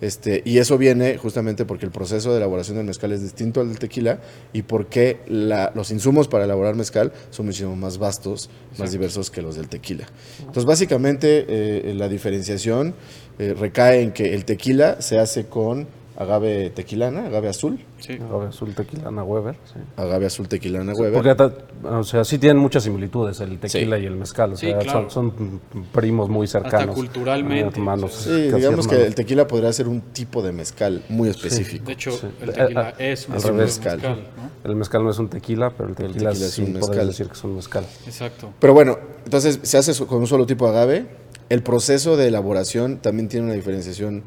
Este, 0.00 0.42
y 0.44 0.58
eso 0.58 0.78
viene 0.78 1.18
justamente 1.18 1.64
porque 1.64 1.84
el 1.84 1.90
proceso 1.92 2.30
de 2.30 2.38
elaboración 2.38 2.76
del 2.78 2.86
mezcal 2.86 3.12
es 3.12 3.22
distinto 3.22 3.60
al 3.60 3.68
del 3.68 3.78
tequila 3.78 4.20
y 4.52 4.62
porque 4.62 5.18
la- 5.26 5.72
los 5.74 5.90
insumos 5.90 6.26
para 6.28 6.44
elaborar 6.44 6.74
mezcal 6.74 7.12
son 7.30 7.46
muchísimo 7.46 7.76
más 7.76 7.98
vastos, 7.98 8.48
más 8.78 8.92
diversos 8.92 9.30
que 9.30 9.42
los 9.42 9.56
del 9.56 9.68
tequila. 9.68 10.06
Entonces, 10.38 10.64
básicamente, 10.64 11.44
eh, 11.48 11.94
la 11.94 12.08
diferenciación 12.08 12.94
eh, 13.38 13.54
recae 13.58 14.02
en 14.02 14.12
que 14.12 14.34
el 14.34 14.44
tequila 14.44 15.00
se 15.00 15.18
hace 15.18 15.46
con 15.46 15.86
agave 16.20 16.68
tequilana, 16.70 17.26
agave 17.26 17.48
azul, 17.48 17.80
Sí. 17.98 18.12
Agave 18.14 18.48
azul 18.48 18.74
tequilana 18.74 19.22
Weber. 19.24 19.54
sí. 19.64 19.80
agave 19.96 20.26
azul 20.26 20.48
tequilana 20.48 20.92
Weber. 20.92 21.14
Porque, 21.34 21.88
o 21.88 22.04
sea, 22.04 22.24
sí 22.24 22.38
tienen 22.38 22.58
muchas 22.58 22.82
similitudes 22.84 23.40
el 23.40 23.58
tequila 23.58 23.96
Sí. 23.96 24.02
y 24.02 24.06
el 24.06 24.16
mezcal. 24.16 24.52
O 24.52 24.56
Sí, 24.56 24.66
sea, 24.66 24.78
claro. 24.80 25.08
son, 25.08 25.32
son 25.32 25.60
primos 25.92 26.28
muy 26.28 26.46
cercanos. 26.46 26.94
culturalmente, 26.94 27.78
Hermanos, 27.78 28.12
Sí, 28.12 28.50
digamos 28.52 28.86
que 28.86 29.06
el 29.06 29.14
tequila 29.14 29.46
podría 29.46 29.72
ser 29.72 29.88
un 29.88 30.00
tipo 30.12 30.42
de 30.42 30.52
mezcal 30.52 31.02
muy 31.08 31.30
específico. 31.30 31.86
De 31.86 31.92
hecho, 31.94 32.10
Sí. 32.12 32.26
el 32.42 32.50
Eh, 32.50 32.52
tequila 32.52 32.90
eh, 32.98 33.12
es 33.12 33.26
un 33.28 33.36
tipo 33.36 33.48
de 33.48 33.52
mezcal, 33.54 34.02
¿no? 34.02 34.70
El 34.70 34.76
mezcal 34.76 35.02
no 35.02 35.10
es 35.10 35.18
un 35.18 35.28
tequila, 35.28 35.70
pero 35.70 35.88
el 35.88 35.94
tequila, 35.94 36.30
tequila 36.32 36.46
es 36.46 36.58
un 36.58 36.72
mezcal. 36.74 37.06
decir 37.06 37.26
que 37.28 37.32
es 37.32 37.44
un 37.44 37.56
mezcal. 37.56 37.86
Exacto. 38.06 38.52
Pero 38.60 38.74
bueno, 38.74 38.98
entonces 39.24 39.58
se 39.62 39.78
hace 39.78 40.04
con 40.04 40.18
un 40.18 40.26
solo 40.26 40.44
tipo 40.44 40.66
de 40.66 40.76
agave. 40.76 41.06
El 41.48 41.62
proceso 41.62 42.16
de 42.18 42.28
elaboración 42.28 42.98
también 42.98 43.28
tiene 43.28 43.46
una 43.46 43.54
diferenciación 43.54 44.22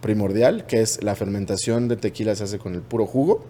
primordial, 0.00 0.66
que 0.66 0.80
es 0.80 1.02
la 1.02 1.14
fermentación 1.14 1.88
de 1.88 1.96
tequila 1.96 2.34
se 2.34 2.44
hace 2.44 2.58
con 2.58 2.74
el 2.74 2.82
puro 2.82 3.06
jugo 3.06 3.44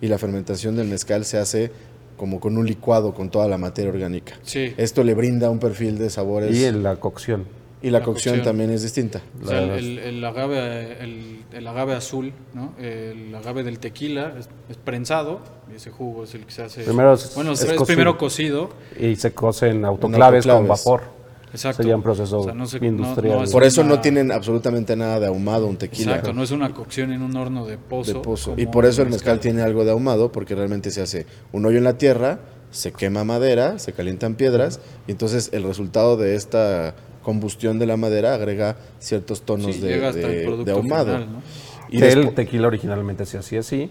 y 0.00 0.06
la 0.08 0.18
fermentación 0.18 0.76
del 0.76 0.88
mezcal 0.88 1.24
se 1.24 1.38
hace 1.38 1.70
como 2.16 2.40
con 2.40 2.56
un 2.58 2.66
licuado 2.66 3.14
con 3.14 3.30
toda 3.30 3.46
la 3.48 3.58
materia 3.58 3.90
orgánica. 3.90 4.34
Sí. 4.42 4.74
Esto 4.76 5.04
le 5.04 5.14
brinda 5.14 5.50
un 5.50 5.58
perfil 5.58 5.98
de 5.98 6.10
sabores 6.10 6.56
Y 6.56 6.62
y, 6.62 6.64
en 6.64 6.82
la 6.82 6.96
cocción. 6.96 7.46
la, 7.82 7.90
la 8.00 8.04
cocción, 8.04 8.34
cocción. 8.36 8.44
también 8.44 8.70
es 8.70 8.82
distinta. 8.82 9.20
O 9.42 9.46
sea, 9.46 9.60
el, 9.62 9.68
La- 9.68 9.76
el- 9.76 9.98
el 9.98 10.24
agave, 10.24 11.02
el, 11.04 11.44
el 11.52 11.66
agave 11.68 11.94
azul, 11.94 12.32
¿no? 12.54 12.74
El 12.80 13.32
agave 13.34 13.62
del 13.62 13.78
tequila 13.78 14.34
es, 14.38 14.48
es 14.68 14.76
prensado 14.76 15.40
y 15.72 15.76
ese 15.76 15.90
jugo 15.92 16.24
es 16.24 16.34
el 16.34 16.44
que 16.44 16.50
se 16.52 16.62
hace. 16.62 16.82
Primero 16.82 17.14
es- 17.14 17.34
bueno, 17.36 17.52
es 17.52 17.64
primero 17.86 18.18
cocido. 18.18 18.70
Y 18.98 19.14
se 19.14 19.32
cose 19.32 19.68
en 19.68 19.84
autoclaves, 19.84 20.44
con 20.44 20.52
autoclaves. 20.56 20.84
vapor. 20.84 21.17
Exacto. 21.52 21.78
Sería 21.82 21.96
un 21.96 22.02
proceso 22.02 22.40
O 22.40 22.44
sea, 22.44 22.52
no 22.54 22.66
se- 22.66 22.78
no- 22.80 22.86
industrial. 22.86 23.38
no 23.38 23.44
es 23.44 23.52
Por 23.52 23.64
eso 23.64 23.82
no 23.84 24.00
tienen 24.00 24.30
absolutamente 24.32 24.94
nada 24.96 25.18
de 25.20 25.26
ahumado 25.26 25.66
un 25.66 25.76
tequila. 25.76 26.12
Exacto, 26.12 26.32
no 26.32 26.42
es 26.42 26.50
una 26.50 26.70
cocción 26.74 27.12
en 27.12 27.22
un 27.22 27.36
horno 27.36 27.64
de 27.66 27.78
pozo. 27.78 28.12
de 28.14 28.20
pozo. 28.20 28.54
Y 28.56 28.66
por 28.66 28.84
eso 28.84 29.02
el 29.02 29.08
mezcal 29.10 29.40
tiene 29.40 29.62
algo 29.62 29.84
de 29.84 29.90
ahumado, 29.92 30.30
porque 30.30 30.54
realmente 30.54 30.90
se 30.90 31.00
hace 31.02 31.26
un 31.52 31.64
hoyo 31.64 31.78
en 31.78 31.84
la 31.84 31.96
tierra, 31.98 32.38
se 32.70 32.92
quema 32.92 33.24
madera, 33.24 33.78
se 33.78 33.92
calientan 33.94 34.34
piedras, 34.34 34.80
y 35.06 35.12
entonces 35.12 35.48
el 35.52 35.62
resultado 35.62 36.16
de 36.18 36.34
esta 36.34 36.94
combustión 37.22 37.78
de 37.78 37.86
la 37.86 37.96
madera 37.96 38.34
agrega 38.34 38.76
ciertos 38.98 39.42
tonos 39.42 39.74
Sí, 39.74 39.80
de, 39.80 39.88
llega 39.88 40.08
hasta 40.10 40.20
el 40.20 40.30
de- 40.36 40.42
producto 40.44 40.64
de 40.64 40.72
ahumado. 40.72 41.04
final, 41.06 41.32
¿no? 41.32 41.42
Y 41.90 41.98
Que 42.00 42.08
el 42.12 42.34
tequila 42.34 42.66
originalmente 42.68 43.24
se 43.24 43.38
hacía 43.38 43.60
así. 43.60 43.90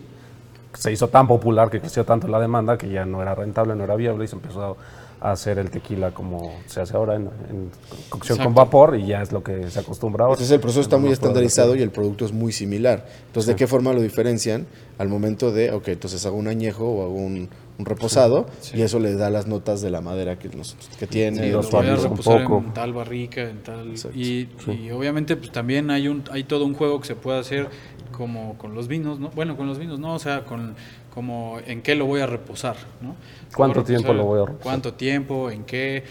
Se 0.76 0.92
hizo 0.92 1.08
tan 1.08 1.28
popular 1.28 1.72
que 1.72 1.80
creció 1.80 2.04
tanto 2.06 2.28
la 2.28 2.40
demanda 2.40 2.78
que 2.78 2.88
ya 2.88 3.04
no 3.06 3.22
era 3.24 3.34
rentable, 3.34 3.76
no 3.76 3.84
era 3.84 3.96
viable 3.96 4.26
y 4.26 4.28
se 4.28 4.36
empezó 4.36 4.64
a 4.64 4.76
hacer 5.20 5.58
el 5.58 5.70
tequila 5.72 6.12
como 6.12 6.54
se 6.68 6.80
hace 6.82 6.96
ahora 6.96 7.16
en, 7.16 7.24
en 7.50 7.72
cocción 8.10 8.38
con 8.38 8.54
vapor 8.54 8.98
y 9.00 9.08
ya 9.08 9.22
es 9.22 9.32
lo 9.32 9.44
que 9.44 9.70
se 9.72 9.80
acostumbra 9.80 10.26
ahora. 10.26 10.36
Entonces 10.36 10.54
el 10.54 10.60
proceso 10.60 10.82
está 10.82 10.98
No 10.98 11.04
muy 11.04 11.12
estandarizado 11.12 11.76
y 11.76 11.82
el 11.82 11.90
producto 11.90 12.26
es 12.26 12.32
muy 12.34 12.52
similar. 12.52 13.06
Entonces, 13.28 13.48
¿de 13.48 13.56
qué 13.56 13.66
forma 13.68 13.94
lo 13.94 14.02
diferencian? 14.02 14.68
Al 15.00 15.10
momento 15.10 15.52
de, 15.52 15.72
ok, 15.72 15.88
entonces 15.90 16.26
hago 16.26 16.38
un 16.38 16.48
añejo 16.48 16.86
o 16.86 17.04
hago 17.04 17.14
un, 17.16 17.50
un 17.80 17.86
reposado 17.86 18.48
Sí. 18.62 18.78
y 18.78 18.82
eso 18.82 19.00
le 19.00 19.14
da 19.16 19.30
las 19.30 19.48
notas 19.48 19.82
de 19.82 19.90
la 19.90 20.02
madera 20.02 20.38
que, 20.40 20.50
nosotros, 20.50 20.90
que 21.00 21.08
tiene. 21.08 21.38
Sí, 21.40 21.44
Y 21.46 21.52
lo 21.52 21.58
los 21.58 21.72
voy 21.72 21.82
a 21.82 21.84
suaviza 21.84 22.04
un 22.08 22.10
reposar 22.18 22.44
poco. 22.44 22.58
en 22.66 22.74
tal 22.74 22.94
barrica, 22.94 23.42
en 23.42 23.64
tal... 23.64 23.94
Y, 24.16 24.48
y 24.72 24.92
obviamente 24.92 25.36
pues 25.36 25.52
también 25.52 25.90
hay 25.92 26.08
un 26.08 26.24
hay 26.32 26.44
todo 26.44 26.66
un 26.66 26.74
juego 26.74 27.00
que 27.02 27.08
se 27.08 27.16
puede 27.16 27.40
hacer 27.40 27.70
como 28.12 28.58
con 28.58 28.74
los 28.74 28.88
vinos, 28.88 29.20
¿no? 29.20 29.30
Bueno, 29.30 29.56
con 29.58 29.68
los 29.68 29.78
vinos 29.78 30.00
no, 30.00 30.14
o 30.16 30.20
sea, 30.20 30.44
con 30.46 30.76
como 31.18 31.58
en 31.66 31.82
qué 31.82 31.96
lo 31.96 32.06
voy 32.06 32.22
a 32.22 32.28
reposar, 32.28 32.76
¿no? 33.02 33.16
¿Cuánto 33.56 33.84
tiempo 33.84 34.14
lo 34.14 34.24
voy 34.26 34.38
a 34.38 34.46
reposar? 34.46 34.62
¿Cuánto 34.64 34.94
tiempo? 34.94 35.50
¿En 35.50 35.64
qué? 35.64 36.04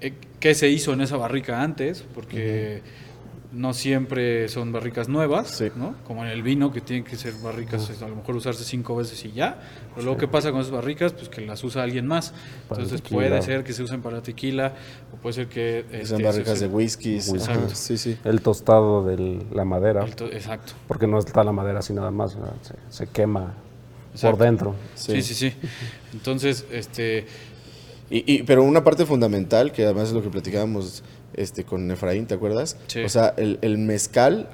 eh, 0.00 0.12
¿Qué 0.38 0.54
se 0.54 0.68
hizo 0.68 0.92
en 0.92 1.00
esa 1.00 1.16
barrica 1.16 1.60
antes? 1.62 2.04
Porque 2.14 2.80
no 3.50 3.74
siempre 3.74 4.48
son 4.48 4.70
barricas 4.70 5.08
nuevas, 5.08 5.48
Sí. 5.50 5.70
¿no? 5.74 5.96
Como 6.06 6.24
en 6.24 6.30
el 6.30 6.44
vino, 6.44 6.70
que 6.70 6.80
tienen 6.80 7.02
que 7.04 7.16
ser 7.16 7.34
barricas, 7.42 7.90
a 8.00 8.06
lo 8.06 8.14
mejor 8.14 8.36
usarse 8.36 8.62
cinco 8.62 8.94
veces 8.94 9.24
y 9.24 9.32
ya. 9.32 9.58
Pero 9.96 10.04
luego, 10.04 10.16
¿qué 10.20 10.28
pasa 10.28 10.52
con 10.52 10.60
esas 10.60 10.70
barricas? 10.72 11.12
Pues 11.12 11.28
que 11.28 11.40
las 11.40 11.64
usa 11.64 11.82
alguien 11.82 12.06
más. 12.06 12.32
Para 12.68 12.82
Entonces 12.82 13.02
tequila. 13.02 13.20
puede 13.28 13.42
ser 13.42 13.64
que 13.64 13.72
se 13.72 13.82
usen 13.82 14.00
para 14.00 14.22
tequila, 14.22 14.74
o 15.12 15.16
puede 15.16 15.32
ser 15.32 15.48
que... 15.48 15.86
Este, 15.90 16.22
barricas 16.22 16.60
de 16.60 16.66
usen-. 16.68 16.72
Whisky. 16.72 17.18
Ajá, 17.18 17.68
sí, 17.74 17.98
sí. 17.98 18.16
El 18.22 18.42
tostado 18.42 19.04
de 19.04 19.44
la 19.50 19.64
madera, 19.64 20.04
el 20.04 20.14
to- 20.14 20.26
Exacto. 20.30 20.74
porque 20.86 21.08
no 21.08 21.18
está 21.18 21.42
la 21.42 21.50
madera 21.52 21.80
así 21.80 21.92
nada 21.92 22.12
más, 22.12 22.36
se, 22.62 22.74
se 22.90 23.08
quema 23.08 23.54
Exacto. 24.16 24.36
por 24.36 24.46
dentro. 24.46 24.74
Sí, 24.94 25.22
sí, 25.22 25.34
sí. 25.34 25.52
Entonces, 26.12 26.64
este... 26.72 27.26
Y, 28.10 28.34
y- 28.34 28.42
pero 28.44 28.62
una 28.62 28.84
parte 28.84 29.04
fundamental, 29.04 29.72
que 29.72 29.84
además 29.84 30.08
es 30.08 30.14
lo 30.14 30.22
que 30.22 30.28
platicábamos 30.30 31.02
este, 31.34 31.64
con 31.64 31.90
Efraín, 31.90 32.26
¿te 32.26 32.34
acuerdas? 32.34 32.76
Sí. 32.86 33.00
O 33.00 33.08
sea, 33.08 33.34
el, 33.36 33.58
el 33.62 33.78
mezcal 33.78 34.48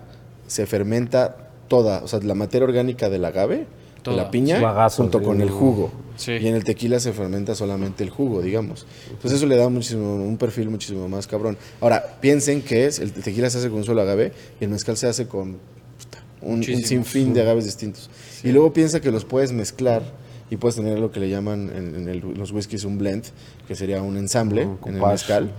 se 0.46 0.66
fermenta 0.66 1.50
toda, 1.68 2.02
o 2.02 2.08
sea, 2.08 2.20
la 2.20 2.34
materia 2.34 2.66
orgánica 2.66 3.08
del 3.10 3.24
agave, 3.24 3.66
de 4.04 4.12
la 4.12 4.30
piña, 4.30 4.56
sí. 4.56 4.62
Bagazo, 4.62 5.02
junto 5.02 5.18
sí. 5.20 5.24
con 5.24 5.40
el 5.40 5.50
jugo. 5.50 5.92
Sí. 6.16 6.32
Y 6.32 6.48
en 6.48 6.54
el 6.56 6.64
tequila 6.64 6.98
se 6.98 7.12
fermenta 7.12 7.54
solamente 7.54 8.02
el 8.02 8.10
jugo, 8.10 8.42
digamos. 8.42 8.84
Entonces 9.08 9.34
eso 9.34 9.46
le 9.46 9.56
da 9.56 9.68
muchísimo, 9.68 10.16
un 10.16 10.36
perfil 10.38 10.70
muchísimo 10.70 11.08
más 11.08 11.26
cabrón. 11.26 11.56
Ahora, 11.80 12.18
piensen 12.20 12.62
que 12.62 12.86
es, 12.86 12.98
el 12.98 13.12
tequila 13.12 13.48
se 13.48 13.58
hace 13.58 13.68
con 13.68 13.78
un 13.78 13.84
solo 13.84 14.02
agave 14.02 14.32
y 14.60 14.64
el 14.64 14.70
mezcal 14.70 14.96
se 14.96 15.06
hace 15.06 15.28
con 15.28 15.52
puta, 15.52 16.22
un, 16.40 16.54
un 16.58 16.64
sinfín 16.64 17.32
de 17.32 17.42
agaves 17.42 17.64
distintos. 17.64 18.10
Y 18.44 18.52
luego 18.52 18.72
piensa 18.72 19.00
que 19.00 19.10
los 19.10 19.24
puedes 19.24 19.52
mezclar 19.52 20.02
y 20.50 20.56
puedes 20.58 20.76
tener 20.76 20.98
lo 20.98 21.10
que 21.10 21.18
le 21.18 21.30
llaman 21.30 21.70
en, 21.74 21.94
en 21.94 22.08
el- 22.10 22.34
los 22.36 22.52
whiskies 22.52 22.84
un 22.84 22.98
blend, 22.98 23.24
que 23.66 23.74
sería 23.74 24.02
un 24.02 24.18
ensamble 24.18 24.66
Un 24.66 24.78
en 24.86 24.94
el 24.96 25.00
mezcal. 25.00 25.50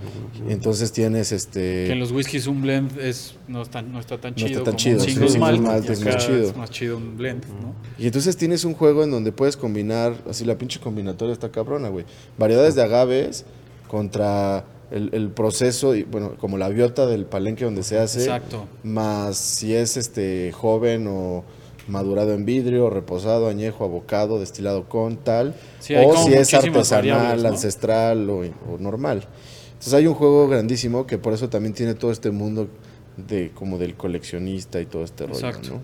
Y 0.48 0.52
entonces 0.52 0.92
tienes 0.92 1.32
este... 1.32 1.86
Que 1.86 1.92
en 1.92 1.98
los 1.98 2.12
whiskies 2.12 2.46
un 2.46 2.62
blend 2.62 2.96
es, 3.00 3.34
no, 3.48 3.62
está, 3.62 3.82
no 3.82 3.98
está 3.98 4.20
tan 4.20 4.34
No 4.36 4.36
está 4.36 4.48
chido 4.48 4.62
tan 4.62 4.74
como 4.74 4.78
chido, 4.78 4.98
un 4.98 5.04
sí, 5.04 5.10
single 5.10 5.32
un 5.32 5.40
malt. 5.40 5.56
single 5.56 5.72
malt 5.72 5.88
y 5.88 5.92
es 5.92 6.04
más 6.04 6.16
chido. 6.26 6.42
Es 6.50 6.56
más 6.56 6.70
chido 6.70 6.96
un 6.98 7.16
blend, 7.16 7.44
¿no? 7.60 7.74
Y 7.98 8.06
entonces 8.06 8.36
tienes 8.36 8.64
un 8.64 8.74
juego 8.74 9.02
en 9.02 9.10
donde 9.10 9.32
puedes 9.32 9.56
combinar, 9.56 10.14
así 10.30 10.44
la 10.44 10.56
pinche 10.58 10.78
combinatoria 10.78 11.32
está 11.32 11.50
cabrona, 11.50 11.88
güey. 11.88 12.04
Variedades 12.38 12.76
de 12.76 12.82
agaves 12.82 13.44
contra 13.88 14.64
el, 14.92 15.10
el 15.12 15.30
proceso, 15.30 15.96
y 15.96 16.04
bueno, 16.04 16.34
como 16.38 16.56
la 16.56 16.68
biota 16.68 17.06
del 17.06 17.24
palenque 17.26 17.64
donde 17.64 17.82
se 17.82 17.98
hace. 17.98 18.20
Exacto. 18.20 18.66
Más 18.84 19.36
si 19.38 19.74
es 19.74 19.96
este 19.96 20.52
joven 20.52 21.06
o 21.08 21.42
madurado 21.88 22.32
en 22.32 22.44
vidrio, 22.44 22.90
reposado, 22.90 23.48
añejo, 23.48 23.84
abocado, 23.84 24.40
destilado 24.40 24.88
con 24.88 25.16
tal. 25.16 25.54
Sí, 25.80 25.94
o 25.94 26.16
si 26.16 26.34
es 26.34 26.52
artesanal, 26.54 27.44
ancestral 27.46 28.28
o, 28.30 28.40
o 28.40 28.78
normal. 28.78 29.26
Entonces 29.72 29.94
hay 29.94 30.06
un 30.06 30.14
juego 30.14 30.48
grandísimo 30.48 31.06
que 31.06 31.18
por 31.18 31.32
eso 31.32 31.48
también 31.48 31.74
tiene 31.74 31.94
todo 31.94 32.10
este 32.10 32.30
mundo 32.30 32.68
de 33.16 33.50
como 33.54 33.78
del 33.78 33.94
coleccionista 33.94 34.80
y 34.80 34.86
todo 34.86 35.04
este 35.04 35.26
rollo, 35.26 35.46
Exacto. 35.46 35.74
¿no? 35.74 35.80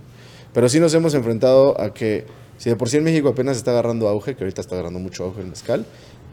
Pero 0.53 0.69
sí 0.69 0.81
nos 0.81 0.93
hemos 0.95 1.15
enfrentado 1.15 1.81
a 1.81 1.95
que, 1.95 2.25
si 2.57 2.71
de 2.71 2.77
por 2.77 2.89
sí 2.89 2.97
en 2.97 3.05
México 3.05 3.29
apenas 3.29 3.57
está 3.57 3.71
agarrando 3.71 4.09
auge, 4.09 4.35
que 4.35 4.45
ahorita 4.45 4.61
está 4.61 4.75
agarrando 4.75 4.99
mucho 4.99 5.25
auge 5.25 5.41
el 5.43 5.47
mezcal, 5.47 5.87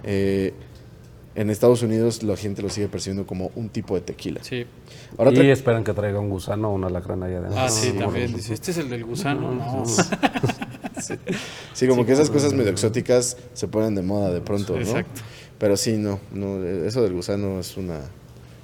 eh, 0.04 0.54
en 1.38 1.52
Estados 1.52 1.84
Unidos 1.84 2.24
la 2.24 2.36
gente 2.36 2.64
lo 2.64 2.70
sigue 2.70 2.88
percibiendo 2.88 3.28
como 3.28 3.52
un 3.56 3.70
tipo 3.70 3.94
de 3.94 4.02
tequila. 4.02 4.44
Sí. 4.44 4.66
Ahora 5.20 5.32
y 5.32 5.52
esperan 5.52 5.84
que 5.84 5.94
traiga 5.94 6.20
un 6.20 6.32
gusano 6.32 6.72
o 6.72 6.74
una 6.74 6.90
lacrana 6.90 7.28
allá 7.28 7.38
adentro. 7.38 7.60
Ah, 7.60 7.70
sí, 7.70 7.94
No, 7.94 8.06
también. 8.06 8.34
Dice, 8.34 8.56
este 8.56 8.72
es 8.72 8.78
el 8.78 8.90
del 8.90 9.06
gusano. 9.06 9.54
No. 9.54 9.84
sí, 11.74 11.88
como 11.88 12.08
que 12.08 12.14
esas 12.14 12.32
cosas 12.32 12.54
medio 12.54 12.72
exóticas 12.72 13.38
se 13.54 13.68
ponen 13.68 13.94
de 13.94 14.02
moda 14.02 14.34
de 14.34 14.42
pronto, 14.42 14.74
¿no? 14.74 14.80
Exacto. 14.80 15.22
Pero 15.60 15.78
sí, 15.78 15.98
no, 15.98 16.20
no, 16.32 16.64
eso 16.64 17.04
del 17.04 17.14
gusano 17.14 17.60
es 17.60 17.78
una... 17.78 18.00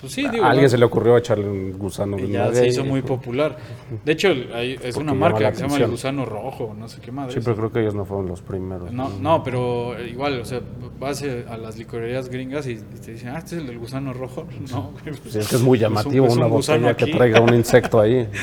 Pues 0.03 0.11
sí, 0.15 0.27
digo. 0.29 0.43
A 0.43 0.49
alguien 0.49 0.65
¿no? 0.65 0.69
se 0.69 0.77
le 0.77 0.83
ocurrió 0.83 1.15
echarle 1.17 1.47
un 1.47 1.77
gusano 1.79 2.19
Y 2.19 2.27
ya 2.27 2.53
se 2.53 2.67
hizo 2.67 2.83
muy 2.83 3.01
popular. 3.01 3.55
De 4.03 4.11
hecho, 4.11 4.27
hay- 4.53 4.73
es 4.73 4.95
Porque 4.95 4.99
una 4.99 5.13
marca 5.13 5.49
que 5.49 5.55
se 5.55 5.61
llama 5.61 5.77
el 5.77 5.87
gusano 5.91 6.25
rojo, 6.25 6.75
no 6.77 6.89
sé 6.89 6.99
qué 6.99 7.09
madre. 7.13 7.31
Sí, 7.31 7.39
pero 7.41 7.55
creo 7.55 7.71
que 7.71 7.79
ellos 7.79 7.95
no 7.95 8.03
fueron 8.03 8.27
los 8.27 8.41
primeros. 8.41 8.91
No, 8.91 9.07
no, 9.21 9.41
pero 9.45 9.95
igual, 10.05 10.41
o 10.41 10.45
sea, 10.45 10.59
vas 10.99 11.23
a 11.23 11.55
las 11.55 11.77
licorerías 11.77 12.27
gringas 12.27 12.67
y 12.67 12.75
te 12.75 13.13
dicen, 13.13 13.29
ah, 13.29 13.37
este 13.37 13.55
es 13.55 13.61
el 13.61 13.67
del 13.67 13.79
gusano 13.79 14.11
rojo. 14.11 14.45
No, 14.71 14.91
güey, 14.91 15.15
Pues 15.23 15.35
es 15.35 15.47
que 15.47 15.55
es 15.55 15.61
muy 15.61 15.79
llamativo 15.79 16.25
es 16.27 16.33
un 16.33 16.39
una 16.39 16.47
gusano 16.47 16.87
botella 16.87 16.97
que 16.97 17.11
traiga 17.17 17.39
un 17.39 17.53
insecto 17.53 18.01
ahí. 18.01 18.27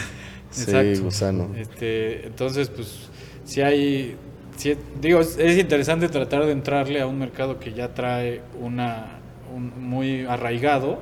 Sí, 0.50 0.72
gusano. 1.00 1.50
Este, 1.56 2.26
entonces, 2.26 2.70
pues, 2.70 3.08
si 3.44 3.60
hay, 3.60 4.16
sí, 4.56 4.74
digo, 5.00 5.20
es, 5.20 5.38
es 5.38 5.56
interesante 5.58 6.08
tratar 6.08 6.44
de 6.46 6.52
entrarle 6.52 7.00
a 7.00 7.06
un 7.06 7.18
mercado 7.20 7.60
que 7.60 7.72
ya 7.72 7.94
trae 7.94 8.40
una, 8.60 9.18
un- 9.54 9.72
muy 9.88 10.24
arraigado, 10.26 10.98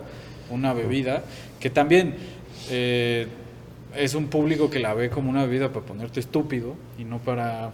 una 0.50 0.72
bebida, 0.72 1.22
que 1.60 1.70
también, 1.70 2.14
eh, 2.70 3.26
es 3.96 4.14
un 4.14 4.26
público 4.28 4.68
que 4.70 4.78
la 4.78 4.94
ve 4.94 5.10
como 5.10 5.30
una 5.30 5.44
bebida 5.44 5.72
para 5.72 5.84
ponerte 5.86 6.20
estúpido 6.20 6.74
y 6.98 7.04
no 7.04 7.18
para... 7.18 7.72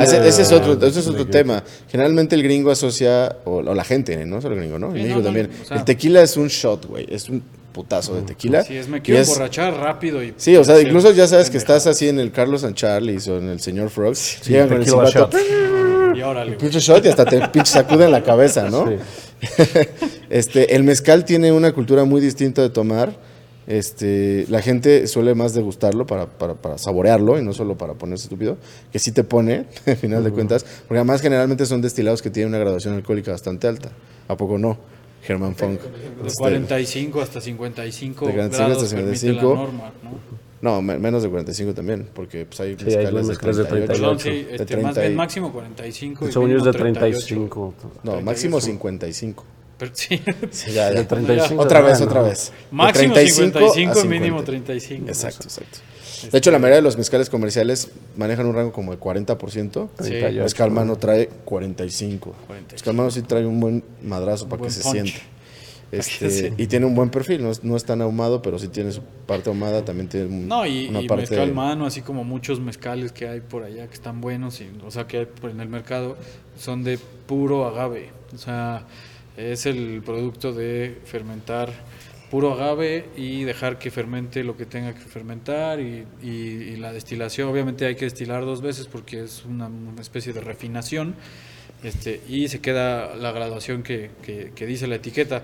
Ese, 0.00 0.28
es 0.42 0.52
otro, 0.52 0.74
ese 0.86 1.00
es 1.00 1.06
otro 1.06 1.26
tema. 1.26 1.62
Generalmente 1.90 2.34
el 2.34 2.42
gringo 2.42 2.70
asocia, 2.70 3.36
o, 3.44 3.56
o 3.58 3.74
la 3.74 3.84
gente, 3.84 4.24
no 4.26 4.40
solo 4.40 4.54
el 4.54 4.60
gringo, 4.60 4.78
¿no? 4.78 4.88
En 4.88 4.94
Sí, 4.96 4.98
México 5.02 5.14
no, 5.14 5.20
no, 5.20 5.24
también. 5.24 5.50
o 5.62 5.64
sea- 5.64 5.76
el 5.78 5.84
tequila 5.84 6.20
es 6.22 6.36
un 6.36 6.48
shot, 6.48 6.86
güey. 6.86 7.06
Es 7.08 7.28
un 7.28 7.42
putazo 7.72 8.14
de 8.14 8.22
tequila. 8.22 8.64
Si 8.64 8.76
es 8.76 8.88
me 8.88 9.00
quiero 9.00 9.20
es- 9.20 9.28
emborrachar 9.28 9.72
rápido 9.74 10.22
y... 10.22 10.34
Sí, 10.36 10.56
o 10.56 10.64
sea, 10.64 10.80
incluso 10.80 11.10
ya 11.12 11.26
sabes 11.26 11.48
que 11.48 11.56
estás 11.58 11.86
así 11.86 12.08
en 12.08 12.18
el 12.18 12.32
Carlos 12.32 12.64
and 12.64 12.74
Charlie's 12.74 13.26
o 13.28 13.38
en 13.38 13.48
el 13.48 13.60
señor 13.60 13.88
Frog. 13.88 14.14
llegan 14.46 14.68
con 14.68 14.76
el 14.78 14.84
silbato, 14.84 15.10
shot. 15.10 15.36
Y 16.16 16.20
órale, 16.22 16.52
pinche 16.56 16.78
shot 16.80 17.04
y 17.06 17.08
hasta 17.08 17.24
te 17.24 17.40
pinche 17.48 17.72
sacuden 17.72 18.10
la 18.10 18.22
cabeza, 18.22 18.68
¿no? 18.68 18.86
Sí. 18.88 18.96
Este, 20.30 20.74
el 20.74 20.84
mezcal 20.84 21.24
tiene 21.24 21.52
una 21.52 21.72
cultura 21.72 22.04
muy 22.04 22.20
distinta 22.20 22.62
de 22.62 22.70
tomar. 22.70 23.16
Este, 23.66 24.44
la 24.48 24.60
gente 24.60 25.06
suele 25.06 25.34
más 25.36 25.54
degustarlo 25.54 26.04
para, 26.04 26.26
para, 26.26 26.54
para 26.54 26.78
saborearlo 26.78 27.38
y 27.38 27.44
no 27.44 27.52
solo 27.52 27.78
para 27.78 27.94
ponerse 27.94 28.24
estúpido, 28.24 28.56
que 28.90 28.98
sí 28.98 29.12
te 29.12 29.22
pone, 29.22 29.66
al 29.86 29.96
final 29.96 30.24
de 30.24 30.32
cuentas, 30.32 30.64
porque 30.88 30.98
además 30.98 31.20
generalmente 31.20 31.64
son 31.66 31.80
destilados 31.80 32.22
que 32.22 32.30
tienen 32.30 32.48
una 32.48 32.58
graduación 32.58 32.94
alcohólica 32.94 33.30
bastante 33.30 33.68
alta. 33.68 33.92
¿A 34.28 34.36
poco 34.36 34.58
no? 34.58 34.78
Herman 35.26 35.54
Funk. 35.54 35.80
De 35.80 36.28
Este, 36.28 36.38
45 36.38 37.20
hasta 37.20 37.40
55 37.40 38.26
De 38.26 38.32
45 38.32 38.66
grados 38.66 38.82
hasta 38.82 38.96
permite 38.96 39.18
55. 39.18 39.54
la 39.54 39.60
norma, 39.60 39.92
¿no? 40.02 40.41
No, 40.62 40.80
me- 40.80 40.96
menos 40.98 41.22
de 41.22 41.28
45 41.28 41.74
también, 41.74 42.08
porque 42.14 42.46
pues, 42.46 42.58
hay 42.60 42.76
Sí, 42.78 42.84
hay 42.94 42.96
mezcales 43.04 43.26
mezcales 43.26 43.56
de 43.56 43.62
de 43.64 43.68
38. 43.68 43.92
Perdón, 44.00 44.16
38. 44.18 44.22
sí, 44.22 44.56
De 44.56 44.56
este, 44.62 44.76
más 44.76 44.94
30 44.94 45.00
y- 45.00 45.02
bien 45.08 45.16
máximo 45.16 45.52
45 45.52 46.28
y 46.28 46.32
Según 46.32 46.50
yo 46.50 46.58
es 46.58 46.64
de 46.64 46.72
38. 46.72 47.26
35. 47.26 47.74
No, 48.04 48.20
máximo 48.22 48.60
55. 48.60 49.44
Pero 49.78 49.90
sí, 49.94 50.22
Sí, 50.52 50.70
ya, 50.72 50.92
ya. 50.92 51.00
De 51.00 51.04
35. 51.04 51.60
Otra 51.60 51.80
vez, 51.80 51.98
bueno. 51.98 52.10
otra 52.12 52.22
vez. 52.22 52.52
De 52.70 52.76
máximo 52.76 53.12
35 53.14 53.58
a 53.58 53.60
55 53.74 53.92
y 53.92 54.02
50. 54.02 54.04
mínimo 54.20 54.42
35. 54.44 55.08
Exacto, 55.08 55.42
exacto. 55.44 55.78
De 56.30 56.38
hecho, 56.38 56.52
la 56.52 56.60
mayoría 56.60 56.76
de 56.76 56.82
los 56.82 56.96
mezcales 56.96 57.28
comerciales 57.28 57.88
manejan 58.16 58.46
un 58.46 58.54
rango 58.54 58.72
como 58.72 58.92
de 58.92 58.98
40%. 59.00 59.88
Sí. 59.98 60.04
38. 60.10 60.42
Mezcal 60.44 60.70
Mano 60.70 60.94
trae 60.96 61.28
45. 61.44 62.36
45. 62.46 62.72
Mezcal 62.74 62.94
Mano 62.94 63.10
sí 63.10 63.22
trae 63.22 63.44
un 63.44 63.58
buen 63.58 63.82
madrazo 64.04 64.44
para 64.44 64.58
que 64.58 64.68
buen 64.68 64.70
se 64.70 64.82
punch. 64.82 64.92
siente. 64.92 65.12
Este, 65.98 66.30
Sí. 66.30 66.54
Y 66.56 66.66
tiene 66.68 66.86
un 66.86 66.94
buen 66.94 67.10
perfil, 67.10 67.42
no 67.42 67.50
es, 67.50 67.62
no 67.64 67.76
es 67.76 67.84
tan 67.84 68.00
ahumado, 68.00 68.40
pero 68.40 68.58
sí 68.58 68.68
tiene 68.68 68.92
su 68.92 69.02
parte 69.02 69.50
ahumada, 69.50 69.84
también 69.84 70.08
tiene 70.08 70.26
un- 70.26 70.48
No, 70.48 70.64
y, 70.66 70.88
una 70.88 71.02
y 71.02 71.06
parte... 71.06 71.22
mezcal 71.30 71.52
mano, 71.52 71.84
así 71.84 72.00
como 72.00 72.24
muchos 72.24 72.60
mezcales 72.60 73.12
que 73.12 73.28
hay 73.28 73.40
por 73.40 73.62
allá 73.62 73.86
que 73.88 73.94
están 73.94 74.20
buenos, 74.22 74.60
y, 74.62 74.70
o 74.84 74.90
sea, 74.90 75.06
que 75.06 75.18
hay 75.18 75.26
en 75.50 75.60
el 75.60 75.68
mercado, 75.68 76.16
son 76.58 76.82
de 76.82 76.98
puro 77.26 77.66
agave. 77.66 78.08
O 78.34 78.38
sea, 78.38 78.86
es 79.36 79.66
el 79.66 80.02
producto 80.04 80.52
de 80.54 80.98
fermentar 81.04 81.70
puro 82.30 82.54
agave 82.54 83.04
y 83.14 83.44
dejar 83.44 83.78
que 83.78 83.90
fermente 83.90 84.42
lo 84.44 84.56
que 84.56 84.64
tenga 84.64 84.94
que 84.94 85.00
fermentar 85.00 85.78
y, 85.80 86.06
y- 86.22 86.28
y 86.28 86.76
la 86.76 86.90
destilación, 86.94 87.48
obviamente 87.50 87.84
hay 87.84 87.94
que 87.96 88.06
destilar 88.06 88.46
dos 88.46 88.62
veces 88.62 88.86
porque 88.86 89.22
es 89.22 89.44
una, 89.44 89.66
una 89.66 90.00
especie 90.00 90.32
de 90.32 90.40
refinación 90.40 91.14
este, 91.84 92.20
y 92.28 92.48
se 92.48 92.60
queda 92.62 93.14
la 93.16 93.32
graduación 93.32 93.82
que, 93.82 94.10
que- 94.22 94.52
que 94.54 94.66
dice 94.66 94.86
la 94.86 94.94
etiqueta. 94.94 95.42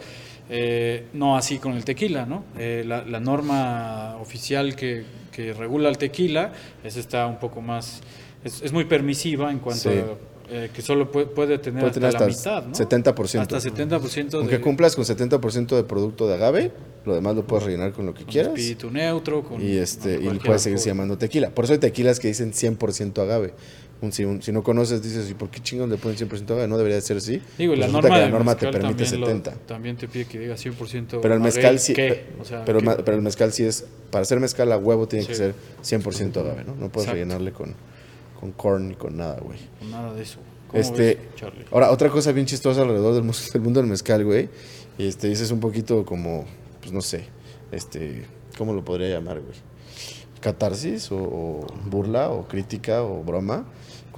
Eh, 0.50 1.06
no 1.12 1.36
así 1.36 1.58
con 1.58 1.74
el 1.74 1.84
tequila, 1.84 2.24
¿no? 2.24 2.44
Eh, 2.58 2.82
la, 2.86 3.04
la 3.04 3.20
norma 3.20 4.16
oficial 4.20 4.74
que, 4.76 5.04
que 5.30 5.52
regula 5.52 5.88
el 5.90 5.98
tequila 5.98 6.52
es 6.82 6.96
está 6.96 7.26
un 7.26 7.38
poco 7.38 7.60
más, 7.60 8.00
es, 8.44 8.62
es 8.62 8.72
muy 8.72 8.84
permisiva 8.86 9.50
en 9.50 9.58
cuanto 9.58 9.90
Sí. 9.90 9.98
a 9.98 10.04
eh, 10.50 10.70
que 10.72 10.80
solo 10.80 11.12
puede, 11.12 11.26
puede 11.26 11.58
tener 11.58 11.80
Puede 11.82 11.90
hasta, 12.06 12.18
tener 12.18 12.20
la 12.20 12.26
mitad, 12.26 12.64
¿no? 12.64 12.72
70%. 12.74 13.40
Hasta 13.40 13.58
70% 13.58 14.30
de 14.30 14.36
Aunque 14.38 14.60
cumplas 14.62 14.96
con 14.96 15.04
70% 15.04 15.76
de 15.76 15.84
producto 15.84 16.26
de 16.26 16.34
agave, 16.34 16.72
lo 17.04 17.14
demás 17.14 17.36
lo 17.36 17.46
puedes 17.46 17.66
rellenar 17.66 17.92
con 17.92 18.06
lo 18.06 18.14
que 18.14 18.22
con 18.22 18.32
quieras. 18.32 18.52
espíritu 18.54 18.90
neutro, 18.90 19.42
con 19.42 19.60
y 19.60 19.76
este 19.76 20.14
y 20.14 20.22
cualquier 20.24 20.46
puede 20.46 20.58
seguir 20.58 20.78
llamando 20.78 21.18
tequila. 21.18 21.50
Por 21.50 21.64
eso 21.64 21.74
hay 21.74 21.80
tequilas 21.80 22.18
que 22.18 22.28
dicen 22.28 22.54
100% 22.54 23.18
agave. 23.20 23.52
Un- 24.00 24.12
si, 24.12 24.24
un- 24.24 24.40
si 24.40 24.52
no 24.52 24.62
conoces, 24.62 25.02
dices, 25.02 25.28
¿y 25.28 25.34
por 25.34 25.48
qué 25.50 25.60
chingón 25.60 25.90
le 25.90 25.96
ponen 25.96 26.16
100% 26.16 26.50
agave? 26.52 26.68
No 26.68 26.76
debería 26.78 26.94
de 26.96 27.02
ser 27.02 27.16
así. 27.16 27.42
Digo, 27.58 27.72
Pues 27.74 27.80
la 27.80 27.88
norma, 27.88 28.14
que 28.14 28.20
la 28.20 28.28
norma 28.28 28.54
te 28.56 28.68
permite 28.70 29.04
también 29.04 29.20
lo- 29.20 29.26
70. 29.26 29.52
también 29.66 29.96
te 29.96 30.06
pide 30.06 30.24
que 30.26 30.38
diga 30.38 30.56
100% 30.56 31.20
Pero 31.20 31.34
el 31.34 31.40
mezcal 31.40 31.80
sí, 31.80 31.94
pero, 32.64 32.78
¿qué? 32.78 32.84
ma- 32.84 32.96
pero 32.98 33.16
el 33.16 33.22
mezcal 33.22 33.52
sí 33.52 33.64
es, 33.64 33.86
para 34.12 34.22
hacer 34.22 34.38
mezcal 34.38 34.70
a 34.70 34.78
huevo 34.78 35.08
tiene 35.08 35.26
que 35.26 35.34
ser 35.34 35.54
100% 35.82 36.36
agave, 36.40 36.62
¿no? 36.64 36.76
No 36.76 36.90
puedes 36.90 37.08
Exacto. 37.08 37.12
rellenarle 37.14 37.52
con, 37.52 37.74
con 38.38 38.52
corn 38.52 38.88
ni 38.88 38.94
con 38.94 39.16
nada, 39.16 39.40
güey. 39.40 39.58
Nada 39.90 40.14
de 40.14 40.22
eso. 40.22 40.38
¿Cómo 40.68 40.80
Este, 40.80 41.02
ves, 41.02 41.18
Charlie? 41.34 41.64
ahora, 41.72 41.90
otra 41.90 42.08
cosa 42.10 42.30
bien 42.30 42.46
chistosa 42.46 42.82
alrededor 42.82 43.14
del, 43.14 43.60
mundo 43.60 43.80
del 43.80 43.88
mezcal, 43.90 44.24
güey. 44.24 44.48
Y 44.96 45.08
este, 45.08 45.26
dices 45.28 45.50
un 45.50 45.58
poquito 45.60 46.04
como, 46.04 46.44
pues 46.80 46.92
no 46.92 47.00
sé, 47.00 47.24
este, 47.72 48.26
¿cómo 48.56 48.72
lo 48.74 48.84
podría 48.84 49.08
llamar, 49.08 49.40
güey? 49.40 49.56
Catarsis 50.40 51.10
o, 51.10 51.16
o 51.16 51.66
burla 51.86 52.30
o 52.30 52.46
crítica 52.46 53.02
o 53.02 53.24
broma. 53.24 53.66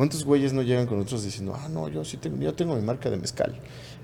¿Cuántos 0.00 0.24
güeyes 0.24 0.54
no 0.54 0.62
llegan 0.62 0.86
con 0.86 0.98
otros 0.98 1.24
diciendo, 1.24 1.54
ah, 1.54 1.68
no, 1.68 1.86
yo 1.86 2.06
sí 2.06 2.16
tengo, 2.16 2.38
yo 2.38 2.54
tengo 2.54 2.74
mi 2.74 2.80
marca 2.80 3.10
de 3.10 3.18
mezcal? 3.18 3.54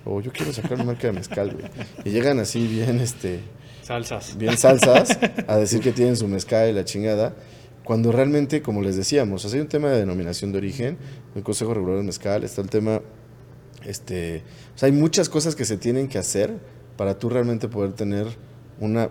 O 0.05 0.21
yo 0.21 0.31
quiero 0.31 0.53
sacar 0.53 0.77
mi 0.77 0.85
marca 0.85 1.07
de 1.07 1.15
mezcal, 1.15 1.55
güey. 1.55 1.71
Y 2.05 2.11
llegan 2.11 2.39
así 2.39 2.67
bien, 2.67 3.01
este, 3.01 3.41
Salsas. 3.81 4.37
bien 4.37 4.59
salsas 4.59 5.19
a 5.47 5.57
decir 5.57 5.81
que 5.81 5.93
tienen 5.93 6.15
su 6.15 6.29
mezcal 6.29 6.69
y 6.69 6.75
la 6.75 6.85
chingada, 6.85 7.35
cuando 7.83 8.13
realmente, 8.13 8.61
como 8.61 8.83
les 8.83 8.95
decíamos, 8.95 9.51
hay 9.51 9.59
un 9.59 9.69
tema 9.69 9.89
de 9.89 10.01
denominación 10.01 10.53
de 10.53 10.59
origen, 10.59 10.99
el 11.35 11.43
Consejo 11.43 11.73
Regulador 11.73 12.01
del 12.01 12.07
Mezcal, 12.09 12.45
está 12.45 12.61
el 12.61 12.69
tema, 12.69 13.01
este, 13.87 14.43
o 14.75 14.79
sea, 14.79 14.89
hay 14.89 14.93
muchas 14.93 15.31
cosas 15.31 15.57
que 15.57 15.65
se 15.65 15.79
tienen 15.79 16.09
que 16.09 16.19
hacer 16.19 16.59
para 16.99 17.19
tú 17.19 17.31
realmente 17.31 17.69
poder 17.69 17.95
tener 17.95 18.27
una 18.81 19.09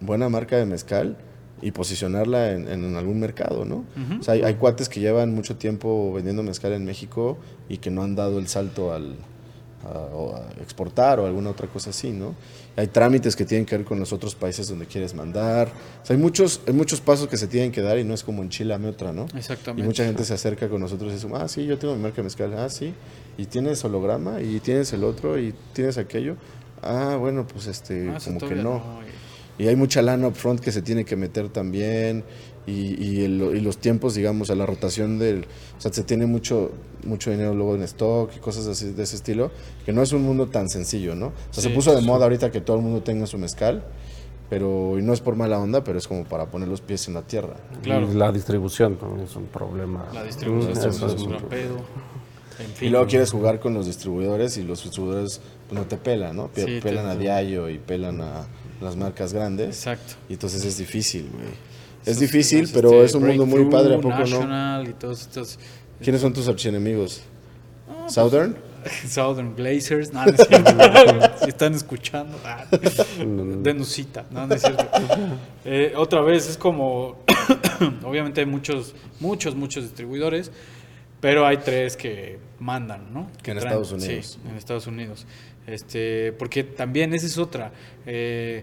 buena 0.00 0.28
marca 0.28 0.56
de 0.56 0.66
mezcal 0.66 1.16
y 1.62 1.72
posicionarla 1.72 2.52
en, 2.52 2.68
en 2.68 2.96
algún 2.96 3.20
mercado, 3.20 3.64
¿no? 3.64 3.84
O 4.18 4.22
sea, 4.22 4.34
hay, 4.34 4.42
hay 4.42 4.54
cuates 4.54 4.88
que 4.88 5.00
llevan 5.00 5.34
mucho 5.34 5.56
tiempo 5.56 6.12
vendiendo 6.12 6.42
mezcal 6.42 6.72
en 6.72 6.84
México 6.84 7.38
y 7.68 7.78
que 7.78 7.90
no 7.90 8.02
han 8.02 8.14
dado 8.14 8.38
el 8.38 8.48
salto 8.48 8.92
al, 8.92 9.16
a, 9.84 10.62
exportar 10.62 11.20
o 11.20 11.26
alguna 11.26 11.50
otra 11.50 11.66
cosa 11.68 11.90
así, 11.90 12.10
¿no? 12.10 12.34
Hay 12.76 12.88
trámites 12.88 13.34
que 13.34 13.44
tienen 13.44 13.66
que 13.66 13.76
ver 13.76 13.84
con 13.84 13.98
los 13.98 14.12
otros 14.12 14.34
países 14.34 14.68
donde 14.68 14.86
quieres 14.86 15.14
mandar. 15.14 15.68
O 16.02 16.06
sea, 16.06 16.14
hay 16.14 16.22
muchos, 16.22 16.60
hay 16.66 16.72
muchos 16.74 17.00
pasos 17.00 17.28
que 17.28 17.36
se 17.36 17.46
tienen 17.46 17.72
que 17.72 17.82
dar 17.82 17.98
y 17.98 18.04
no 18.04 18.14
es 18.14 18.22
como 18.22 18.42
en 18.42 18.50
Chile, 18.50 18.70
dame 18.70 18.88
otra, 18.88 19.12
¿no? 19.12 19.26
Exactamente. 19.34 19.82
Y 19.82 19.86
mucha 19.86 20.04
gente 20.04 20.24
se 20.24 20.34
acerca 20.34 20.68
con 20.68 20.80
nosotros 20.80 21.10
y 21.10 21.14
dice, 21.14 21.28
ah, 21.34 21.48
sí, 21.48 21.66
yo 21.66 21.78
tengo 21.78 21.96
mi 21.96 22.02
marca 22.02 22.16
de 22.16 22.24
mezcal, 22.24 22.54
ah, 22.56 22.68
sí, 22.68 22.94
y 23.36 23.46
tienes 23.46 23.84
holograma, 23.84 24.40
y 24.40 24.60
tienes 24.60 24.92
el 24.92 25.04
otro, 25.04 25.38
y 25.38 25.54
tienes 25.72 25.98
aquello. 25.98 26.36
Ah, 26.82 27.16
bueno, 27.18 27.46
pues 27.46 27.66
este, 27.66 28.10
Ah, 28.10 28.18
como 28.24 28.40
que 28.40 28.54
no. 28.54 29.00
Y- 29.58 29.66
hay 29.68 29.76
mucha 29.76 30.02
lana 30.02 30.28
upfront 30.28 30.60
que 30.60 30.72
se 30.72 30.82
tiene 30.82 31.04
que 31.04 31.16
meter 31.16 31.48
también. 31.48 32.24
Y, 32.66 33.02
y, 33.02 33.24
el- 33.24 33.56
y 33.56 33.60
los 33.60 33.78
tiempos, 33.78 34.14
digamos, 34.14 34.50
a 34.50 34.54
la 34.54 34.66
rotación 34.66 35.18
del. 35.18 35.46
O 35.78 35.80
sea, 35.80 35.90
se 35.92 36.02
tiene 36.02 36.26
mucho, 36.26 36.70
mucho 37.04 37.30
dinero 37.30 37.54
luego 37.54 37.74
en 37.74 37.82
stock 37.84 38.30
y 38.36 38.40
cosas 38.40 38.66
así 38.66 38.90
de 38.92 39.02
ese 39.04 39.16
estilo. 39.16 39.50
Que 39.86 39.92
no 39.94 40.02
es 40.02 40.12
un 40.12 40.22
mundo 40.22 40.48
tan 40.48 40.68
sencillo, 40.68 41.14
¿no? 41.14 41.28
O 41.28 41.32
sea, 41.50 41.62
se 41.62 41.70
puso 41.70 41.94
de 41.94 42.00
sí. 42.02 42.06
moda 42.06 42.24
ahorita 42.24 42.50
que 42.50 42.60
todo 42.60 42.76
el 42.76 42.82
mundo 42.82 43.02
tenga 43.02 43.26
su 43.26 43.38
mezcal. 43.38 43.84
Pero. 44.50 44.98
Y 44.98 45.02
no 45.02 45.12
es 45.14 45.20
por 45.20 45.34
mala 45.36 45.58
onda, 45.58 45.82
pero 45.82 45.98
es 45.98 46.06
como 46.06 46.24
para 46.24 46.46
poner 46.46 46.68
los 46.68 46.80
pies 46.82 47.08
en 47.08 47.14
la 47.14 47.22
tierra. 47.22 47.54
Claro. 47.82 48.06
Y 48.12 48.14
la 48.14 48.32
distribución 48.32 48.96
también 48.96 49.26
es 49.26 49.34
un 49.36 49.46
problema. 49.46 50.06
La 50.12 50.24
distribución 50.24 50.72
es 50.76 51.00
un 51.22 51.30
gran 51.30 51.42
pedo. 51.44 51.76
En 52.58 52.86
Y 52.86 52.90
luego 52.90 53.06
quieres 53.06 53.30
jugar 53.30 53.60
con 53.60 53.72
los 53.72 53.86
distribuidores 53.86 54.56
y 54.58 54.62
los 54.62 54.82
distribuidores 54.82 55.40
pues, 55.68 55.80
no 55.80 55.86
te 55.86 55.96
pelan, 55.96 56.36
¿no? 56.36 56.48
Pe- 56.48 56.64
Sí, 56.64 56.80
pelan 56.82 57.06
a 57.06 57.14
Diallo 57.14 57.68
y 57.70 57.78
pelan 57.78 58.20
a 58.20 58.46
las 58.80 58.96
marcas 58.96 59.32
grandes. 59.32 59.68
Exacto. 59.68 60.14
Y 60.28 60.34
entonces 60.34 60.64
es 60.64 60.78
difícil, 60.78 61.28
güey. 61.32 61.68
Es 62.06 62.20
difícil, 62.20 62.68
pero 62.72 62.90
este, 63.02 63.04
es 63.04 63.14
un 63.14 63.26
mundo 63.26 63.46
muy 63.46 63.64
padre, 63.66 63.96
¿a 63.96 64.00
poco 64.00 64.24
no? 64.26 64.82
Y 64.82 64.92
todos 64.94 65.22
estos 65.22 65.58
¿Quiénes 66.02 66.20
son 66.20 66.32
tus 66.32 66.48
archienemigos? 66.48 67.22
¿Southern? 68.06 68.56
Southern 69.08 69.54
Blazers, 69.56 70.12
nada, 70.12 70.26
no 70.26 70.32
es 70.32 70.46
cierto. 70.48 71.38
si 71.42 71.48
están 71.48 71.74
escuchando, 71.74 72.38
ah, 72.44 72.64
denusita, 73.62 74.24
no, 74.30 74.46
no 74.46 74.54
es 74.54 74.62
cierto. 74.62 74.84
Eh, 75.64 75.92
otra 75.96 76.22
vez 76.22 76.48
es 76.48 76.56
como, 76.56 77.16
obviamente 78.04 78.40
hay 78.40 78.46
muchos, 78.46 78.94
muchos, 79.20 79.54
muchos 79.54 79.82
distribuidores, 79.82 80.52
pero 81.20 81.46
hay 81.46 81.58
tres 81.58 81.96
que 81.96 82.38
mandan, 82.60 83.12
¿no? 83.12 83.30
Que 83.42 83.50
en 83.50 83.58
traen- 83.58 83.66
Estados 83.66 83.92
Unidos. 83.92 84.38
Sí, 84.42 84.48
en 84.48 84.56
Estados 84.56 84.86
Unidos. 84.86 85.26
Este, 85.68 86.32
porque 86.32 86.64
también 86.64 87.12
esa 87.14 87.26
es 87.26 87.38
otra. 87.38 87.72
eh, 88.06 88.62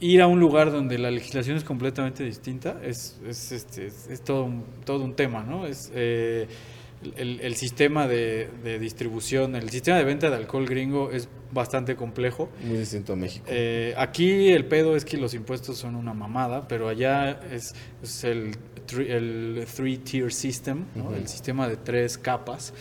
ir 0.00 0.22
a 0.22 0.28
un 0.28 0.38
lugar 0.38 0.70
donde 0.70 0.96
la 0.96 1.10
legislación 1.10 1.56
es 1.56 1.64
completamente 1.64 2.22
distinta 2.22 2.80
es, 2.84 3.18
es, 3.26 3.50
este, 3.50 3.88
es, 3.88 4.06
es 4.08 4.20
todo, 4.22 4.44
un, 4.44 4.62
todo 4.84 5.02
un 5.04 5.14
tema, 5.14 5.42
¿no? 5.42 5.66
Es, 5.66 5.90
eh, 5.92 6.46
el, 7.16 7.40
el 7.40 7.54
sistema 7.56 8.06
de, 8.06 8.48
de 8.62 8.78
distribución, 8.78 9.56
el 9.56 9.70
sistema 9.70 9.98
de 9.98 10.04
venta 10.04 10.30
de 10.30 10.36
alcohol 10.36 10.66
gringo 10.66 11.10
es 11.10 11.28
bastante 11.52 11.96
complejo. 11.96 12.48
Muy 12.64 12.78
distinto 12.78 13.14
a 13.14 13.16
México. 13.16 13.44
Eh, 13.48 13.92
aquí 13.96 14.48
el 14.50 14.66
pedo 14.66 14.94
es 14.94 15.04
que 15.04 15.16
los 15.16 15.34
impuestos 15.34 15.76
son 15.78 15.96
una 15.96 16.14
mamada, 16.14 16.68
pero 16.68 16.88
allá 16.88 17.40
es, 17.52 17.74
es 18.02 18.22
el, 18.22 18.52
three- 18.86 19.10
el 19.10 19.64
three-tier 19.66 20.32
system, 20.32 20.84
el 21.16 21.26
sistema 21.26 21.68
de 21.68 21.76
tres 21.76 22.18
capas, 22.18 22.72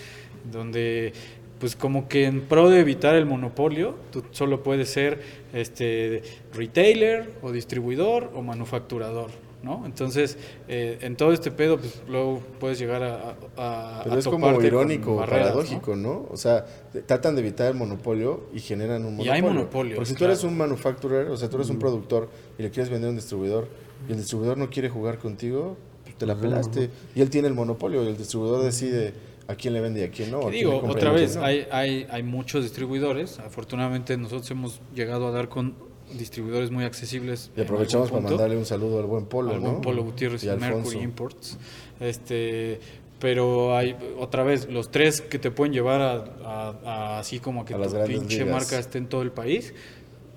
donde 0.51 1.13
pues 1.59 1.75
como 1.75 2.07
que 2.07 2.25
en 2.25 2.41
pro 2.41 2.69
de 2.69 2.79
evitar 2.79 3.15
el 3.15 3.25
monopolio, 3.25 3.95
tú 4.11 4.23
solo 4.31 4.61
puedes 4.63 4.89
ser 4.89 5.21
este 5.53 6.21
retailer 6.53 7.29
o 7.41 7.51
distribuidor 7.51 8.31
o 8.35 8.41
manufacturador, 8.41 9.31
¿no? 9.63 9.83
Entonces, 9.85 10.37
eh, 10.67 10.99
en 11.01 11.15
todo 11.15 11.33
este 11.33 11.49
pedo, 11.51 11.77
pues 11.79 12.01
luego 12.07 12.41
puedes 12.59 12.77
llegar 12.79 13.01
a, 13.03 13.35
a- 13.57 14.01
Pero 14.03 14.15
a 14.15 14.19
es 14.19 14.27
como 14.27 14.61
irónico, 14.61 15.15
barreras, 15.15 15.47
¿no? 15.49 15.53
paradójico, 15.55 15.95
¿no? 15.95 16.27
O 16.29 16.37
sea, 16.37 16.65
tratan 17.05 17.35
de 17.35 17.41
evitar 17.41 17.71
el 17.71 17.77
monopolio 17.77 18.43
y 18.53 18.59
generan 18.59 19.01
un 19.03 19.07
Y 19.13 19.17
monopolio. 19.17 19.33
hay 19.33 19.41
monopolios, 19.41 19.95
Porque 19.95 20.09
si 20.11 20.15
tú 20.15 20.25
eres 20.25 20.39
claro. 20.39 20.51
un 20.51 20.57
manufacturer, 20.59 21.27
o 21.29 21.37
sea, 21.37 21.49
tú 21.49 21.55
eres 21.57 21.69
un 21.69 21.79
productor 21.79 22.29
y 22.59 22.63
le 22.63 22.69
quieres 22.69 22.89
vender 22.91 23.07
a 23.07 23.11
un 23.11 23.15
distribuidor 23.17 23.67
y 24.07 24.11
el 24.11 24.17
distribuidor 24.19 24.57
no 24.57 24.69
quiere 24.69 24.89
jugar 24.89 25.17
contigo, 25.17 25.75
pues 26.03 26.15
te 26.17 26.25
la 26.27 26.35
pelaste. 26.35 26.89
Y 27.15 27.21
él 27.21 27.29
tiene 27.31 27.47
el 27.47 27.53
monopolio 27.55 28.03
y 28.03 28.07
el 28.07 28.17
distribuidor 28.17 28.63
decide 28.63 29.13
a 29.47 29.55
quién 29.55 29.73
le 29.73 29.81
vende 29.81 30.01
y 30.01 30.03
a 30.03 30.11
quién 30.11 30.31
no. 30.31 30.39
A 30.39 30.41
quién 30.49 30.53
digo, 30.53 30.81
otra 30.85 31.11
vez, 31.11 31.35
no. 31.37 31.43
hay, 31.43 31.65
hay, 31.71 32.05
hay 32.09 32.23
muchos 32.23 32.63
distribuidores. 32.63 33.39
Afortunadamente 33.39 34.17
nosotros 34.17 34.49
hemos 34.51 34.81
llegado 34.93 35.27
a 35.27 35.31
dar 35.31 35.47
con 35.49 35.75
distribuidores 36.13 36.71
muy 36.71 36.83
accesibles. 36.85 37.51
Y 37.55 37.61
aprovechamos 37.61 38.09
para 38.11 38.21
mandarle 38.21 38.57
un 38.57 38.65
saludo 38.65 38.99
al 38.99 39.05
buen 39.05 39.25
Polo, 39.25 39.51
al 39.53 39.61
¿no? 39.63 39.69
buen 39.71 39.81
Polo 39.81 40.03
Gutiérrez 40.03 40.43
y, 40.43 40.49
y. 40.49 40.55
Mercury 40.55 40.97
Imports. 40.99 41.57
Este, 41.99 42.79
pero 43.19 43.75
hay 43.75 43.95
otra 44.19 44.43
vez 44.43 44.69
los 44.69 44.91
tres 44.91 45.21
que 45.21 45.39
te 45.39 45.49
pueden 45.51 45.73
llevar 45.73 46.01
a, 46.01 46.13
a- 46.45 46.75
a 46.85 47.19
así 47.19 47.39
como 47.39 47.65
que 47.65 47.73
A 47.73 47.77
tu 47.81 48.03
pinche 48.05 48.39
ligas. 48.43 48.49
marca 48.53 48.77
esté 48.79 48.99
en 48.99 49.07
todo 49.07 49.21
el 49.23 49.31
país 49.31 49.73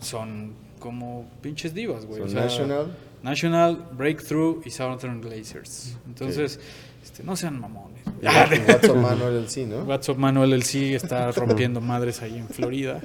son 0.01 0.55
como 0.79 1.29
pinches 1.43 1.75
divas, 1.75 2.07
güey. 2.07 2.21
Son 2.21 2.29
O 2.29 2.31
sea, 2.31 2.41
National. 2.43 2.87
National, 3.23 3.89
Breakthrough 3.93 4.63
y 4.65 4.71
Southern 4.71 5.21
Glazers. 5.21 5.97
Entonces, 6.07 6.59
este, 7.03 7.23
no 7.23 7.37
sean 7.37 7.61
mamones. 7.61 8.01
Watson 8.23 9.03
Manuel 9.03 9.49
sí, 9.49 9.65
¿no? 9.65 9.83
WhatsApp 9.85 10.17
Manuel 10.17 10.53
el 10.53 10.63
sí 10.63 10.95
está 10.95 11.31
rompiendo 11.33 11.81
madres 11.81 12.23
ahí 12.23 12.39
en 12.39 12.49
Florida. 12.49 13.01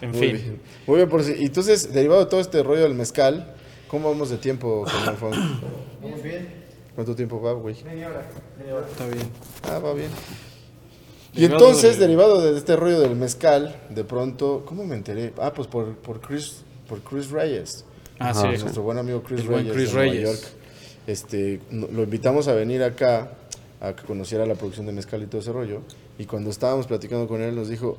En 0.00 0.10
Muy 0.10 0.20
fin. 0.20 0.32
bien. 0.32 0.60
Muy 0.86 0.96
bien, 0.96 1.08
por 1.08 1.22
si. 1.22 1.32
Y 1.32 1.46
entonces, 1.46 1.92
derivado 1.92 2.24
de 2.24 2.30
todo 2.30 2.40
este 2.40 2.62
rollo 2.62 2.82
del 2.82 2.94
mezcal, 2.94 3.54
¿cómo 3.88 4.10
vamos 4.10 4.30
de 4.30 4.38
tiempo 4.38 4.86
fondo? 5.18 5.38
Vamos 6.02 6.22
bien. 6.22 6.64
¿Cuánto 6.94 7.14
tiempo 7.16 7.40
va, 7.40 7.52
güey? 7.52 7.76
Media 7.84 8.08
hora. 8.08 8.26
Está 8.90 9.06
bien. 9.08 9.28
Ah, 9.64 9.78
va 9.78 9.94
bien. 9.94 10.10
Y 11.34 11.44
entonces, 11.46 11.98
derivado 11.98 12.40
de 12.40 12.56
este 12.56 12.76
rollo 12.76 13.00
del 13.00 13.16
mezcal, 13.16 13.74
de 13.90 14.04
pronto, 14.04 14.62
¿cómo 14.64 14.84
me 14.84 14.94
enteré? 14.94 15.32
Ah, 15.40 15.52
pues 15.52 15.66
por, 15.66 15.96
por 15.96 16.20
Chris, 16.20 16.62
por 16.88 17.00
Chris 17.00 17.30
Reyes. 17.30 17.84
Ah, 18.18 18.30
Ajá, 18.30 18.52
sí. 18.54 18.62
Nuestro 18.62 18.82
buen 18.82 18.98
amigo 18.98 19.22
Chris 19.22 19.40
El 19.40 19.48
buen 19.48 19.58
Reyes 19.68 19.74
Chris 19.74 19.92
de 19.92 20.06
Nueva. 20.06 20.14
York. 20.22 20.40
Este, 21.06 21.60
lo 21.70 22.02
invitamos 22.02 22.48
a 22.48 22.54
venir 22.54 22.82
acá 22.82 23.32
a 23.80 23.94
que 23.94 24.04
conociera 24.04 24.46
la 24.46 24.54
producción 24.54 24.86
de 24.86 24.92
mezcal 24.92 25.22
y 25.22 25.26
todo 25.26 25.40
ese 25.40 25.52
rollo. 25.52 25.80
Y 26.18 26.24
cuando 26.24 26.50
estábamos 26.50 26.86
platicando 26.86 27.26
con 27.28 27.42
él, 27.42 27.54
nos 27.54 27.68
dijo, 27.68 27.98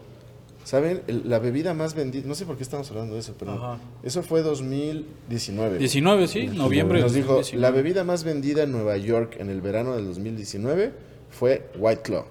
¿saben? 0.64 1.02
El- 1.08 1.30
la 1.30 1.38
bebida 1.40 1.74
más 1.76 1.94
vendida, 1.94 2.24
no 2.26 2.34
sé 2.34 2.46
por 2.46 2.58
qué 2.58 2.64
estamos 2.64 2.90
hablando 2.90 3.14
de 3.14 3.20
eso, 3.20 3.36
pero 3.38 3.52
Ajá. 3.54 3.78
eso 4.04 4.24
fue 4.24 4.42
2019. 4.42 5.78
19, 5.78 6.28
sí, 6.28 6.48
noviembre. 6.48 7.02
Nos 7.02 7.14
dijo, 7.14 7.34
2019. 7.36 7.62
la 7.62 7.72
bebida 7.72 8.04
más 8.04 8.24
vendida 8.24 8.64
en 8.64 8.72
Nueva 8.72 8.98
York 8.98 9.36
en 9.40 9.50
el 9.50 9.62
verano 9.62 9.96
del 9.96 10.06
2019 10.08 10.92
fue 11.30 11.70
White 11.78 12.02
Claw. 12.04 12.26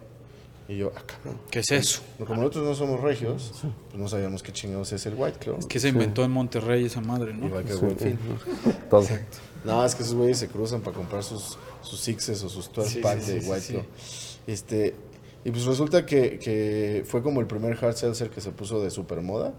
Y 0.68 0.79
yo, 0.79 0.92
ah, 0.96 1.03
cabrón. 1.07 1.40
¿Qué 1.50 1.59
es 1.59 1.70
eso? 1.72 2.00
Como 2.18 2.37
nosotros 2.37 2.64
no 2.64 2.74
somos 2.74 3.00
regios, 3.00 3.53
pues 3.90 4.00
no 4.00 4.09
sabíamos 4.09 4.42
qué 4.42 4.53
chingados 4.53 4.92
es 4.92 5.05
el 5.07 5.14
White 5.14 5.38
Claw. 5.38 5.59
Que 5.68 5.79
se 5.79 5.88
inventó 5.88 6.24
en 6.24 6.31
Monterrey 6.31 6.87
esa 6.87 7.03
madre, 7.03 7.35
¿no? 7.35 7.46
Igual 7.46 7.64
que 7.64 7.72
el 7.72 7.79
Buen 7.79 7.98
Fin. 7.98 8.18
Todo. 8.88 9.07
No, 9.64 9.85
es 9.85 9.94
que 9.94 10.03
esos 10.03 10.14
güeyes 10.14 10.38
se 10.38 10.48
cruzan 10.48 10.81
para 10.81 10.96
comprar 10.96 11.22
sus, 11.22 11.59
sus 11.83 12.00
sixes 12.00 12.42
o 12.42 12.48
sus 12.48 12.72
12 12.72 12.90
Sí, 12.90 13.00
pack 13.00 13.20
sí, 13.20 13.33
de 13.33 13.40
sí, 13.40 13.48
White 13.48 13.61
sí, 13.61 13.72
Claw. 13.74 13.85
Este, 14.46 14.94
y 15.44 15.50
pues 15.50 15.64
resulta 15.66 16.07
que, 16.07 16.38
que 16.38 17.05
fue 17.07 17.22
como 17.22 17.40
el 17.40 17.46
primer 17.46 17.83
hard 17.83 17.94
seltzer 17.94 18.31
que 18.31 18.40
se 18.40 18.50
puso 18.50 18.83
de 18.83 18.90
super 18.90 19.20
moda. 19.20 19.53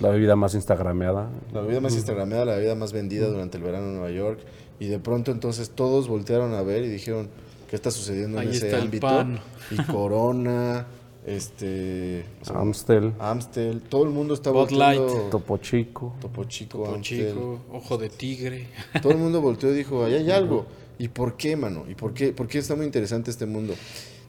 La 0.00 0.10
bebida 0.10 0.36
más 0.36 0.54
instagrameada. 0.54 1.28
La 1.52 1.60
bebida 1.60 1.80
más 1.80 1.94
instagrameada, 1.94 2.44
la 2.44 2.54
bebida 2.54 2.74
más 2.74 2.92
vendida 2.92 3.26
durante 3.28 3.56
el 3.56 3.64
verano 3.64 3.86
en 3.86 3.94
Nueva 3.94 4.10
York. 4.10 4.40
Y 4.78 4.86
de 4.86 4.98
pronto 4.98 5.30
entonces 5.30 5.70
todos 5.70 6.08
voltearon 6.08 6.54
a 6.54 6.62
ver 6.62 6.84
y 6.84 6.88
dijeron, 6.88 7.28
¿qué 7.72 7.76
está 7.76 7.90
sucediendo 7.90 8.38
en 8.38 8.50
ese 8.50 8.66
está 8.66 8.76
el 8.76 8.82
ámbito? 8.82 9.06
pan. 9.06 9.40
Y 9.70 9.76
Corona, 9.90 10.86
este... 11.26 12.22
o 12.42 12.44
sea, 12.44 12.58
Amstel, 12.58 13.14
Amstel, 13.18 13.80
todo 13.80 14.04
el 14.04 14.10
mundo 14.10 14.34
está 14.34 14.50
volteando... 14.50 15.06
Light. 15.06 15.30
Topo 15.30 15.56
Chico. 15.56 16.14
Topo 16.20 16.44
Chico, 16.44 16.78
Topo 16.80 16.94
Amstel. 16.96 17.28
Chico, 17.30 17.60
ojo 17.72 17.96
de 17.96 18.10
tigre. 18.10 18.68
Todo 19.00 19.12
el 19.12 19.18
mundo 19.18 19.40
volteó 19.40 19.72
y 19.72 19.74
dijo, 19.74 20.04
ahí 20.04 20.14
hay 20.16 20.30
algo. 20.30 20.66
¿Y 20.98 21.08
por 21.08 21.38
qué, 21.38 21.56
mano? 21.56 21.86
¿Y 21.88 21.94
por 21.94 22.12
qué, 22.12 22.32
por 22.32 22.46
qué 22.46 22.58
está 22.58 22.76
muy 22.76 22.84
interesante 22.84 23.30
este 23.30 23.46
mundo 23.46 23.72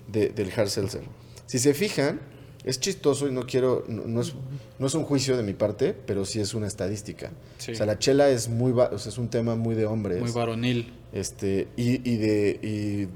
de- 0.08 0.30
del 0.30 0.50
hard 0.56 0.70
seltzer? 0.70 1.02
Si 1.46 1.60
se 1.60 1.74
fijan, 1.74 2.22
es 2.64 2.80
chistoso 2.80 3.28
y 3.28 3.32
no 3.34 3.46
quiero, 3.46 3.84
no, 3.90 4.04
no 4.06 4.22
es, 4.22 4.34
no 4.80 4.88
es 4.88 4.94
un 4.94 5.04
juicio 5.04 5.36
de 5.36 5.44
mi 5.44 5.52
parte, 5.54 5.94
pero 5.94 6.24
sí 6.24 6.40
es 6.40 6.54
una 6.54 6.68
estadística. 6.68 7.32
Sí. 7.58 7.74
O 7.74 7.76
sea, 7.76 7.86
la 7.86 8.00
chela 8.00 8.30
es 8.30 8.48
muy, 8.48 8.72
o 8.72 8.98
sea, 8.98 9.10
es 9.12 9.18
un 9.18 9.28
tema 9.28 9.56
muy 9.58 9.76
de 9.76 9.86
hombres. 9.86 10.22
Muy 10.22 10.32
varonil. 10.32 10.94
Este, 11.14 11.68
y, 11.78 12.10
y 12.10 12.18
de, 12.18 12.60
y 12.62 13.08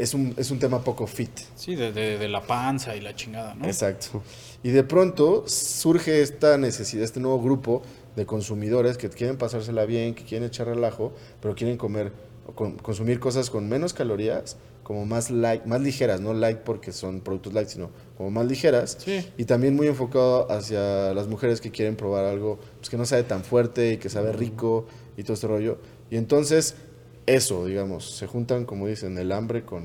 es 0.00 0.12
un, 0.14 0.34
es 0.36 0.50
un 0.50 0.58
tema 0.58 0.82
poco 0.84 1.06
fit. 1.06 1.30
Sí, 1.54 1.74
de, 1.74 1.92
de- 1.92 2.18
de 2.18 2.28
la 2.28 2.42
panza 2.42 2.94
y 2.96 3.00
la 3.00 3.14
chingada, 3.14 3.54
¿no? 3.54 3.64
Exacto. 3.66 4.22
Y 4.62 4.70
de 4.70 4.84
pronto 4.84 5.44
surge 5.46 6.20
esta 6.22 6.58
necesidad, 6.58 7.04
este 7.04 7.20
nuevo 7.20 7.40
grupo 7.40 7.82
de 8.14 8.26
consumidores 8.26 8.98
que 8.98 9.08
quieren 9.08 9.36
pasársela 9.38 9.84
bien, 9.86 10.14
que 10.14 10.24
quieren 10.24 10.46
echar 10.48 10.66
relajo, 10.66 11.12
pero 11.40 11.54
quieren 11.54 11.76
comer, 11.78 12.12
o 12.46 12.52
con- 12.52 12.76
consumir 12.78 13.20
cosas 13.20 13.48
con 13.48 13.68
menos 13.68 13.92
calorías, 13.94 14.56
como 14.82 15.04
más 15.04 15.30
light, 15.30 15.64
más 15.64 15.80
ligeras, 15.80 16.20
no 16.20 16.32
light 16.32 16.58
porque 16.58 16.92
son 16.92 17.20
productos 17.20 17.52
light, 17.54 17.68
sino 17.68 17.90
como 18.16 18.30
más 18.30 18.46
ligeras. 18.46 18.96
Sí. 19.00 19.26
Y 19.36 19.44
también 19.44 19.74
muy 19.74 19.88
enfocado 19.88 20.50
hacia 20.52 21.12
las 21.12 21.26
mujeres 21.26 21.60
que 21.60 21.70
quieren 21.72 21.96
probar 21.96 22.24
algo 22.24 22.58
pues, 22.78 22.88
que 22.90 22.96
no 22.96 23.04
sabe 23.04 23.24
tan 23.24 23.42
fuerte 23.42 23.94
y 23.94 23.96
que 23.96 24.08
sabe 24.08 24.32
rico 24.32 24.86
y 25.16 25.22
todo 25.24 25.32
este 25.34 25.46
rollo. 25.48 25.78
Y 26.10 26.16
entonces, 26.16 26.76
eso, 27.26 27.64
digamos, 27.66 28.10
se 28.10 28.26
juntan, 28.26 28.64
como 28.64 28.86
dicen, 28.86 29.18
el 29.18 29.32
hambre 29.32 29.64
con... 29.64 29.84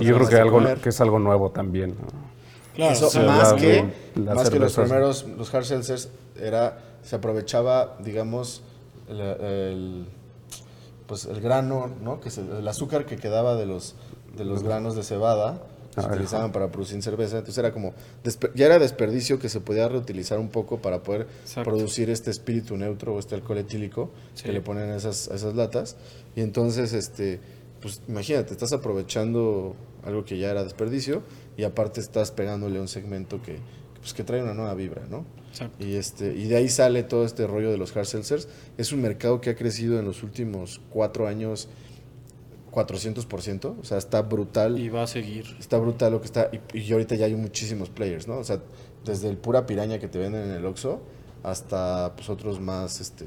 Y 0.00 0.04
yo 0.04 0.14
creo 0.16 0.28
que, 0.28 0.36
algo, 0.36 0.58
comer. 0.58 0.78
que 0.78 0.88
es 0.88 1.00
algo 1.00 1.18
nuevo 1.18 1.50
también. 1.50 1.90
¿no? 1.90 2.06
Claro, 2.74 2.92
Eso, 2.94 3.08
o 3.08 3.10
sea, 3.10 3.22
más 3.24 3.52
la- 3.52 3.56
que, 3.58 3.92
más 4.16 4.50
que 4.50 4.58
los 4.58 4.74
primeros, 4.74 5.26
los 5.36 5.54
hard 5.54 5.64
seltzers, 5.64 6.08
era, 6.40 6.78
se 7.02 7.16
aprovechaba, 7.16 7.96
digamos, 8.00 8.62
el, 9.08 9.20
el, 9.20 10.06
pues 11.06 11.26
el 11.26 11.40
grano, 11.40 11.90
¿no? 12.02 12.20
Que 12.20 12.30
es 12.30 12.38
el, 12.38 12.50
el 12.50 12.66
azúcar 12.66 13.04
que 13.04 13.16
quedaba 13.18 13.56
de 13.56 13.66
los, 13.66 13.94
de 14.36 14.44
los 14.46 14.62
granos 14.62 14.96
de 14.96 15.02
cebada, 15.02 15.62
se 15.94 16.00
Ah, 16.00 16.08
utilizaban 16.08 16.50
para 16.52 16.70
producir 16.70 17.00
cerveza. 17.02 17.38
Entonces 17.38 17.58
era 17.58 17.72
como, 17.72 17.94
ya 18.54 18.66
era 18.66 18.78
desperdicio 18.78 19.38
que 19.38 19.48
se 19.48 19.60
podía 19.60 19.88
reutilizar 19.88 20.38
un 20.38 20.48
poco 20.48 20.78
para 20.78 21.02
poder 21.02 21.26
Exacto. 21.42 21.70
producir 21.70 22.10
este 22.10 22.30
espíritu 22.30 22.76
neutro 22.76 23.14
o 23.14 23.18
este 23.18 23.34
alcohol 23.36 23.58
etílico 23.58 24.10
Sí. 24.34 24.44
que 24.44 24.52
le 24.52 24.60
ponen 24.60 24.90
a 24.90 24.96
esas, 24.96 25.30
a 25.30 25.34
esas 25.36 25.54
latas. 25.54 25.96
Y 26.34 26.40
entonces, 26.40 26.92
este, 26.92 27.38
pues 27.80 28.00
imagínate, 28.08 28.52
estás 28.52 28.72
aprovechando 28.72 29.76
algo 30.04 30.24
que 30.24 30.38
ya 30.38 30.50
era 30.50 30.64
desperdicio 30.64 31.22
y 31.56 31.64
aparte 31.64 32.00
estás 32.00 32.30
pegándole 32.32 32.78
a 32.78 32.80
un 32.82 32.88
segmento 32.88 33.40
que, 33.42 33.58
pues, 34.00 34.12
que 34.14 34.24
trae 34.24 34.42
una 34.42 34.54
nueva 34.54 34.74
vibra, 34.74 35.02
¿no? 35.08 35.24
Exacto. 35.50 35.84
Y, 35.84 35.94
este, 35.94 36.34
y 36.34 36.46
de 36.48 36.56
ahí 36.56 36.68
sale 36.68 37.04
todo 37.04 37.24
este 37.24 37.46
rollo 37.46 37.70
de 37.70 37.76
los 37.78 37.96
hard 37.96 38.06
seltzers. 38.06 38.48
Es 38.76 38.90
un 38.92 39.00
mercado 39.00 39.40
que 39.40 39.50
ha 39.50 39.54
crecido 39.54 39.98
en 40.00 40.04
los 40.04 40.22
últimos 40.24 40.80
cuatro 40.90 41.28
años 41.28 41.68
400%, 42.74 43.76
o 43.80 43.84
sea, 43.84 43.98
está 43.98 44.22
brutal. 44.22 44.78
Y 44.78 44.88
va 44.88 45.04
a 45.04 45.06
seguir. 45.06 45.56
Está 45.60 45.78
brutal 45.78 46.12
lo 46.12 46.20
que 46.20 46.26
está. 46.26 46.50
Y, 46.72 46.78
y 46.78 46.92
ahorita 46.92 47.14
ya 47.14 47.26
hay 47.26 47.34
muchísimos 47.34 47.88
players, 47.90 48.26
¿no? 48.28 48.38
O 48.38 48.44
sea, 48.44 48.60
desde 49.04 49.28
el 49.28 49.36
pura 49.36 49.66
piraña 49.66 49.98
que 49.98 50.08
te 50.08 50.18
venden 50.18 50.44
en 50.44 50.50
el 50.56 50.64
Oxxo 50.66 51.00
hasta 51.42 52.12
pues 52.16 52.28
otros 52.30 52.58
más, 52.60 53.00
este, 53.00 53.26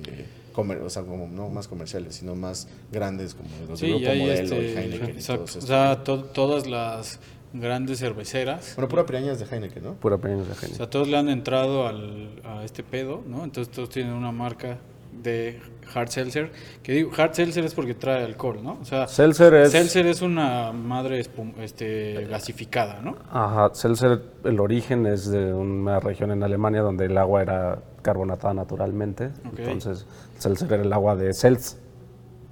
comer, 0.54 0.80
o 0.80 0.90
sea, 0.90 1.04
como 1.04 1.28
no 1.28 1.50
más 1.50 1.68
comerciales, 1.68 2.16
sino 2.16 2.36
más 2.36 2.68
grandes 2.92 3.36
como 3.36 3.50
los 3.70 3.80
de 3.80 3.90
Grupo 3.90 4.04
y 4.04 4.20
Modelo, 4.20 4.26
y 4.26 4.30
este, 4.30 4.80
Heineken 4.82 5.10
y 5.10 5.12
exacto. 5.12 5.44
todos 5.46 5.56
O 5.64 5.68
sea, 5.68 6.04
to- 6.04 6.24
todas 6.26 6.66
las 6.68 7.20
grandes 7.54 8.00
cerveceras. 8.00 8.74
Bueno, 8.76 8.88
pura 8.90 9.06
piraña 9.06 9.32
es 9.34 9.40
de 9.40 9.46
Heineken, 9.46 9.84
¿no? 9.84 9.94
Pura 9.94 10.18
peña 10.18 10.38
de 10.38 10.52
O 10.52 10.56
genio. 10.56 10.76
sea, 10.76 10.90
todos 10.90 11.08
le 11.08 11.18
han 11.18 11.30
entrado 11.30 11.86
al, 11.88 12.42
a 12.44 12.64
este 12.66 12.82
pedo, 12.84 13.24
¿no? 13.28 13.44
Entonces 13.44 13.72
todos 13.74 13.90
tienen 13.90 14.14
una 14.14 14.32
marca 14.32 14.80
de 15.24 15.60
hard 15.94 16.10
seltzer. 16.10 16.52
Que 16.84 16.92
digo, 16.94 17.12
hard 17.18 17.34
seltzer 17.34 17.66
es 17.66 17.74
porque 17.74 17.94
trae 17.94 18.24
alcohol, 18.24 18.60
¿no? 18.64 18.78
O 18.82 18.86
sea, 18.86 19.08
Seltzer 19.08 19.54
es. 19.56 19.72
seltzer 19.72 20.06
es 20.08 20.22
una 20.22 20.72
madre 20.72 21.20
espum- 21.20 21.54
este, 21.60 22.26
gasificada, 22.30 23.02
¿no? 23.02 23.16
Ajá, 23.32 23.70
Seltzer, 23.74 24.22
el 24.44 24.60
origen 24.60 25.06
es 25.06 25.30
de 25.30 25.54
una 25.54 26.00
región 26.00 26.32
en 26.32 26.44
Alemania 26.44 26.82
donde 26.82 27.06
el 27.06 27.18
agua 27.18 27.42
era 27.42 27.80
carbonatada 28.02 28.54
naturalmente. 28.54 29.30
Entonces, 29.58 30.06
Seltzer 30.38 30.72
era 30.74 30.84
el 30.84 30.94
agua 30.94 31.16
de 31.16 31.34
Seltz. 31.34 31.78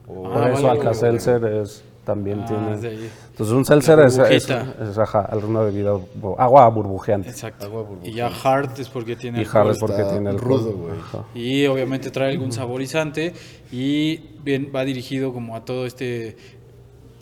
Por 0.05 0.27
Ah, 0.37 0.49
eso 0.51 0.63
vale, 0.63 0.69
Alka 0.69 0.83
vale, 0.89 0.95
Seltzer 0.95 1.43
es, 1.45 1.83
también 2.05 2.41
Ah, 2.41 2.45
tiene. 2.47 2.77
de. 2.77 3.09
Entonces, 3.31 3.53
un 3.55 3.65
Seltzer 3.65 3.99
es, 3.99 4.17
es, 4.17 4.49
es, 4.49 4.97
ajá, 4.97 5.21
alguna 5.21 5.61
bebida, 5.61 5.91
agua 6.37 6.69
burbujeante. 6.69 7.29
Exacto. 7.29 7.65
Agua 7.65 7.81
burbujeante. 7.81 8.09
Y 8.09 8.13
ya 8.13 8.27
hard 8.27 8.79
es 8.79 8.87
porque 8.89 9.15
tiene 9.15 9.41
Y 9.41 9.45
hard 9.51 9.71
es 9.71 9.79
porque 9.79 10.03
tiene 10.03 10.29
el 10.29 10.39
rudo, 10.39 10.71
güey. 10.71 10.95
Y 11.33 11.65
obviamente 11.67 12.11
trae 12.11 12.31
algún 12.31 12.51
saborizante 12.53 13.33
y 13.71 14.17
bien 14.43 14.71
va 14.73 14.85
dirigido 14.85 15.33
como 15.33 15.55
a 15.55 15.65
todo 15.65 15.85
este 15.85 16.37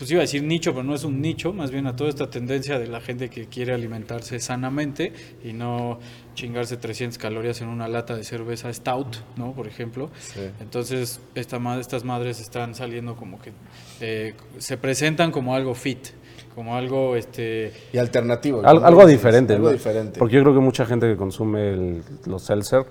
pues 0.04 0.12
iba 0.12 0.20
a 0.20 0.24
decir 0.24 0.44
nicho, 0.44 0.72
pero 0.74 0.84
no 0.84 0.94
es 0.94 1.06
un 1.06 1.22
nicho, 1.22 1.54
más 1.54 1.72
bien 1.72 1.88
a 1.88 1.96
toda 1.96 2.10
esta 2.10 2.30
tendencia 2.30 2.78
de 2.78 2.88
la 2.88 3.00
gente 3.00 3.30
que 3.30 3.46
quiere 3.46 3.74
alimentarse 3.74 4.38
sanamente 4.42 5.14
y 5.46 5.54
no 5.54 5.98
chingarse 6.36 6.76
300 6.76 7.18
calorías 7.18 7.62
en 7.62 7.70
una 7.70 7.88
lata 7.88 8.14
de 8.18 8.26
cerveza 8.26 8.74
stout, 8.74 9.16
¿no? 9.38 9.54
Por 9.54 9.66
ejemplo. 9.68 10.10
Sí. 10.20 10.42
Entonces, 10.60 11.22
esta, 11.36 11.58
estas 11.80 12.04
madres 12.04 12.42
están 12.42 12.76
saliendo 12.76 13.16
como 13.16 13.40
que 13.42 13.54
eh, 14.02 14.34
se 14.58 14.76
presentan 14.78 15.32
como 15.32 15.56
algo 15.56 15.74
fit, 15.74 16.08
como 16.54 16.76
algo, 16.76 17.16
este, 17.16 17.72
Y 17.94 17.98
alternativo. 17.98 18.60
Al- 18.66 18.84
algo 18.84 19.02
dices, 19.06 19.20
diferente. 19.22 19.54
Algo 19.54 19.68
¿no? 19.68 19.72
diferente. 19.74 20.20
Porque 20.20 20.36
yo 20.36 20.42
creo 20.42 20.54
que 20.54 20.60
mucha 20.60 20.86
gente 20.86 21.08
que 21.08 21.16
consume 21.16 21.70
el- 21.70 22.04
los 22.26 22.44
seltzer 22.44 22.86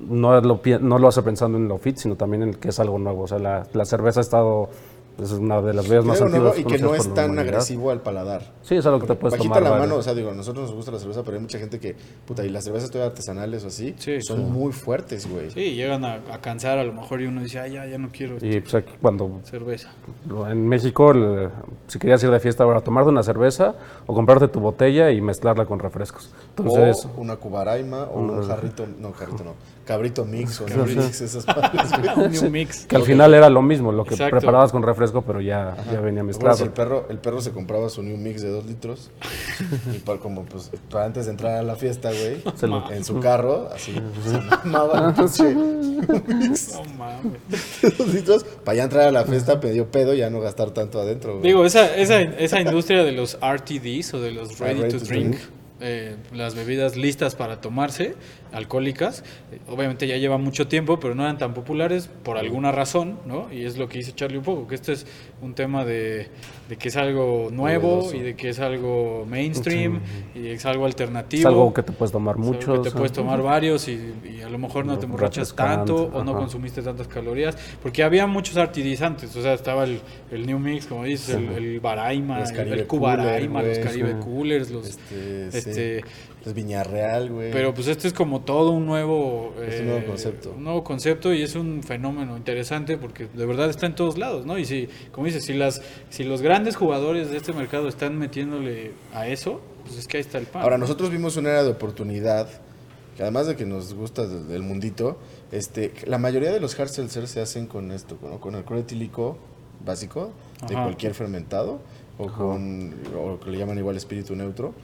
no 0.00 0.38
lo, 0.40 0.60
pi- 0.60 0.78
no 0.80 0.98
lo 0.98 1.08
hace 1.08 1.22
pensando 1.22 1.56
en 1.56 1.68
lo 1.68 1.78
fit, 1.78 1.96
sino 1.96 2.16
también 2.16 2.42
en 2.42 2.54
que 2.54 2.68
es 2.68 2.80
algo 2.80 2.98
nuevo. 2.98 3.22
O 3.22 3.28
sea, 3.28 3.38
la, 3.38 3.66
la 3.72 3.84
cerveza 3.84 4.20
ha 4.20 4.22
estado, 4.22 4.68
es 5.22 5.32
una 5.32 5.62
de 5.62 5.72
las 5.72 5.84
bebidas 5.88 6.04
más 6.04 6.20
nuevo 6.20 6.48
antiguas. 6.48 6.58
y 6.58 6.64
que 6.64 6.78
no 6.82 6.94
es 6.94 7.04
tan 7.14 7.30
humanidad. 7.30 7.48
agresivo 7.54 7.90
al 7.90 8.00
paladar. 8.02 8.42
Sí, 8.62 8.74
es 8.74 8.84
algo 8.84 9.00
que 9.00 9.06
te 9.06 9.14
puedes 9.14 9.32
Bajita 9.38 9.54
tomar. 9.54 9.62
la 9.62 9.70
varios. 9.70 9.88
mano, 9.88 9.98
o 10.00 10.02
sea, 10.02 10.12
digo, 10.14 10.30
a 10.30 10.34
nosotros 10.34 10.66
nos 10.66 10.74
gusta 10.74 10.92
la 10.92 10.98
cerveza, 10.98 11.22
pero 11.22 11.36
hay 11.36 11.42
mucha 11.42 11.58
gente 11.58 11.78
que, 11.80 11.96
puta, 12.26 12.44
y 12.44 12.50
las 12.50 12.64
cervezas 12.64 12.90
todavía 12.90 13.10
artesanales 13.12 13.64
o 13.64 13.68
así, 13.68 13.94
Sí, 13.98 14.20
son 14.20 14.38
sí. 14.38 14.42
muy 14.44 14.72
fuertes, 14.72 15.26
güey. 15.30 15.50
sí, 15.50 15.74
llegan 15.74 16.04
a, 16.04 16.14
a 16.32 16.40
cansar 16.40 16.78
a 16.78 16.84
lo 16.84 16.92
mejor 16.92 17.22
y 17.22 17.26
uno 17.26 17.40
dice, 17.42 17.60
ay, 17.60 17.72
ya, 17.72 17.86
ya 17.86 17.96
no 17.98 18.10
quiero 18.12 18.36
Y 18.40 18.60
pues 18.60 18.74
aquí 18.74 18.92
cuando 19.00 19.40
cerveza. 19.44 19.88
en 20.50 20.68
México, 20.68 21.10
el- 21.12 21.48
si 21.86 21.98
querías 21.98 22.22
ir 22.22 22.30
de 22.30 22.40
fiesta, 22.40 22.64
ahora 22.64 22.80
tomarte 22.82 23.08
una 23.10 23.22
cerveza 23.22 23.74
o 24.06 24.14
comprarte 24.14 24.48
tu 24.48 24.60
botella 24.60 25.10
y 25.10 25.20
mezclarla 25.22 25.64
con 25.64 25.78
refrescos. 25.78 26.30
Entonces, 26.56 27.06
o 27.16 27.20
una 27.20 27.36
cubaraima 27.36 28.04
o 28.04 28.20
un 28.20 28.46
jarrito, 28.46 28.86
no, 28.98 29.12
jarrito 29.12 29.44
no, 29.44 29.54
cabrito 29.86 30.24
mix 30.24 30.60
o 30.60 30.68
no 30.68 30.84
mix, 30.84 31.20
esas 31.20 31.46
madres, 31.46 31.90
güey. 32.16 32.28
New 32.42 32.50
mix. 32.50 32.86
que 32.86 32.96
al 32.96 33.02
final 33.04 33.32
era 33.32 33.48
lo 33.48 33.62
mismo, 33.62 33.92
lo 33.92 34.04
que 34.04 34.14
Exacto. 34.14 34.36
preparabas 34.38 34.72
con 34.72 34.82
refresco, 34.82 35.22
pero 35.22 35.40
ya, 35.40 35.76
ya 35.92 36.00
venía 36.00 36.22
mezclado. 36.24 36.62
El 36.64 36.70
perro, 36.70 37.06
el 37.08 37.18
perro 37.18 37.40
se 37.40 37.52
compraba 37.52 37.88
su 37.88 38.02
new 38.02 38.16
mix 38.16 38.42
de 38.42 38.50
dos 38.50 38.66
litros 38.66 39.10
y 39.94 39.98
para, 40.00 40.18
como 40.18 40.44
pues 40.44 40.70
para 40.90 41.04
antes 41.06 41.26
de 41.26 41.30
entrar 41.30 41.54
a 41.56 41.62
la 41.62 41.76
fiesta, 41.76 42.10
güey, 42.10 42.42
Se 42.56 42.66
lo- 42.66 42.90
en 42.90 43.04
su 43.04 43.20
carro, 43.20 43.68
así 43.72 43.92
se 43.92 44.40
mamaba 44.66 45.14
pinche 45.16 45.54
mix 45.54 46.72
No 46.74 46.84
mames. 46.98 47.80
de 47.82 47.90
dos 47.90 48.08
litros 48.12 48.44
para 48.64 48.76
ya 48.76 48.84
entrar 48.84 49.08
a 49.08 49.12
la 49.12 49.24
fiesta, 49.24 49.60
pedió 49.60 49.90
pedo 49.90 50.14
y 50.14 50.18
ya 50.18 50.30
no 50.30 50.40
gastar 50.40 50.72
tanto 50.72 51.00
adentro, 51.00 51.34
güey. 51.38 51.42
Digo, 51.44 51.64
esa, 51.64 51.94
esa, 51.96 52.20
esa 52.20 52.60
industria 52.60 53.04
de 53.04 53.12
los 53.12 53.38
RTDs 53.40 54.14
o 54.14 54.20
de 54.20 54.32
los 54.32 54.60
Ah, 54.60 54.64
ready, 54.64 54.80
ready 54.80 54.92
to 54.92 54.98
to 54.98 55.04
drink, 55.04 55.26
drink. 55.36 55.40
eh, 55.80 56.16
las 56.32 56.54
bebidas 56.54 56.96
listas 56.96 57.34
para 57.34 57.60
tomarse, 57.60 58.14
alcohólicas, 58.52 59.24
eh, 59.52 59.58
obviamente 59.68 60.06
ya 60.06 60.16
lleva 60.16 60.38
mucho 60.38 60.68
tiempo, 60.68 60.98
pero 61.00 61.14
no 61.14 61.22
eran 61.22 61.38
tan 61.38 61.54
populares 61.54 62.08
por 62.22 62.38
alguna 62.38 62.72
razón, 62.72 63.18
¿no? 63.26 63.52
Y 63.52 63.64
es 63.64 63.76
lo 63.78 63.88
que 63.88 63.98
dice 63.98 64.12
Charlie 64.12 64.38
un 64.38 64.44
poco, 64.44 64.66
que 64.66 64.74
este 64.74 64.92
es 64.92 65.06
un 65.42 65.54
tema 65.54 65.84
de, 65.84 66.28
de 66.68 66.76
que 66.76 66.88
es 66.88 66.96
algo 66.96 67.48
nuevo 67.52 67.96
Novedoso. 67.96 68.16
y 68.16 68.20
de 68.20 68.36
que 68.36 68.48
es 68.50 68.60
algo 68.60 69.26
mainstream 69.28 70.00
y 70.34 70.48
es 70.48 70.64
algo 70.66 70.86
alternativo. 70.86 71.40
Es 71.40 71.46
algo 71.46 71.74
que 71.74 71.82
te 71.82 71.92
puedes 71.92 72.12
tomar 72.12 72.36
mucho. 72.38 72.82
que 72.82 72.90
te 72.90 72.96
puedes 72.96 73.12
tomar 73.12 73.42
varios 73.42 73.88
y, 73.88 74.14
y 74.24 74.42
a 74.42 74.48
lo 74.48 74.58
mejor 74.58 74.86
no 74.86 74.98
te 74.98 75.06
emborrachas 75.06 75.54
tanto 75.54 76.10
o 76.12 76.24
no 76.24 76.32
ajá. 76.32 76.40
consumiste 76.40 76.82
tantas 76.82 77.08
calorías. 77.08 77.56
Porque 77.82 78.02
había 78.02 78.26
muchos 78.26 78.62
RTDs 78.62 79.02
antes. 79.02 79.34
O 79.36 79.42
sea, 79.42 79.52
estaba 79.54 79.84
el, 79.84 80.00
el 80.30 80.46
New 80.46 80.58
Mix, 80.58 80.86
como 80.86 81.04
dices, 81.04 81.34
el, 81.34 81.48
el 81.50 81.80
Baraima, 81.80 82.40
Los 82.40 82.50
el, 82.50 82.72
el 82.72 82.86
Cubaraima, 82.86 83.62
los 83.62 83.78
Caribe 83.78 84.12
sí. 84.12 84.18
Coolers, 84.24 84.70
los... 84.70 84.86
Este, 84.88 85.50
sí. 85.50 85.58
este, 85.58 86.04
Es 86.44 86.54
Viñarreal, 86.54 87.30
güey. 87.30 87.50
Pero 87.52 87.74
pues 87.74 87.88
este 87.88 88.08
es 88.08 88.14
como 88.14 88.35
todo 88.42 88.70
un 88.70 88.86
nuevo, 88.86 89.54
Es 89.60 89.80
un 89.80 89.86
eh, 89.86 89.90
nuevo 89.90 90.06
concepto. 90.06 90.54
un 90.56 90.64
nuevo 90.64 90.84
concepto 90.84 91.32
y 91.34 91.42
es 91.42 91.54
un 91.54 91.82
fenómeno 91.82 92.36
interesante 92.36 92.96
porque 92.96 93.26
de 93.32 93.46
verdad 93.46 93.70
está 93.70 93.86
en 93.86 93.94
todos 93.94 94.18
lados, 94.18 94.46
¿no? 94.46 94.58
Y 94.58 94.64
si, 94.64 94.88
como 95.12 95.26
dices, 95.26 95.44
si 95.44 95.54
las, 95.54 95.82
si 96.10 96.24
los 96.24 96.42
grandes 96.42 96.76
jugadores 96.76 97.30
de 97.30 97.36
este 97.36 97.52
mercado 97.52 97.88
están 97.88 98.18
metiéndole 98.18 98.92
a 99.14 99.28
eso, 99.28 99.60
pues 99.84 99.98
es 99.98 100.06
que 100.06 100.16
ahí 100.16 100.20
está 100.22 100.38
el 100.38 100.46
pan. 100.46 100.62
Ahora, 100.62 100.78
nosotros 100.78 101.10
vimos 101.10 101.36
una 101.36 101.50
era 101.50 101.64
de 101.64 101.70
oportunidad, 101.70 102.48
que 103.16 103.22
además 103.22 103.46
de 103.46 103.56
que 103.56 103.64
nos 103.64 103.94
gusta 103.94 104.26
del 104.26 104.62
mundito, 104.62 105.18
este, 105.52 105.92
la 106.06 106.18
mayoría 106.18 106.52
de 106.52 106.60
los 106.60 106.78
hard 106.78 106.88
seltzers 106.88 107.30
se 107.30 107.40
hacen 107.40 107.66
con 107.66 107.92
esto, 107.92 108.18
¿no? 108.22 108.40
con 108.40 108.54
alcohol 108.54 108.80
etílico 108.80 109.38
básico, 109.84 110.32
de 110.66 110.74
Ajá. 110.74 110.84
cualquier 110.84 111.14
fermentado, 111.14 111.80
o 112.18 112.28
con, 112.28 112.94
o 113.16 113.38
que 113.38 113.50
le 113.50 113.58
llaman 113.58 113.78
igual 113.78 113.96
espíritu 113.96 114.34
neutro. 114.34 114.74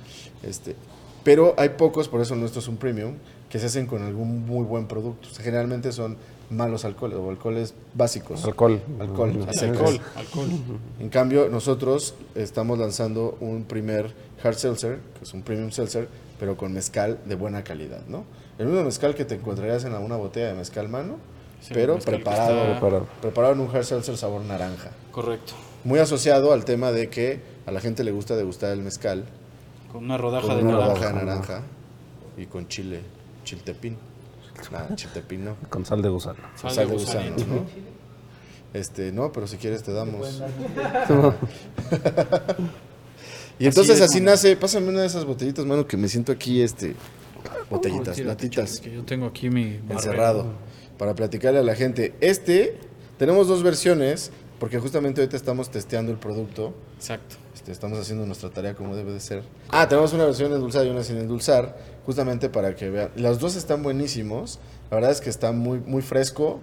Este, 0.43 0.77
pero 1.25 1.55
hay 1.57 1.71
pocos, 1.71 2.09
por 2.09 2.21
eso 2.21 2.35
nuestro 2.37 2.61
es 2.61 2.69
un 2.69 2.77
premium, 2.77 3.15
que 3.53 3.59
se 3.59 3.67
hacen 3.67 3.87
con 3.87 4.03
algún 4.03 4.47
muy 4.47 4.65
buen 4.65 4.87
producto. 4.87 5.29
O 5.31 5.35
sea, 5.35 5.45
generalmente 5.45 5.93
son 5.93 6.17
malos 6.49 6.87
alcoholes 6.87 7.19
o 7.19 7.29
alcoholes 7.29 7.75
básicos. 7.93 8.43
Alcohol. 8.47 8.81
Alcohol, 8.99 9.47
alcohol, 9.61 10.01
alcohol. 10.17 10.49
En 10.99 11.11
cambio, 11.11 11.51
nosotros 11.51 12.15
estamos 12.35 12.79
lanzando 12.79 13.37
un 13.41 13.65
primer 13.65 14.15
hard 14.43 14.55
seltzer, 14.55 15.01
que 15.19 15.25
es 15.25 15.35
un 15.35 15.43
premium 15.43 15.71
seltzer, 15.71 16.09
pero 16.41 16.57
con 16.57 16.73
mezcal 16.73 17.19
de 17.27 17.35
buena 17.35 17.63
calidad, 17.63 18.01
¿no? 18.09 18.25
El 18.59 18.69
mismo 18.69 18.85
mezcal 18.85 19.15
que 19.15 19.27
te 19.27 19.35
encontrarías 19.35 19.85
en 19.85 19.93
una 19.95 20.17
botella 20.17 20.49
de 20.49 20.55
mezcal 20.55 20.89
mano, 20.89 21.17
Sí, 21.61 21.73
pero 21.75 21.97
mezcal 21.97 22.15
preparado, 22.15 22.59
está- 22.59 22.71
Preparado. 22.81 23.07
preparado 23.21 23.53
en 23.55 23.61
un 23.61 23.69
hard 23.77 23.85
seltzer 23.85 24.17
sabor 24.17 24.41
naranja. 24.43 24.91
Correcto. 25.11 25.53
Muy 25.85 25.99
asociado 25.99 26.55
al 26.55 26.65
tema 26.65 26.91
de 26.91 27.11
que 27.11 27.41
a 27.67 27.71
la 27.71 27.81
gente 27.81 28.03
le 28.03 28.13
gusta 28.13 28.35
degustar 28.35 28.73
el 28.73 28.81
mezcal 28.83 29.25
Con 29.93 30.05
una 30.05 30.17
rodaja 30.17 30.47
con 30.49 30.57
de 30.57 30.63
una 30.63 30.73
naranja. 30.73 30.95
rodaja 30.95 31.19
de 31.19 31.25
naranja 31.27 31.61
y 32.39 32.47
con 32.47 32.67
chile, 32.67 33.01
chiltepín. 33.45 33.97
Nada, 34.73 34.95
chiltepín 34.95 35.45
no. 35.45 35.57
Con 35.69 35.85
sal 35.85 36.03
de 36.03 36.09
gusano. 36.09 36.39
Con 36.43 36.59
Sal 36.59 36.71
sal 36.73 36.89
de 36.89 36.95
gusano. 36.95 37.37
¿no? 37.37 37.67
Este, 38.75 39.13
no, 39.13 39.31
pero 39.33 39.47
si 39.47 39.57
quieres 39.59 39.83
te 39.83 39.93
damos. 39.93 40.43
y 43.59 43.67
entonces 43.67 43.97
es, 43.97 44.03
así, 44.03 44.21
nace, 44.21 44.57
pásame 44.57 44.89
una 44.89 45.03
de 45.03 45.07
esas 45.07 45.27
botellitas, 45.27 45.67
mano, 45.67 45.87
que 45.87 45.99
me 45.99 46.09
siento 46.09 46.33
aquí, 46.33 46.63
este, 46.63 46.95
botellitas, 47.69 48.19
latitas, 48.21 48.81
Que 48.81 48.93
yo 48.93 49.05
tengo 49.05 49.27
aquí 49.27 49.51
mi 49.51 49.79
encerrado, 49.91 50.47
para 50.97 51.15
platicarle 51.15 51.61
a 51.61 51.63
la 51.63 51.75
gente. 51.75 52.15
Este, 52.21 52.79
tenemos 53.19 53.47
dos 53.47 53.63
versiones, 53.63 54.33
porque 54.63 54.79
justamente 54.79 55.21
ahorita 55.21 55.37
estamos 55.37 55.73
testeando 55.73 56.13
el 56.13 56.19
producto. 56.19 56.73
Exacto. 56.97 57.35
Este, 57.53 57.73
estamos 57.73 57.99
haciendo 57.99 58.25
nuestra 58.27 58.49
tarea 58.49 58.77
como 58.77 58.95
debe 58.95 59.13
de 59.13 59.19
ser. 59.19 59.43
Ah, 59.69 59.89
tenemos 59.89 60.13
una 60.13 60.25
versión 60.25 60.53
endulzada 60.53 60.85
y 60.85 60.89
una 60.89 61.03
sin 61.03 61.17
endulzar, 61.17 61.77
justamente 62.07 62.49
para 62.49 62.77
que 62.77 62.89
vean. 62.89 63.11
Las 63.17 63.41
dos 63.41 63.57
están 63.57 63.83
buenísimos. 63.83 64.61
La 64.89 64.99
verdad 64.99 65.11
es 65.11 65.21
que 65.21 65.31
está 65.31 65.51
muy, 65.51 65.81
muy 65.81 66.01
fresco, 66.01 66.61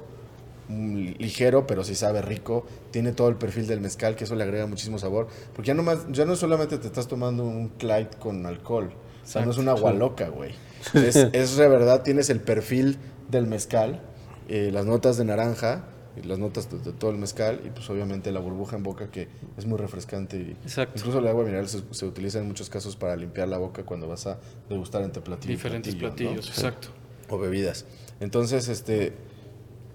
mm, 0.70 1.18
ligero, 1.18 1.68
pero 1.68 1.84
sí 1.84 1.94
sabe 1.94 2.22
rico. 2.22 2.66
Tiene 2.92 3.12
todo 3.12 3.28
el 3.28 3.36
perfil 3.36 3.68
del 3.68 3.82
mezcal, 3.82 4.16
que 4.16 4.24
eso 4.24 4.36
le 4.36 4.46
agrega 4.46 4.66
muchísimo 4.66 4.98
sabor. 4.98 5.28
Porque 5.54 5.68
ya 5.68 5.74
no, 5.74 5.84
más, 5.84 6.08
ya 6.10 6.24
no 6.24 6.38
solamente 6.38 6.78
te 6.78 6.88
estás 6.88 7.10
tomando 7.10 7.44
un 7.44 7.68
Clyde 7.68 8.12
con 8.18 8.46
alcohol. 8.46 8.94
O 9.22 9.28
sea, 9.28 9.44
no 9.44 9.52
es 9.52 9.58
una 9.58 9.72
agua 9.72 9.92
loca, 9.92 10.30
güey. 10.30 10.54
Es, 10.94 11.18
es 11.18 11.58
de 11.58 11.68
verdad, 11.68 12.04
tienes 12.04 12.30
el 12.30 12.40
perfil 12.40 12.98
del 13.28 13.46
mezcal, 13.46 14.02
eh, 14.48 14.70
las 14.72 14.86
notas 14.86 15.18
de 15.18 15.26
naranja, 15.26 15.84
las 16.24 16.40
notas 16.40 16.70
de, 16.72 16.80
de 16.80 16.92
todo 16.92 17.12
el 17.12 17.18
mezcal, 17.18 17.62
y 17.66 17.70
pues 17.70 17.90
obviamente 17.90 18.32
la 18.32 18.40
burbuja 18.40 18.76
en 18.76 18.84
boca 18.84 19.10
que 19.12 19.28
es 19.58 19.66
muy 19.66 19.78
refrescante. 19.78 20.38
Y 20.38 20.52
Exacto. 20.64 20.94
Incluso 20.98 21.20
el 21.20 21.28
agua 21.28 21.44
mineral 21.44 21.68
se, 21.68 21.82
se 21.92 22.06
utiliza 22.06 22.40
en 22.40 22.48
muchos 22.48 22.70
casos 22.70 22.96
para 22.96 23.16
limpiar 23.16 23.48
la 23.48 23.58
boca 23.58 23.84
cuando 23.84 24.08
vas 24.08 24.28
a 24.28 24.40
degustar 24.70 25.02
entre 25.04 25.22
platillo 25.22 25.54
y 25.54 25.56
Diferentes 25.56 25.96
platillos, 25.96 26.48
exacto. 26.48 26.90
o 27.30 27.38
bebidas. 27.38 27.86
Entonces, 28.20 28.68
este, 28.68 29.14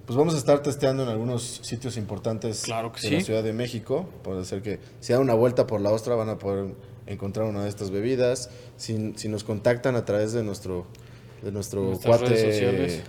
pues 0.07 0.16
vamos 0.16 0.35
a 0.35 0.39
estar 0.39 0.62
testeando 0.62 1.03
en 1.03 1.09
algunos 1.09 1.43
sitios 1.62 1.97
importantes 1.97 2.62
Claro 2.62 2.93
que 2.93 3.01
de 3.01 3.09
sí. 3.09 3.14
la 3.14 3.20
Ciudad 3.22 3.43
de 3.43 3.53
México. 3.53 4.09
Puede 4.22 4.45
ser 4.45 4.62
que 4.62 4.79
si 5.01 5.12
dan 5.12 5.22
una 5.22 5.35
vuelta 5.35 5.66
por 5.66 5.81
la 5.81 5.91
ostra 5.91 6.14
van 6.14 6.29
a 6.29 6.39
poder 6.39 6.75
encontrar 7.07 7.47
una 7.47 7.62
de 7.62 7.68
estas 7.68 7.91
bebidas. 7.91 8.51
Si, 8.77 9.12
si 9.16 9.29
nos 9.29 9.45
contactan 9.45 9.97
a 9.97 10.05
través 10.05 10.33
de 10.33 10.43
nuestro, 10.43 10.87
de 11.43 11.53
nuestro 11.53 11.83
Nuestras 11.83 12.18
cuate. 12.18 13.03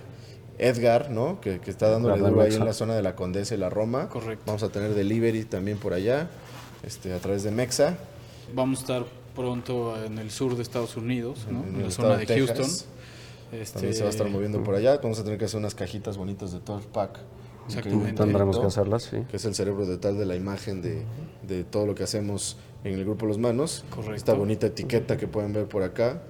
Edgar, 0.58 1.10
¿no? 1.10 1.40
Que, 1.40 1.60
que 1.60 1.70
está 1.70 1.88
dándole 1.90 2.18
duro 2.18 2.40
ahí 2.40 2.54
en 2.54 2.64
la 2.64 2.72
zona 2.72 2.94
de 2.94 3.02
la 3.02 3.14
Condesa 3.14 3.54
y 3.54 3.58
la 3.58 3.70
Roma. 3.70 4.08
Correcto. 4.08 4.44
Vamos 4.46 4.62
a 4.62 4.70
tener 4.70 4.94
delivery 4.94 5.44
también 5.44 5.78
por 5.78 5.92
allá, 5.92 6.28
este, 6.82 7.12
a 7.12 7.18
través 7.18 7.42
de 7.42 7.50
Mexa. 7.50 7.96
Vamos 8.54 8.78
a 8.78 8.82
estar 8.82 9.04
pronto 9.34 10.02
en 10.02 10.18
el 10.18 10.30
sur 10.30 10.56
de 10.56 10.62
Estados 10.62 10.96
Unidos, 10.96 11.46
¿no? 11.50 11.62
en 11.64 11.84
la 11.84 11.90
zona 11.90 12.16
de, 12.16 12.18
de 12.18 12.26
Texas. 12.26 12.56
Houston. 12.56 12.96
Este, 13.52 13.74
También 13.74 13.94
se 13.94 14.00
va 14.00 14.08
a 14.08 14.10
estar 14.10 14.28
moviendo 14.28 14.62
por 14.62 14.74
allá. 14.74 14.98
Vamos 15.02 15.20
a 15.20 15.24
tener 15.24 15.38
que 15.38 15.44
hacer 15.44 15.58
unas 15.58 15.74
cajitas 15.74 16.16
bonitas 16.16 16.52
de 16.52 16.60
12 16.60 16.88
pack. 16.92 17.20
Exactamente. 17.66 18.12
Tendremos 18.12 18.58
que 18.58 18.66
hacerlas, 18.66 19.04
sí. 19.04 19.18
Que 19.30 19.36
es 19.36 19.44
el 19.44 19.54
cerebro 19.54 19.86
detrás 19.86 20.16
de 20.16 20.24
la 20.24 20.36
imagen 20.36 20.82
de, 20.82 21.02
de 21.46 21.64
todo 21.64 21.86
lo 21.86 21.94
que 21.94 22.04
hacemos 22.04 22.56
en 22.84 22.94
el 22.94 23.04
grupo 23.04 23.26
Los 23.26 23.38
Manos. 23.38 23.84
Correcto. 23.90 24.14
Esta 24.14 24.34
bonita 24.34 24.66
etiqueta 24.68 25.16
que 25.16 25.28
pueden 25.28 25.52
ver 25.52 25.66
por 25.66 25.82
acá. 25.82 26.22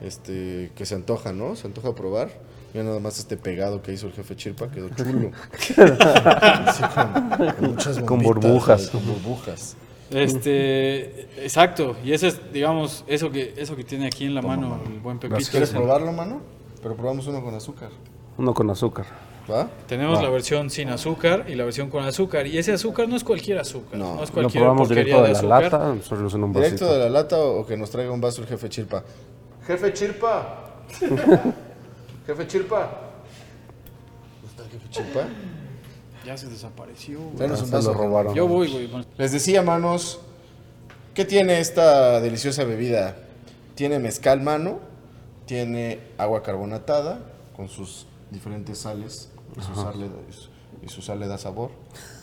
Este, 0.00 0.72
que 0.74 0.86
se 0.86 0.94
antoja, 0.94 1.32
¿no? 1.32 1.56
Se 1.56 1.66
antoja 1.66 1.94
probar. 1.94 2.30
Mira 2.72 2.84
nada 2.84 3.00
más 3.00 3.18
este 3.18 3.36
pegado 3.36 3.82
que 3.82 3.92
hizo 3.92 4.06
el 4.06 4.12
jefe 4.12 4.36
Chirpa, 4.36 4.70
quedó 4.70 4.88
chulo. 4.96 5.30
Así 5.58 6.82
con, 6.82 7.50
con 7.52 7.70
muchas 7.70 7.98
Con 7.98 8.22
bombitas, 8.22 8.34
burbujas. 8.34 8.90
Con 8.90 9.06
burbujas. 9.06 9.76
Este, 10.10 11.22
exacto, 11.44 11.96
y 12.04 12.12
ese 12.12 12.28
es, 12.28 12.52
digamos, 12.52 13.04
eso 13.06 13.30
que, 13.30 13.54
eso 13.56 13.76
que 13.76 13.84
tiene 13.84 14.06
aquí 14.06 14.24
en 14.24 14.34
la 14.34 14.42
mano 14.42 14.80
el 14.86 14.98
buen 14.98 15.18
Pepito. 15.18 15.50
¿Quieres 15.50 15.70
probarlo, 15.70 16.12
mano? 16.12 16.40
Pero 16.82 16.96
probamos 16.96 17.26
uno 17.28 17.42
con 17.42 17.54
azúcar. 17.54 17.90
Uno 18.36 18.52
con 18.52 18.68
azúcar. 18.70 19.06
¿Va? 19.50 19.68
Tenemos 19.86 20.18
Va. 20.18 20.22
la 20.22 20.30
versión 20.30 20.70
sin 20.70 20.88
azúcar 20.90 21.46
y 21.48 21.54
la 21.54 21.64
versión 21.64 21.90
con 21.90 22.04
azúcar. 22.04 22.46
Y 22.46 22.58
ese 22.58 22.72
azúcar 22.72 23.08
no 23.08 23.16
es 23.16 23.24
cualquier 23.24 23.58
azúcar. 23.58 23.98
No. 23.98 24.16
No, 24.16 24.22
es 24.22 24.28
Lo 24.30 24.34
cualquier 24.34 24.62
probamos 24.62 24.88
porquería 24.88 25.14
directo 25.16 25.22
de 25.22 25.34
de 25.34 25.48
la 25.48 25.60
lata, 25.60 25.94
nosotros 25.94 26.34
en 26.34 26.44
un 26.44 26.52
¿Directo 26.52 26.92
de 26.92 26.98
la 26.98 27.08
lata 27.08 27.36
o, 27.38 27.60
o 27.60 27.66
que 27.66 27.76
nos 27.76 27.90
traiga 27.90 28.12
un 28.12 28.20
vaso 28.20 28.42
el 28.42 28.48
jefe 28.48 28.68
Chirpa? 28.68 29.04
¡Jefe 29.66 29.92
Chirpa! 29.92 30.64
¡Jefe 32.26 32.46
Chirpa! 32.46 32.90
¿Dónde 34.40 34.48
está 34.48 34.62
el 34.64 34.70
jefe 34.70 34.88
Chirpa? 34.90 35.28
Ya 36.24 36.36
se 36.36 36.48
desapareció. 36.48 37.18
Se 37.36 37.82
lo 37.82 37.94
robaron. 37.94 38.34
Yo 38.34 38.46
voy, 38.46 38.70
güey. 38.70 39.06
Les 39.16 39.32
decía, 39.32 39.62
manos, 39.62 40.20
¿qué 41.14 41.24
tiene 41.24 41.60
esta 41.60 42.20
deliciosa 42.20 42.64
bebida? 42.64 43.16
Tiene 43.74 43.98
mezcal 43.98 44.42
mano, 44.42 44.80
tiene 45.46 46.00
agua 46.18 46.42
carbonatada 46.42 47.20
con 47.56 47.68
sus 47.68 48.06
diferentes 48.30 48.78
sales 48.78 49.30
y 49.56 49.62
su 49.62 49.74
sal 49.74 49.98
le, 49.98 50.08
y 50.82 50.88
su 50.88 51.00
sal 51.00 51.20
le 51.20 51.26
da 51.26 51.38
sabor. 51.38 51.70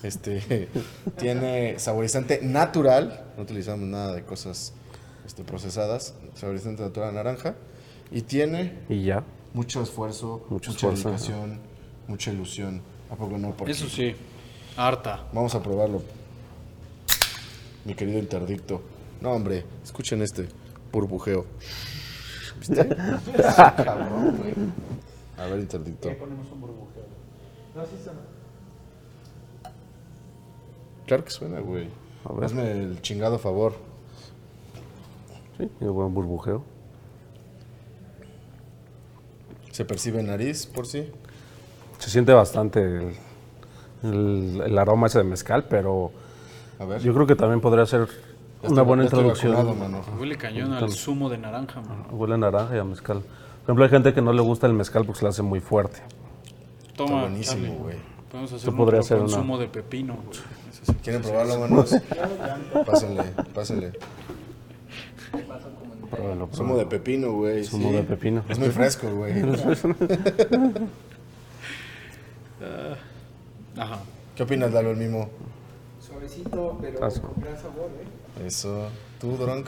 Este, 0.04 0.70
tiene 1.18 1.80
saborizante 1.80 2.39
natural, 2.43 3.26
no 3.36 3.43
utilizamos 3.43 3.88
nada 3.88 4.14
de 4.14 4.24
cosas 4.24 4.74
este, 5.26 5.43
procesadas, 5.43 6.14
saborizante 6.36 6.84
natural 6.84 7.16
naranja 7.16 7.56
y 8.12 8.22
tiene 8.22 8.80
Y 8.89 9.04
ya. 9.04 9.24
Mucho 9.58 9.82
esfuerzo, 9.82 10.45
Mucho 10.49 10.70
mucha 10.72 10.88
esfuerzo, 10.88 11.10
dedicación, 11.10 11.60
mucha 12.08 12.32
ilusión. 12.32 12.82
¿A 13.10 13.16
poco 13.16 13.38
no? 13.39 13.51
Porque 13.53 13.72
eso 13.72 13.89
sí. 13.89 14.16
Harta. 14.78 15.26
Vamos 15.34 15.55
a 15.55 15.64
probarlo. 15.64 16.03
Mi 17.84 17.95
querido 17.95 18.20
interdicto. 18.20 18.82
No, 19.20 19.32
hombre, 19.32 19.66
escuchen 19.84 20.22
este 20.22 20.47
burbujeo. 20.91 21.45
¿Viste? 22.60 22.88
Cabrón, 22.88 24.38
güey. 24.41 24.53
A 25.38 25.49
ver, 25.49 25.60
interdicto. 25.60 26.10
Claro 31.08 31.24
que 31.24 31.32
suena, 31.32 31.60
güey. 31.62 31.89
Hazme 32.43 32.72
el 32.72 33.01
chingado 33.01 33.39
favor. 33.39 33.74
Sí, 35.58 35.68
buen 35.80 36.14
burbujeo. 36.14 36.76
¿Se 39.78 39.86
percibe 39.86 40.19
en 40.21 40.25
nariz 40.25 40.65
por 40.65 40.88
sí? 40.88 41.07
Se 41.99 42.09
siente 42.09 42.34
bastante 42.34 42.82
el, 42.82 43.13
el- 44.01 44.61
el 44.65 44.78
aroma 44.80 45.05
ese 45.05 45.19
de 45.19 45.23
mezcal, 45.23 45.65
pero 45.69 46.11
A 46.80 46.86
ver. 46.86 46.99
yo 46.99 47.13
creo 47.13 47.28
que 47.28 47.36
también 47.36 47.61
podría 47.61 47.86
ser 47.86 48.07
Ya 48.07 48.13
una 48.61 48.67
estoy- 48.69 48.86
buena 48.86 49.03
introducción. 49.03 49.53
vacunado. 49.53 50.01
Huele 50.19 50.36
cañón 50.36 50.73
al 50.73 50.91
zumo 50.91 51.30
de 51.30 51.38
naranja, 51.38 51.80
mano. 51.82 52.07
Huele 52.09 52.34
a 52.34 52.38
naranja 52.38 52.75
y 52.75 52.80
a 52.80 52.84
mezcal. 52.84 53.17
Por 53.19 53.63
ejemplo, 53.65 53.84
hay 53.84 53.91
gente 53.91 54.15
que 54.15 54.21
no 54.23 54.34
le 54.34 54.41
gusta 54.41 54.65
el 54.65 54.73
mezcal 54.73 55.05
porque 55.05 55.19
se 55.19 55.25
le 55.25 55.30
hace 55.30 55.43
muy 55.43 55.59
fuerte. 55.59 55.99
Toma, 56.95 57.09
Está 57.19 57.30
buenísimo, 57.30 57.73
güey. 57.75 57.97
Podemos 58.32 58.53
hacer 58.53 58.69
un 58.71 58.78
podría 58.78 59.01
una- 59.15 59.28
zumo 59.30 59.59
de 59.59 59.67
pepino, 59.67 60.15
güey. 60.25 60.97
¿Quieren 61.03 61.21
probarlo, 61.21 61.59
manos? 61.59 61.95
pásenle, 62.88 63.23
pásenle. 63.53 63.91
Pruébalo, 66.10 66.47
Zumo 66.53 66.78
de 66.78 66.86
pepino, 66.86 67.34
güey. 67.34 67.64
Zumo 67.66 67.89
sí. 67.89 67.95
de 67.95 68.03
pepino. 68.03 68.43
Es 68.49 68.60
muy 68.60 68.70
fresco, 68.70 69.10
güey. 69.10 69.34
Ajá. 73.78 73.99
¿Qué 74.36 74.43
opinas, 74.43 74.72
Lalo, 74.72 74.91
el 74.91 74.97
mimo? 74.97 75.30
Suavecito, 75.99 76.78
pero 76.82 77.03
Asco. 77.03 77.28
con 77.30 77.43
gran 77.43 77.58
sabor, 77.58 77.89
¿eh? 78.01 78.45
Eso. 78.47 78.88
¿Tú, 79.20 79.36
Drunk? 79.36 79.68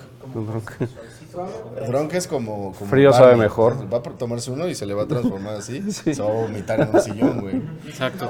Suave, 1.32 1.52
Drunk 1.88 2.14
es 2.14 2.28
como... 2.28 2.72
como 2.74 2.90
Frío 2.92 3.12
sabe 3.12 3.36
mejor. 3.36 3.92
Va 3.92 3.98
a 3.98 4.02
tomarse 4.04 4.52
uno 4.52 4.68
y 4.68 4.76
se 4.76 4.86
le 4.86 4.94
va 4.94 5.04
a 5.04 5.08
transformar 5.08 5.56
así. 5.56 5.82
Se 5.92 6.22
va 6.22 6.30
a 6.30 6.34
vomitar 6.34 6.80
en 6.82 6.90
un 6.96 7.02
sillón, 7.02 7.42
güey. 7.42 7.56
Exacto. 7.88 8.30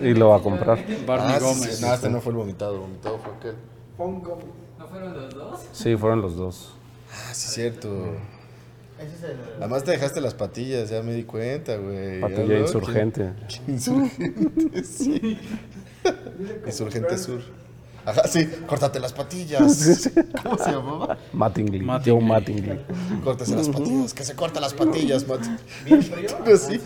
Y 0.00 0.14
lo 0.14 0.30
va 0.30 0.36
a 0.36 0.40
comprar. 0.40 0.78
Barney 1.06 1.34
Ah, 1.34 1.38
sí, 1.40 1.44
Gómez. 1.44 1.76
sí. 1.76 1.84
No, 1.84 1.92
este 1.92 2.08
no 2.08 2.22
fue 2.22 2.32
el 2.32 2.38
vomitado. 2.38 2.80
Vomitado 2.80 3.18
fue 3.18 3.32
aquel. 3.34 3.54
Pongo. 3.98 4.38
Sí, 5.72 5.94
fueron 5.96 6.22
los 6.22 6.36
dos. 6.36 6.72
Ah, 7.16 7.34
sí, 7.34 7.48
cierto. 7.48 8.14
Además 9.58 9.84
te 9.84 9.90
dejaste 9.92 10.20
las 10.20 10.34
patillas, 10.34 10.90
ya 10.90 11.02
me 11.02 11.12
di 11.12 11.24
cuenta, 11.24 11.76
güey. 11.76 12.20
Patilla 12.20 12.44
¿Ya, 12.44 12.54
no? 12.54 12.60
insurgente. 12.60 13.32
Insurgente, 13.68 14.84
sí. 14.84 15.38
Insurgente 16.66 17.18
Sur. 17.18 17.40
Ajá, 18.04 18.22
sí, 18.28 18.46
córtate 18.68 19.00
las 19.00 19.12
patillas. 19.12 20.08
¿Cómo 20.42 20.56
se 20.58 20.70
llamaba? 20.70 21.18
Mattingly. 21.32 21.80
Mattingly. 21.80 22.20
Joe 22.20 22.28
Mattingly. 22.28 22.80
Córtese 23.24 23.56
las 23.56 23.68
patillas, 23.68 24.14
que 24.14 24.24
se 24.24 24.34
corta 24.36 24.60
las 24.60 24.74
patillas, 24.74 25.26
Matt. 25.26 25.42
Sí, 25.42 26.00
Sí. 26.56 26.80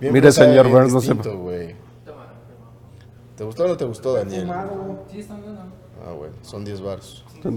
Bien 0.00 0.12
Mire, 0.12 0.32
señor 0.32 0.66
bien 0.66 0.72
Burns, 0.76 0.92
no 0.92 1.00
se... 1.00 1.14
distinto, 1.14 1.38
güey. 1.38 1.76
¿Te 3.36 3.44
gustó 3.44 3.64
o 3.64 3.68
no 3.68 3.76
te 3.76 3.84
gustó, 3.84 4.14
Daniel? 4.14 4.42
Fumado. 4.42 5.06
Ah, 6.06 6.12
bueno, 6.12 6.34
son 6.42 6.64
10 6.64 6.80
baros. 6.80 7.24
Por 7.42 7.52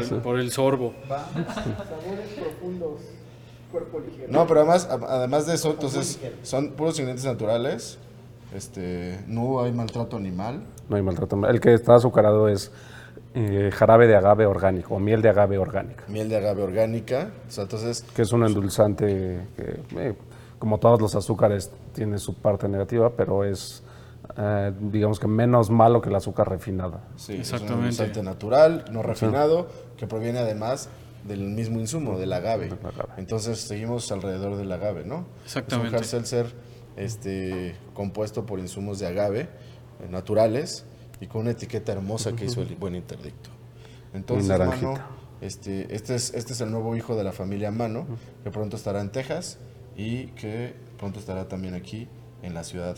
el, 0.00 0.20
por 0.22 0.38
el 0.38 0.50
sorbo. 0.50 0.92
Sabores 1.08 2.28
profundos. 2.38 3.00
Cuerpo 3.70 4.00
ligero. 4.00 4.28
No, 4.30 4.46
pero 4.46 4.60
además, 4.60 4.86
a- 4.90 5.16
además 5.16 5.46
de 5.46 5.54
eso, 5.54 5.70
entonces, 5.70 6.20
son 6.42 6.70
puros 6.72 6.98
ingredientes 6.98 7.24
naturales. 7.24 7.98
Este, 8.54 9.18
no 9.26 9.62
hay 9.62 9.72
maltrato 9.72 10.16
animal. 10.16 10.62
No 10.88 10.96
hay 10.96 11.02
maltrato. 11.02 11.46
El 11.46 11.58
que 11.60 11.72
está 11.72 11.94
azucarado 11.94 12.48
es 12.48 12.70
eh, 13.34 13.70
jarabe 13.72 14.06
de 14.06 14.14
agave 14.14 14.44
orgánico 14.44 14.94
o 14.94 14.98
miel 14.98 15.22
de 15.22 15.30
agave 15.30 15.56
orgánica, 15.56 16.04
Miel 16.08 16.28
de 16.28 16.36
agave 16.36 16.62
orgánica. 16.62 17.30
O 17.48 17.50
sea, 17.50 17.62
entonces, 17.64 18.02
que 18.14 18.22
es 18.22 18.32
un 18.32 18.44
endulzante 18.44 19.40
que, 19.56 19.80
eh, 19.96 20.14
como 20.58 20.76
todos 20.78 21.00
los 21.00 21.14
azúcares, 21.14 21.70
tiene 21.94 22.18
su 22.18 22.34
parte 22.34 22.68
negativa, 22.68 23.10
pero 23.16 23.42
es, 23.44 23.82
eh, 24.36 24.72
digamos 24.80 25.18
que 25.18 25.26
menos 25.26 25.70
malo 25.70 26.00
que 26.00 26.08
el 26.08 26.14
azúcar 26.14 26.48
refinada. 26.48 27.04
sí, 27.16 27.32
es 27.32 27.38
un 27.38 27.40
Exactamente. 27.40 27.74
endulzante 27.74 28.22
natural, 28.22 28.84
no 28.90 29.02
refinado, 29.02 29.68
que 29.96 30.06
proviene 30.06 30.38
además 30.38 30.88
del 31.24 31.40
mismo 31.40 31.78
insumo, 31.78 32.18
del 32.18 32.32
agave. 32.32 32.66
agave. 32.66 33.12
Entonces, 33.16 33.60
seguimos 33.60 34.10
alrededor 34.10 34.56
del 34.56 34.70
agave, 34.72 35.04
¿no? 35.04 35.26
Exactamente. 35.44 35.88
Es 35.88 35.92
un 35.92 35.98
hard 35.98 36.06
seltzer 36.06 36.46
este, 36.96 37.76
compuesto 37.94 38.44
por 38.46 38.58
insumos 38.58 38.98
de 38.98 39.06
agave 39.06 39.40
eh, 39.40 39.48
naturales 40.10 40.84
y 41.20 41.26
con 41.26 41.42
una 41.42 41.52
etiqueta 41.52 41.92
hermosa 41.92 42.32
que 42.32 42.46
hizo 42.46 42.62
el 42.62 42.74
buen 42.76 42.94
interdicto. 42.94 43.50
Entonces, 44.14 44.58
mano, 44.58 44.94
este, 45.40 45.94
este, 45.94 46.14
es, 46.14 46.34
este 46.34 46.52
es 46.52 46.60
el 46.60 46.70
nuevo 46.70 46.96
hijo 46.96 47.16
de 47.16 47.24
la 47.24 47.32
familia 47.32 47.70
Mano, 47.70 48.06
que 48.42 48.50
pronto 48.50 48.76
estará 48.76 49.00
en 49.00 49.10
Texas 49.10 49.58
y 49.96 50.26
que 50.28 50.74
pronto 50.98 51.20
estará 51.20 51.48
también 51.48 51.74
aquí 51.74 52.08
en 52.42 52.54
la 52.54 52.64
Ciudad 52.64 52.96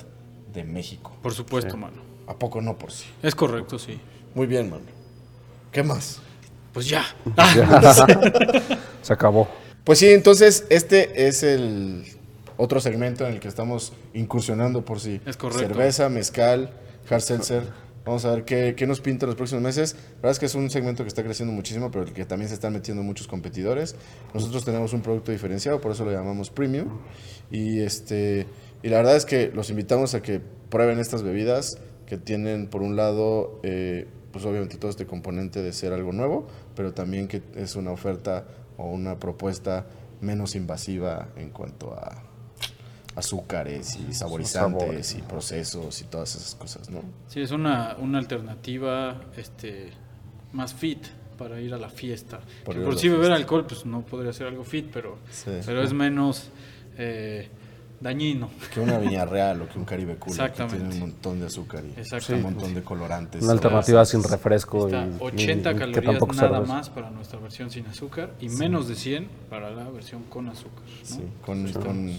de 0.54 0.64
México. 0.64 1.12
Por 1.22 1.34
supuesto, 1.34 1.76
mano. 1.76 2.02
¿A 2.26 2.38
poco 2.38 2.60
no 2.60 2.78
por 2.78 2.92
sí? 2.92 3.06
Es 3.22 3.34
correcto, 3.34 3.78
sí. 3.78 4.00
Muy 4.34 4.46
bien, 4.46 4.70
mano. 4.70 4.84
¿Qué 5.70 5.82
más? 5.82 6.20
Pues 6.72 6.88
ya. 6.88 7.04
Se 9.02 9.12
acabó. 9.12 9.48
Pues 9.84 9.98
sí, 9.98 10.08
entonces 10.08 10.64
este 10.70 11.26
es 11.26 11.42
el 11.42 12.04
otro 12.56 12.80
segmento 12.80 13.26
en 13.26 13.34
el 13.34 13.40
que 13.40 13.48
estamos 13.48 13.92
incursionando 14.14 14.84
por 14.84 15.00
si 15.00 15.20
Es 15.26 15.36
correcto. 15.36 15.66
cerveza, 15.74 16.08
mezcal, 16.08 16.70
hard 17.10 17.20
seltzer. 17.20 17.84
Vamos 18.06 18.24
a 18.26 18.32
ver 18.32 18.44
qué, 18.44 18.74
qué 18.76 18.86
nos 18.86 19.00
pinta 19.00 19.24
los 19.26 19.34
próximos 19.34 19.62
meses. 19.62 19.94
La 19.94 20.16
verdad 20.16 20.32
es 20.32 20.38
que 20.38 20.46
es 20.46 20.54
un 20.54 20.68
segmento 20.70 21.04
que 21.04 21.08
está 21.08 21.22
creciendo 21.22 21.54
muchísimo, 21.54 21.90
pero 21.90 22.04
el 22.04 22.12
que 22.12 22.24
también 22.26 22.48
se 22.48 22.54
están 22.54 22.72
metiendo 22.74 23.02
muchos 23.02 23.26
competidores. 23.26 23.96
Nosotros 24.34 24.64
tenemos 24.64 24.92
un 24.92 25.00
producto 25.00 25.32
diferenciado, 25.32 25.80
por 25.80 25.92
eso 25.92 26.04
lo 26.04 26.12
llamamos 26.12 26.50
premium. 26.50 26.98
Y 27.50 27.80
este 27.80 28.46
y 28.84 28.90
la 28.90 28.98
verdad 28.98 29.16
es 29.16 29.24
que 29.24 29.50
los 29.54 29.70
invitamos 29.70 30.14
a 30.14 30.20
que 30.20 30.40
prueben 30.68 30.98
estas 30.98 31.22
bebidas 31.22 31.78
que 32.06 32.18
tienen 32.18 32.68
por 32.68 32.82
un 32.82 32.96
lado 32.96 33.58
eh, 33.62 34.06
pues 34.30 34.44
obviamente 34.44 34.76
todo 34.76 34.90
este 34.90 35.06
componente 35.06 35.62
de 35.62 35.72
ser 35.72 35.92
algo 35.94 36.12
nuevo, 36.12 36.46
pero 36.76 36.92
también 36.92 37.26
que 37.28 37.40
es 37.56 37.76
una 37.76 37.92
oferta 37.92 38.46
o 38.76 38.90
una 38.90 39.18
propuesta 39.18 39.86
menos 40.20 40.54
invasiva 40.54 41.28
en 41.36 41.50
cuanto 41.50 41.94
a 41.94 42.22
azúcares 43.16 43.96
y 43.96 44.12
saborizantes 44.12 44.82
sabores. 44.82 45.14
y 45.14 45.22
procesos 45.22 46.00
y 46.00 46.04
todas 46.04 46.34
esas 46.34 46.54
cosas, 46.56 46.90
¿no? 46.90 47.00
Sí, 47.28 47.40
es 47.40 47.52
una, 47.52 47.96
una 48.00 48.18
alternativa 48.18 49.20
este, 49.36 49.90
más 50.52 50.74
fit 50.74 51.06
para 51.38 51.60
ir 51.60 51.72
a 51.74 51.78
la 51.78 51.88
fiesta. 51.88 52.40
Por 52.64 52.82
por 52.84 52.98
sí 52.98 53.08
beber 53.08 53.32
alcohol 53.32 53.66
pues 53.66 53.86
no 53.86 54.02
podría 54.04 54.32
ser 54.32 54.48
algo 54.48 54.64
fit, 54.64 54.90
pero, 54.92 55.18
Sí. 55.30 55.50
pero 55.64 55.82
es 55.82 55.92
menos 55.92 56.50
eh, 56.98 57.48
dañino. 58.04 58.50
Que 58.72 58.80
una 58.80 58.98
viña 58.98 59.24
real 59.24 59.62
o 59.62 59.68
que 59.68 59.78
un 59.78 59.86
Caribe 59.86 60.16
Cool, 60.16 60.36
que 60.36 60.42
Exactamente. 60.44 60.76
tiene 60.76 60.94
un 60.94 61.00
montón 61.00 61.40
de 61.40 61.46
azúcar 61.46 61.82
y 61.84 62.32
un 62.32 62.42
montón 62.42 62.74
de 62.74 62.82
colorantes. 62.82 63.42
Una 63.42 63.52
alternativa 63.52 64.04
sin 64.04 64.22
refresco. 64.22 64.86
Está 64.86 65.06
y, 65.06 65.16
80 65.18 65.70
y- 65.70 65.72
que 65.72 65.80
calorías 65.80 66.04
tampoco 66.04 66.34
nada 66.34 66.60
más 66.60 66.90
para 66.90 67.10
nuestra 67.10 67.40
versión 67.40 67.70
sin 67.70 67.86
azúcar 67.86 68.34
y 68.40 68.50
menos 68.50 68.88
de 68.88 68.94
100 68.94 69.28
para 69.48 69.70
la 69.70 69.88
versión 69.88 70.24
con 70.24 70.48
azúcar. 70.48 70.84
¿no? 70.84 71.16
Sí, 71.16 71.22
con, 71.44 71.72
con 71.72 72.12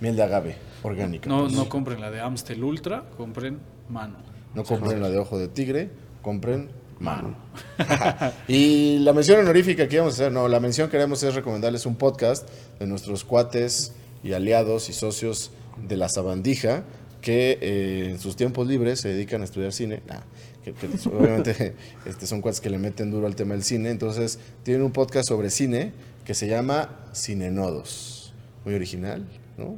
miel 0.00 0.16
de 0.16 0.22
agave 0.24 0.56
orgánica. 0.82 1.28
No, 1.28 1.42
pues. 1.44 1.52
no 1.52 1.68
compren 1.68 2.00
la 2.00 2.10
de 2.10 2.20
Amstel 2.20 2.64
Ultra, 2.64 3.04
compren 3.16 3.60
mano. 3.88 4.16
No 4.54 4.64
compren 4.64 5.00
la 5.00 5.08
de 5.08 5.18
ojo 5.18 5.38
de 5.38 5.46
tigre, 5.46 5.88
compren 6.20 6.68
mano. 6.98 7.36
y 8.48 8.98
la 8.98 9.12
mención 9.12 9.38
honorífica 9.38 9.86
que 9.86 9.94
íbamos 9.94 10.14
a 10.14 10.16
hacer, 10.16 10.32
no, 10.32 10.48
la 10.48 10.58
mención 10.58 10.88
que 10.88 10.92
queremos 10.92 11.22
es 11.22 11.32
recomendarles 11.36 11.86
un 11.86 11.94
podcast 11.94 12.48
de 12.80 12.88
nuestros 12.88 13.22
cuates 13.22 13.92
y 14.22 14.32
aliados 14.32 14.88
y 14.88 14.92
socios 14.92 15.50
de 15.86 15.96
la 15.96 16.08
Sabandija 16.08 16.84
que 17.20 17.58
eh, 17.60 18.10
en 18.10 18.18
sus 18.18 18.36
tiempos 18.36 18.66
libres 18.66 19.00
se 19.00 19.08
dedican 19.08 19.40
a 19.42 19.44
estudiar 19.44 19.72
cine. 19.72 20.02
Nah, 20.06 20.20
que, 20.64 20.72
que 20.72 20.86
obviamente 21.08 21.74
este, 22.06 22.26
son 22.26 22.40
cuates 22.40 22.60
que 22.60 22.70
le 22.70 22.78
meten 22.78 23.10
duro 23.10 23.26
al 23.26 23.36
tema 23.36 23.54
del 23.54 23.62
cine. 23.62 23.90
Entonces 23.90 24.38
tienen 24.62 24.82
un 24.82 24.92
podcast 24.92 25.28
sobre 25.28 25.50
cine 25.50 25.92
que 26.24 26.34
se 26.34 26.48
llama 26.48 26.90
Cinenodos. 27.14 28.32
Muy 28.64 28.74
original, 28.74 29.26
¿no? 29.56 29.76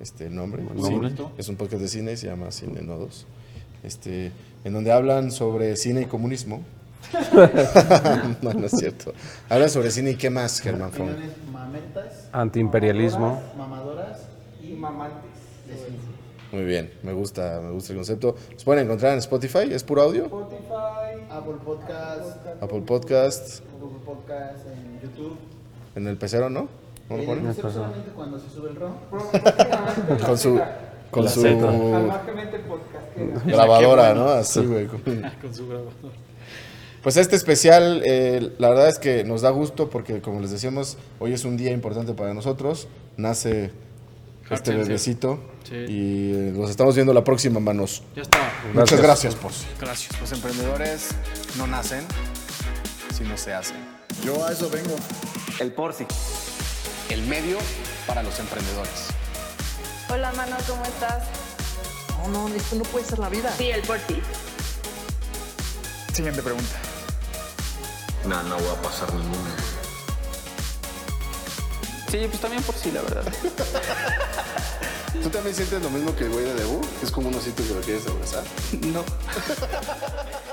Este 0.00 0.30
nombre. 0.30 0.62
Es 1.38 1.48
un 1.48 1.56
podcast 1.56 1.82
de 1.82 1.88
cine 1.88 2.12
y 2.12 2.16
se 2.16 2.26
llama 2.26 2.50
Cinenodos. 2.50 3.26
Este, 3.82 4.32
en 4.64 4.72
donde 4.72 4.92
hablan 4.92 5.30
sobre 5.30 5.76
cine 5.76 6.02
y 6.02 6.04
comunismo. 6.06 6.62
no, 8.42 8.52
no 8.54 8.66
es 8.66 8.72
cierto. 8.72 9.12
Hablan 9.48 9.70
sobre 9.70 9.90
cine 9.90 10.10
y 10.12 10.16
qué 10.16 10.30
más, 10.30 10.60
Germán 10.60 10.92
Fong. 10.92 11.10
Antiimperialismo. 12.32 13.40
mamadoras 13.56 14.20
Y 14.62 14.72
mamantes. 14.74 15.30
de 15.68 15.74
cine. 15.76 15.98
Muy 16.52 16.64
bien, 16.64 16.92
me 17.02 17.12
gusta, 17.12 17.60
me 17.62 17.70
gusta 17.70 17.92
el 17.92 17.98
concepto. 17.98 18.36
Los 18.52 18.64
pueden 18.64 18.84
encontrar 18.84 19.12
en 19.12 19.18
Spotify, 19.20 19.72
es 19.72 19.84
puro 19.84 20.02
audio. 20.02 20.24
Spotify, 20.24 21.22
Apple 21.30 21.54
Podcast, 21.64 22.46
Apple 22.60 22.80
Podcast, 22.82 23.60
Google 23.80 23.98
Podcast, 24.04 24.66
en 24.66 25.00
YouTube. 25.00 25.36
en 25.94 26.06
el 26.08 26.16
pecero, 26.16 26.50
¿no? 26.50 26.68
¿No 27.08 27.16
lo 27.16 27.22
En 27.22 27.28
ponen? 27.28 27.54
solamente 27.54 28.10
cuando 28.14 28.38
se 28.38 28.50
sube 28.50 28.70
el 28.70 28.76
próximamente 28.76 30.24
Con 30.26 30.38
su, 30.38 30.60
con 31.10 31.24
La 31.24 31.30
su 31.30 31.42
grabadora, 33.46 34.14
¿no? 34.14 34.28
Así, 34.28 34.64
güey. 34.64 34.86
con- 34.86 35.02
su 35.54 35.66
grabador. 35.68 35.92
Pues 37.02 37.16
este 37.16 37.34
especial, 37.36 38.02
eh, 38.04 38.52
la 38.58 38.68
verdad 38.68 38.88
es 38.88 38.98
que 38.98 39.24
nos 39.24 39.40
da 39.40 39.50
gusto 39.50 39.88
porque, 39.88 40.20
como 40.20 40.40
les 40.40 40.50
decíamos, 40.50 40.98
hoy 41.18 41.32
es 41.32 41.44
un 41.44 41.56
día 41.56 41.70
importante 41.72 42.12
para 42.12 42.34
nosotros. 42.34 42.88
Nace 43.16 43.70
este 44.50 44.74
bebecito 44.74 45.38
Sí. 45.64 45.74
y 45.88 46.32
eh, 46.32 46.52
los 46.54 46.68
estamos 46.70 46.94
viendo 46.94 47.14
la 47.14 47.22
próxima, 47.24 47.58
manos. 47.60 48.02
Ya 48.16 48.22
está. 48.22 48.38
Muchas 48.74 49.00
gracias, 49.00 49.34
pues. 49.34 49.64
Gracias. 49.80 50.20
Los 50.20 50.32
emprendedores 50.32 51.08
no 51.56 51.66
nacen, 51.66 52.04
sino 53.16 53.36
se 53.38 53.54
hacen. 53.54 53.76
Yo 54.24 54.44
a 54.44 54.52
eso 54.52 54.68
vengo. 54.68 54.96
El 55.60 55.72
Porfi, 55.72 56.04
el 57.10 57.22
medio 57.26 57.58
para 58.06 58.22
los 58.22 58.38
emprendedores. 58.40 59.06
Hola, 60.10 60.32
mano, 60.32 60.56
¿cómo 60.68 60.82
estás? 60.84 61.24
No, 62.30 62.48
no, 62.48 62.54
esto 62.54 62.76
no 62.76 62.82
puede 62.84 63.04
ser 63.06 63.18
la 63.20 63.28
vida. 63.28 63.54
Sí, 63.56 63.70
el 63.70 63.82
por 63.82 63.98
ti. 64.00 64.20
Siguiente 66.20 66.42
pregunta. 66.42 66.76
No, 68.26 68.42
no 68.42 68.58
voy 68.58 68.68
a 68.68 68.82
pasar 68.82 69.10
ninguna. 69.14 69.56
Sí, 72.10 72.26
pues 72.28 72.38
también 72.42 72.62
por 72.62 72.74
sí, 72.74 72.92
la 72.92 73.00
verdad. 73.00 73.24
¿Tú 75.22 75.30
también 75.30 75.56
sientes 75.56 75.80
lo 75.80 75.88
mismo 75.88 76.14
que 76.14 76.24
el 76.24 76.30
güey 76.30 76.44
de 76.44 76.52
Debu? 76.56 76.82
Es 77.02 77.10
como 77.10 77.30
un 77.30 77.36
osito 77.36 77.62
que 77.62 77.72
lo 77.72 77.80
quieres 77.80 78.06
abrazar. 78.06 78.44
No. 78.82 79.02